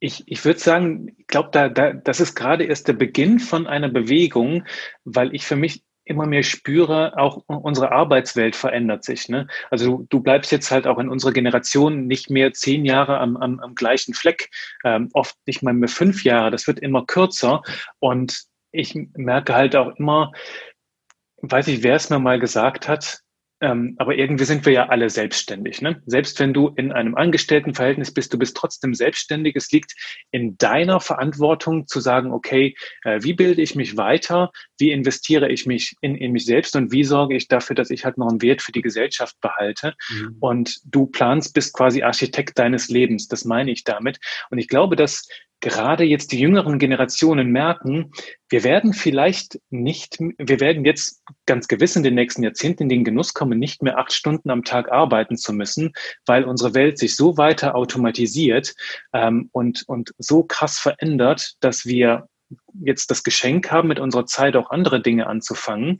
Ich, 0.00 0.24
ich 0.26 0.44
würde 0.44 0.58
sagen, 0.58 1.14
ich 1.18 1.26
glaube, 1.26 1.50
da, 1.52 1.68
da, 1.68 1.92
das 1.92 2.20
ist 2.20 2.34
gerade 2.34 2.64
erst 2.64 2.88
der 2.88 2.94
Beginn 2.94 3.38
von 3.38 3.66
einer 3.66 3.88
Bewegung, 3.88 4.64
weil 5.04 5.34
ich 5.34 5.46
für 5.46 5.56
mich 5.56 5.84
immer 6.10 6.26
mehr 6.26 6.42
spüre, 6.42 7.16
auch 7.16 7.44
unsere 7.46 7.92
Arbeitswelt 7.92 8.56
verändert 8.56 9.04
sich. 9.04 9.28
Ne? 9.28 9.46
Also 9.70 9.98
du, 9.98 10.06
du 10.08 10.20
bleibst 10.20 10.50
jetzt 10.50 10.70
halt 10.70 10.86
auch 10.86 10.98
in 10.98 11.08
unserer 11.08 11.32
Generation 11.32 12.06
nicht 12.06 12.30
mehr 12.30 12.52
zehn 12.52 12.84
Jahre 12.84 13.18
am, 13.18 13.36
am, 13.36 13.60
am 13.60 13.74
gleichen 13.76 14.12
Fleck, 14.12 14.50
ähm, 14.84 15.08
oft 15.12 15.36
nicht 15.46 15.62
mal 15.62 15.72
mehr 15.72 15.88
fünf 15.88 16.24
Jahre, 16.24 16.50
das 16.50 16.66
wird 16.66 16.80
immer 16.80 17.06
kürzer. 17.06 17.62
Und 18.00 18.42
ich 18.72 18.94
merke 19.14 19.54
halt 19.54 19.76
auch 19.76 19.94
immer, 19.96 20.32
weiß 21.42 21.68
ich, 21.68 21.82
wer 21.82 21.94
es 21.94 22.10
mir 22.10 22.18
mal 22.18 22.40
gesagt 22.40 22.88
hat, 22.88 23.20
ähm, 23.60 23.94
aber 23.98 24.14
irgendwie 24.14 24.44
sind 24.44 24.64
wir 24.64 24.72
ja 24.72 24.88
alle 24.88 25.10
selbstständig. 25.10 25.82
Ne? 25.82 26.02
Selbst 26.06 26.40
wenn 26.40 26.54
du 26.54 26.68
in 26.76 26.92
einem 26.92 27.14
Angestelltenverhältnis 27.14 28.12
bist, 28.12 28.32
du 28.32 28.38
bist 28.38 28.56
trotzdem 28.56 28.94
selbstständig. 28.94 29.54
Es 29.56 29.70
liegt 29.70 29.94
in 30.30 30.56
deiner 30.56 31.00
Verantwortung 31.00 31.86
zu 31.86 32.00
sagen, 32.00 32.32
okay, 32.32 32.74
äh, 33.04 33.22
wie 33.22 33.34
bilde 33.34 33.60
ich 33.60 33.74
mich 33.74 33.96
weiter? 33.96 34.50
Wie 34.78 34.92
investiere 34.92 35.50
ich 35.50 35.66
mich 35.66 35.94
in, 36.00 36.16
in 36.16 36.32
mich 36.32 36.46
selbst? 36.46 36.74
Und 36.74 36.90
wie 36.90 37.04
sorge 37.04 37.36
ich 37.36 37.48
dafür, 37.48 37.76
dass 37.76 37.90
ich 37.90 38.04
halt 38.04 38.16
noch 38.16 38.28
einen 38.28 38.42
Wert 38.42 38.62
für 38.62 38.72
die 38.72 38.82
Gesellschaft 38.82 39.36
behalte? 39.40 39.94
Mhm. 40.08 40.36
Und 40.40 40.80
du 40.84 41.06
planst, 41.06 41.52
bist 41.52 41.74
quasi 41.74 42.02
Architekt 42.02 42.58
deines 42.58 42.88
Lebens. 42.88 43.28
Das 43.28 43.44
meine 43.44 43.70
ich 43.70 43.84
damit. 43.84 44.18
Und 44.50 44.58
ich 44.58 44.68
glaube, 44.68 44.96
dass 44.96 45.28
gerade 45.60 46.04
jetzt 46.04 46.32
die 46.32 46.40
jüngeren 46.40 46.78
Generationen 46.78 47.50
merken, 47.50 48.12
wir 48.48 48.64
werden 48.64 48.92
vielleicht 48.92 49.60
nicht, 49.70 50.18
wir 50.18 50.60
werden 50.60 50.84
jetzt 50.84 51.22
ganz 51.46 51.68
gewiss 51.68 51.96
in 51.96 52.02
den 52.02 52.14
nächsten 52.14 52.42
Jahrzehnten 52.42 52.84
in 52.84 52.88
den 52.88 53.04
Genuss 53.04 53.34
kommen, 53.34 53.58
nicht 53.58 53.82
mehr 53.82 53.98
acht 53.98 54.12
Stunden 54.12 54.50
am 54.50 54.64
Tag 54.64 54.90
arbeiten 54.90 55.36
zu 55.36 55.52
müssen, 55.52 55.92
weil 56.26 56.44
unsere 56.44 56.74
Welt 56.74 56.98
sich 56.98 57.14
so 57.16 57.36
weiter 57.36 57.74
automatisiert 57.74 58.74
ähm, 59.12 59.48
und, 59.52 59.84
und 59.86 60.14
so 60.18 60.42
krass 60.42 60.78
verändert, 60.78 61.54
dass 61.60 61.84
wir 61.84 62.26
jetzt 62.82 63.10
das 63.10 63.22
Geschenk 63.22 63.70
haben, 63.70 63.88
mit 63.88 64.00
unserer 64.00 64.26
Zeit 64.26 64.56
auch 64.56 64.70
andere 64.70 65.00
Dinge 65.00 65.26
anzufangen. 65.26 65.98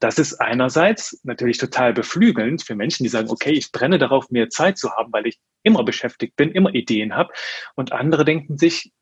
Das 0.00 0.18
ist 0.18 0.34
einerseits 0.34 1.20
natürlich 1.22 1.58
total 1.58 1.92
beflügelnd 1.92 2.62
für 2.62 2.74
Menschen, 2.74 3.04
die 3.04 3.08
sagen, 3.08 3.30
okay, 3.30 3.52
ich 3.52 3.72
brenne 3.72 3.98
darauf, 3.98 4.30
mehr 4.30 4.48
Zeit 4.48 4.78
zu 4.78 4.90
haben, 4.92 5.12
weil 5.12 5.26
ich 5.26 5.38
immer 5.62 5.84
beschäftigt 5.84 6.36
bin, 6.36 6.50
immer 6.50 6.74
Ideen 6.74 7.14
habe. 7.14 7.32
Und 7.74 7.92
andere 7.92 8.24
denken 8.24 8.58
sich, 8.58 8.92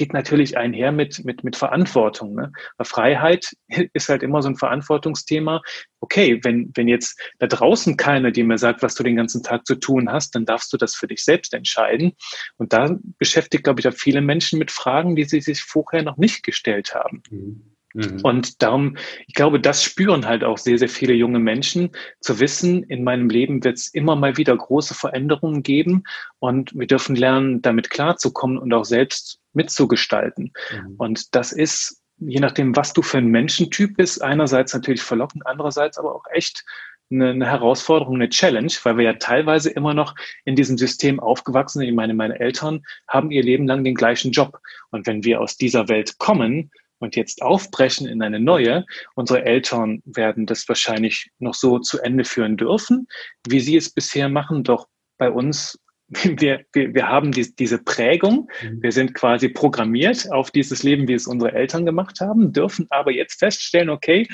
geht 0.00 0.14
natürlich 0.14 0.56
einher 0.56 0.92
mit, 0.92 1.26
mit, 1.26 1.44
mit 1.44 1.56
Verantwortung. 1.56 2.34
Ne? 2.34 2.52
Weil 2.78 2.86
Freiheit 2.86 3.54
ist 3.92 4.08
halt 4.08 4.22
immer 4.22 4.40
so 4.40 4.48
ein 4.48 4.56
Verantwortungsthema. 4.56 5.60
Okay, 6.00 6.40
wenn, 6.42 6.72
wenn 6.74 6.88
jetzt 6.88 7.20
da 7.38 7.46
draußen 7.46 7.98
keiner 7.98 8.30
dir 8.30 8.44
mehr 8.44 8.56
sagt, 8.56 8.82
was 8.82 8.94
du 8.94 9.02
den 9.02 9.16
ganzen 9.16 9.42
Tag 9.42 9.66
zu 9.66 9.74
tun 9.74 10.10
hast, 10.10 10.34
dann 10.34 10.46
darfst 10.46 10.72
du 10.72 10.78
das 10.78 10.94
für 10.94 11.06
dich 11.06 11.22
selbst 11.22 11.52
entscheiden. 11.52 12.12
Und 12.56 12.72
da 12.72 12.96
beschäftigt, 13.18 13.64
glaube 13.64 13.80
ich, 13.80 13.88
auch 13.88 13.92
viele 13.92 14.22
Menschen 14.22 14.58
mit 14.58 14.70
Fragen, 14.70 15.16
die 15.16 15.24
sie 15.24 15.42
sich 15.42 15.60
vorher 15.60 16.02
noch 16.02 16.16
nicht 16.16 16.44
gestellt 16.44 16.94
haben. 16.94 17.22
Mhm. 17.28 17.76
Mhm. 17.94 18.20
Und 18.22 18.62
darum, 18.62 18.96
ich 19.26 19.34
glaube, 19.34 19.60
das 19.60 19.82
spüren 19.82 20.26
halt 20.26 20.44
auch 20.44 20.58
sehr, 20.58 20.78
sehr 20.78 20.88
viele 20.88 21.14
junge 21.14 21.38
Menschen, 21.38 21.90
zu 22.20 22.38
wissen, 22.40 22.84
in 22.84 23.04
meinem 23.04 23.28
Leben 23.28 23.64
wird 23.64 23.78
es 23.78 23.88
immer 23.88 24.16
mal 24.16 24.36
wieder 24.36 24.56
große 24.56 24.94
Veränderungen 24.94 25.62
geben 25.62 26.04
und 26.38 26.72
wir 26.74 26.86
dürfen 26.86 27.16
lernen, 27.16 27.62
damit 27.62 27.90
klarzukommen 27.90 28.58
und 28.58 28.72
auch 28.72 28.84
selbst 28.84 29.40
mitzugestalten. 29.52 30.52
Mhm. 30.72 30.94
Und 30.98 31.34
das 31.34 31.52
ist, 31.52 32.02
je 32.18 32.40
nachdem, 32.40 32.76
was 32.76 32.92
du 32.92 33.02
für 33.02 33.18
ein 33.18 33.28
Menschentyp 33.28 33.96
bist, 33.96 34.22
einerseits 34.22 34.72
natürlich 34.72 35.02
verlockend, 35.02 35.46
andererseits 35.46 35.98
aber 35.98 36.14
auch 36.14 36.24
echt 36.32 36.64
eine, 37.10 37.30
eine 37.30 37.46
Herausforderung, 37.46 38.14
eine 38.14 38.28
Challenge, 38.28 38.72
weil 38.84 38.96
wir 38.96 39.04
ja 39.04 39.12
teilweise 39.14 39.70
immer 39.70 39.94
noch 39.94 40.14
in 40.44 40.54
diesem 40.54 40.78
System 40.78 41.18
aufgewachsen 41.18 41.80
sind. 41.80 41.88
Ich 41.88 41.94
meine, 41.94 42.14
meine 42.14 42.38
Eltern 42.38 42.84
haben 43.08 43.30
ihr 43.30 43.42
Leben 43.42 43.66
lang 43.66 43.82
den 43.82 43.96
gleichen 43.96 44.30
Job. 44.30 44.60
Und 44.90 45.06
wenn 45.08 45.24
wir 45.24 45.40
aus 45.40 45.56
dieser 45.56 45.88
Welt 45.88 46.18
kommen, 46.18 46.70
und 47.00 47.16
jetzt 47.16 47.42
aufbrechen 47.42 48.06
in 48.06 48.22
eine 48.22 48.38
neue. 48.38 48.86
Unsere 49.14 49.44
Eltern 49.44 50.02
werden 50.04 50.46
das 50.46 50.68
wahrscheinlich 50.68 51.30
noch 51.38 51.54
so 51.54 51.78
zu 51.78 51.98
Ende 52.00 52.24
führen 52.24 52.56
dürfen, 52.56 53.08
wie 53.48 53.60
sie 53.60 53.76
es 53.76 53.90
bisher 53.90 54.28
machen. 54.28 54.62
Doch 54.62 54.86
bei 55.18 55.30
uns, 55.30 55.78
wir, 56.08 56.64
wir, 56.72 56.94
wir 56.94 57.08
haben 57.08 57.32
die, 57.32 57.54
diese 57.56 57.78
Prägung. 57.78 58.48
Mhm. 58.62 58.82
Wir 58.82 58.92
sind 58.92 59.14
quasi 59.14 59.48
programmiert 59.48 60.30
auf 60.30 60.50
dieses 60.50 60.82
Leben, 60.82 61.08
wie 61.08 61.14
es 61.14 61.26
unsere 61.26 61.52
Eltern 61.52 61.84
gemacht 61.84 62.20
haben, 62.20 62.52
dürfen 62.52 62.86
aber 62.90 63.10
jetzt 63.10 63.38
feststellen, 63.38 63.90
okay, 63.90 64.28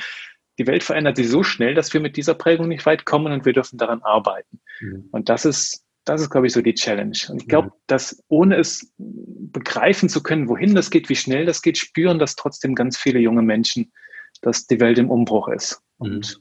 die 0.58 0.66
Welt 0.66 0.82
verändert 0.82 1.16
sich 1.16 1.28
so 1.28 1.42
schnell, 1.42 1.74
dass 1.74 1.92
wir 1.92 2.00
mit 2.00 2.16
dieser 2.16 2.34
Prägung 2.34 2.68
nicht 2.68 2.86
weit 2.86 3.04
kommen 3.04 3.32
und 3.32 3.44
wir 3.44 3.52
dürfen 3.52 3.78
daran 3.78 4.02
arbeiten. 4.02 4.60
Mhm. 4.80 5.08
Und 5.12 5.28
das 5.28 5.44
ist 5.44 5.85
das 6.06 6.22
ist, 6.22 6.30
glaube 6.30 6.46
ich, 6.46 6.54
so 6.54 6.62
die 6.62 6.74
Challenge. 6.74 7.18
Und 7.28 7.42
ich 7.42 7.48
glaube, 7.48 7.72
dass 7.86 8.24
ohne 8.28 8.56
es 8.56 8.94
begreifen 8.96 10.08
zu 10.08 10.22
können, 10.22 10.48
wohin 10.48 10.74
das 10.74 10.90
geht, 10.90 11.10
wie 11.10 11.16
schnell 11.16 11.44
das 11.44 11.60
geht, 11.60 11.76
spüren 11.76 12.18
das 12.18 12.34
trotzdem 12.34 12.74
ganz 12.74 12.96
viele 12.96 13.18
junge 13.18 13.42
Menschen, 13.42 13.92
dass 14.40 14.66
die 14.66 14.80
Welt 14.80 14.98
im 14.98 15.10
Umbruch 15.10 15.48
ist. 15.48 15.82
Und 15.98 16.40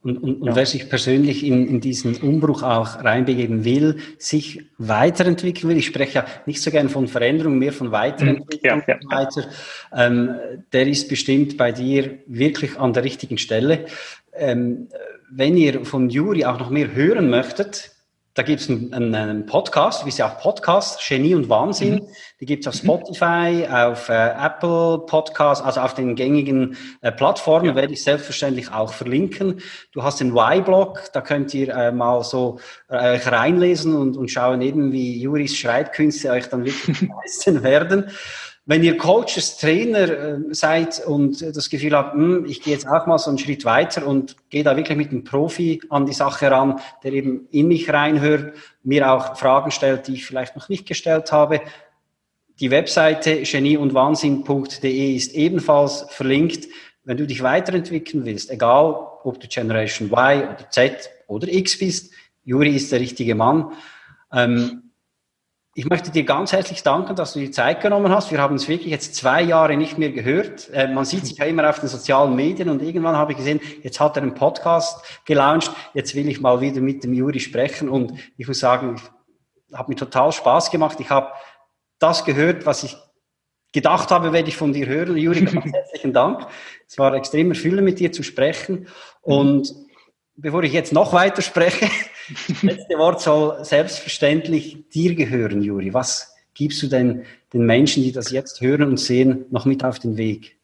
Und, 0.00 0.16
und, 0.22 0.42
und 0.42 0.54
wer 0.54 0.64
sich 0.64 0.88
persönlich 0.88 1.44
in, 1.44 1.66
in 1.66 1.80
diesen 1.80 2.14
Umbruch 2.22 2.62
auch 2.62 3.02
reinbegeben 3.02 3.64
will, 3.64 3.96
sich 4.16 4.70
weiterentwickeln 4.78 5.68
will, 5.68 5.76
ich 5.76 5.86
spreche 5.86 6.20
ja 6.20 6.26
nicht 6.46 6.62
so 6.62 6.70
gern 6.70 6.88
von 6.88 7.08
Veränderung, 7.08 7.58
mehr 7.58 7.72
von 7.72 7.90
Weiterentwicklung 7.90 8.82
ja, 8.86 8.94
ja. 8.94 9.10
weiter, 9.10 9.50
ähm, 9.92 10.36
der 10.72 10.86
ist 10.86 11.08
bestimmt 11.08 11.56
bei 11.56 11.72
dir 11.72 12.20
wirklich 12.26 12.78
an 12.78 12.92
der 12.92 13.02
richtigen 13.02 13.38
Stelle. 13.38 13.86
Ähm, 14.32 14.88
wenn 15.30 15.56
ihr 15.56 15.84
von 15.84 16.08
Juri 16.08 16.44
auch 16.44 16.60
noch 16.60 16.70
mehr 16.70 16.94
hören 16.94 17.28
möchtet, 17.28 17.97
da 18.38 18.44
gibt 18.44 18.60
es 18.60 18.70
einen, 18.70 19.16
einen, 19.16 19.46
Podcast, 19.46 20.06
wie 20.06 20.12
sie 20.12 20.22
auch 20.22 20.38
Podcast, 20.38 21.00
Genie 21.06 21.34
und 21.34 21.48
Wahnsinn. 21.48 21.94
Mhm. 21.94 22.06
Die 22.40 22.46
gibt 22.46 22.64
es 22.64 22.68
auf 22.68 22.80
mhm. 22.84 22.86
Spotify, 22.86 23.66
auf 23.68 24.08
äh, 24.08 24.12
Apple 24.12 25.00
Podcast, 25.06 25.64
also 25.64 25.80
auf 25.80 25.94
den 25.94 26.14
gängigen 26.14 26.76
äh, 27.00 27.10
Plattformen, 27.10 27.66
ja. 27.66 27.74
werde 27.74 27.94
ich 27.94 28.04
selbstverständlich 28.04 28.70
auch 28.70 28.92
verlinken. 28.92 29.60
Du 29.90 30.04
hast 30.04 30.20
den 30.20 30.36
Y-Blog, 30.36 31.10
da 31.12 31.20
könnt 31.20 31.52
ihr 31.52 31.74
äh, 31.74 31.90
mal 31.90 32.22
so 32.22 32.60
äh, 32.88 33.16
euch 33.16 33.26
reinlesen 33.26 33.96
und, 33.96 34.16
und 34.16 34.30
schauen 34.30 34.62
eben, 34.62 34.92
wie 34.92 35.20
Juris 35.20 35.56
Schreibkünste 35.56 36.30
euch 36.30 36.48
dann 36.48 36.64
wirklich 36.64 37.00
leisten 37.24 37.64
werden. 37.64 38.08
Wenn 38.68 38.82
ihr 38.84 38.98
Coaches, 38.98 39.56
Trainer 39.56 40.10
äh, 40.10 40.38
seid 40.50 41.02
und 41.06 41.40
das 41.40 41.70
Gefühl 41.70 41.96
habt, 41.96 42.12
hm, 42.12 42.44
ich 42.44 42.60
gehe 42.60 42.74
jetzt 42.74 42.86
auch 42.86 43.06
mal 43.06 43.16
so 43.16 43.30
einen 43.30 43.38
Schritt 43.38 43.64
weiter 43.64 44.06
und 44.06 44.36
gehe 44.50 44.62
da 44.62 44.76
wirklich 44.76 44.98
mit 44.98 45.10
einem 45.10 45.24
Profi 45.24 45.80
an 45.88 46.04
die 46.04 46.12
Sache 46.12 46.50
ran, 46.50 46.78
der 47.02 47.14
eben 47.14 47.48
in 47.50 47.68
mich 47.68 47.90
reinhört, 47.90 48.54
mir 48.82 49.10
auch 49.10 49.38
Fragen 49.38 49.70
stellt, 49.70 50.06
die 50.06 50.16
ich 50.16 50.26
vielleicht 50.26 50.54
noch 50.54 50.68
nicht 50.68 50.86
gestellt 50.86 51.32
habe. 51.32 51.62
Die 52.60 52.70
Webseite 52.70 53.40
genieundwahnsinn.de 53.40 55.16
ist 55.16 55.32
ebenfalls 55.32 56.04
verlinkt. 56.10 56.68
Wenn 57.04 57.16
du 57.16 57.26
dich 57.26 57.42
weiterentwickeln 57.42 58.26
willst, 58.26 58.50
egal 58.50 58.96
ob 59.24 59.40
du 59.40 59.48
Generation 59.48 60.08
Y 60.08 60.42
oder 60.42 60.68
Z 60.68 61.08
oder 61.26 61.48
X 61.48 61.78
bist, 61.78 62.12
Juri 62.44 62.76
ist 62.76 62.92
der 62.92 63.00
richtige 63.00 63.34
Mann. 63.34 63.72
Ähm, 64.30 64.87
ich 65.78 65.88
möchte 65.88 66.10
dir 66.10 66.24
ganz 66.24 66.50
herzlich 66.50 66.82
danken, 66.82 67.14
dass 67.14 67.34
du 67.34 67.38
die 67.38 67.52
Zeit 67.52 67.80
genommen 67.80 68.10
hast. 68.10 68.32
Wir 68.32 68.40
haben 68.40 68.54
uns 68.54 68.66
wirklich 68.66 68.90
jetzt 68.90 69.14
zwei 69.14 69.42
Jahre 69.42 69.76
nicht 69.76 69.96
mehr 69.96 70.10
gehört. 70.10 70.68
Äh, 70.72 70.88
man 70.88 71.04
sieht 71.04 71.24
sich 71.24 71.38
ja 71.38 71.44
immer 71.44 71.70
auf 71.70 71.78
den 71.78 71.88
sozialen 71.88 72.34
Medien 72.34 72.68
und 72.68 72.82
irgendwann 72.82 73.16
habe 73.16 73.30
ich 73.30 73.38
gesehen, 73.38 73.60
jetzt 73.84 74.00
hat 74.00 74.16
er 74.16 74.24
einen 74.24 74.34
Podcast 74.34 75.04
gelauncht. 75.24 75.70
Jetzt 75.94 76.16
will 76.16 76.28
ich 76.28 76.40
mal 76.40 76.60
wieder 76.60 76.80
mit 76.80 77.04
dem 77.04 77.14
Juri 77.14 77.38
sprechen 77.38 77.88
und 77.88 78.12
ich 78.36 78.48
muss 78.48 78.58
sagen, 78.58 78.96
ich 79.68 79.78
habe 79.78 79.92
mir 79.92 79.94
total 79.94 80.32
Spaß 80.32 80.72
gemacht. 80.72 80.98
Ich 80.98 81.10
habe 81.10 81.28
das 82.00 82.24
gehört, 82.24 82.66
was 82.66 82.82
ich 82.82 82.96
gedacht 83.72 84.10
habe, 84.10 84.32
werde 84.32 84.48
ich 84.48 84.56
von 84.56 84.72
dir 84.72 84.88
hören. 84.88 85.16
Juri, 85.16 85.44
ganz 85.44 85.64
herzlichen 85.72 86.12
Dank. 86.12 86.44
Es 86.88 86.98
war 86.98 87.14
extrem 87.14 87.50
erfüllend, 87.50 87.84
mit 87.84 88.00
dir 88.00 88.10
zu 88.10 88.24
sprechen. 88.24 88.88
Und 89.20 89.72
bevor 90.34 90.64
ich 90.64 90.72
jetzt 90.72 90.92
noch 90.92 91.12
weiter 91.12 91.40
spreche, 91.40 91.88
das 92.28 92.62
letzte 92.62 92.98
Wort 92.98 93.20
soll 93.20 93.64
selbstverständlich 93.64 94.88
dir 94.90 95.14
gehören, 95.14 95.62
Juri. 95.62 95.94
Was 95.94 96.34
gibst 96.54 96.82
du 96.82 96.88
denn 96.88 97.24
den 97.52 97.64
Menschen, 97.64 98.02
die 98.02 98.12
das 98.12 98.30
jetzt 98.30 98.60
hören 98.60 98.82
und 98.82 98.98
sehen, 98.98 99.46
noch 99.50 99.64
mit 99.64 99.84
auf 99.84 99.98
den 99.98 100.16
Weg? 100.16 100.58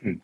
Hm. 0.00 0.22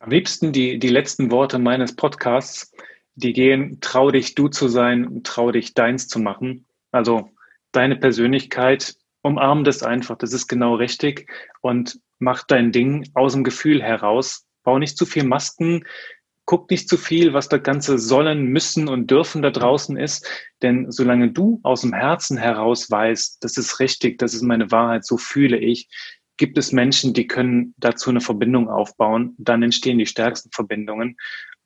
Am 0.00 0.10
liebsten 0.10 0.52
die, 0.52 0.78
die 0.78 0.88
letzten 0.88 1.30
Worte 1.30 1.58
meines 1.58 1.96
Podcasts, 1.96 2.72
die 3.14 3.32
gehen, 3.32 3.78
trau 3.80 4.10
dich 4.10 4.34
du 4.34 4.48
zu 4.48 4.68
sein, 4.68 5.20
trau 5.24 5.50
dich 5.50 5.74
deins 5.74 6.08
zu 6.08 6.18
machen. 6.18 6.66
Also 6.90 7.30
deine 7.72 7.96
Persönlichkeit, 7.96 8.96
umarm 9.22 9.64
das 9.64 9.82
einfach, 9.82 10.16
das 10.16 10.32
ist 10.32 10.48
genau 10.48 10.74
richtig 10.74 11.30
und 11.60 12.00
mach 12.18 12.44
dein 12.44 12.72
Ding 12.72 13.08
aus 13.14 13.32
dem 13.32 13.44
Gefühl 13.44 13.82
heraus. 13.82 14.46
Bau 14.62 14.78
nicht 14.78 14.96
zu 14.96 15.06
viel 15.06 15.24
Masken, 15.24 15.84
guck 16.50 16.68
nicht 16.68 16.88
zu 16.88 16.96
viel, 16.96 17.32
was 17.32 17.48
das 17.48 17.62
ganze 17.62 17.96
sollen, 17.96 18.46
müssen 18.46 18.88
und 18.88 19.08
dürfen 19.08 19.40
da 19.40 19.52
draußen 19.52 19.96
ist. 19.96 20.28
Denn 20.62 20.90
solange 20.90 21.30
du 21.30 21.60
aus 21.62 21.82
dem 21.82 21.92
Herzen 21.92 22.36
heraus 22.36 22.90
weißt, 22.90 23.44
das 23.44 23.56
ist 23.56 23.78
richtig, 23.78 24.18
das 24.18 24.34
ist 24.34 24.42
meine 24.42 24.72
Wahrheit, 24.72 25.06
so 25.06 25.16
fühle 25.16 25.58
ich, 25.58 25.88
gibt 26.38 26.58
es 26.58 26.72
Menschen, 26.72 27.14
die 27.14 27.28
können 27.28 27.72
dazu 27.76 28.10
eine 28.10 28.20
Verbindung 28.20 28.68
aufbauen. 28.68 29.36
Dann 29.38 29.62
entstehen 29.62 29.98
die 29.98 30.06
stärksten 30.06 30.50
Verbindungen. 30.50 31.16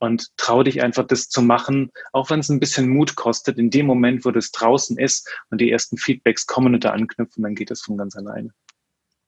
Und 0.01 0.37
trau 0.37 0.63
dich 0.63 0.83
einfach, 0.83 1.07
das 1.07 1.31
zu 1.31 1.41
machen, 1.41 1.91
auch 2.13 2.29
wenn 2.29 2.41
es 2.41 2.51
ein 2.51 2.61
bisschen 2.61 2.91
Mut 2.91 3.15
kostet. 3.15 3.57
In 3.57 3.71
dem 3.71 3.87
Moment, 3.87 4.27
wo 4.27 4.33
das 4.33 4.51
draußen 4.51 4.99
ist 4.99 5.27
und 5.49 5.63
die 5.63 5.71
ersten 5.71 5.97
Feedbacks 5.97 6.47
kommen 6.47 6.75
und 6.75 6.85
da 6.85 6.91
anknüpfen, 6.91 7.43
dann 7.43 7.55
geht 7.55 7.71
es 7.71 7.81
von 7.81 7.97
ganz 7.97 8.17
alleine. 8.17 8.51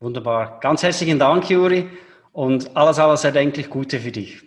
Wunderbar. 0.00 0.60
Ganz 0.60 0.82
herzlichen 0.82 1.18
Dank, 1.18 1.48
Juri. 1.48 1.88
Und 2.32 2.76
alles, 2.76 2.98
alles 2.98 3.24
erdenklich 3.24 3.70
Gute 3.70 4.00
für 4.00 4.12
dich. 4.12 4.46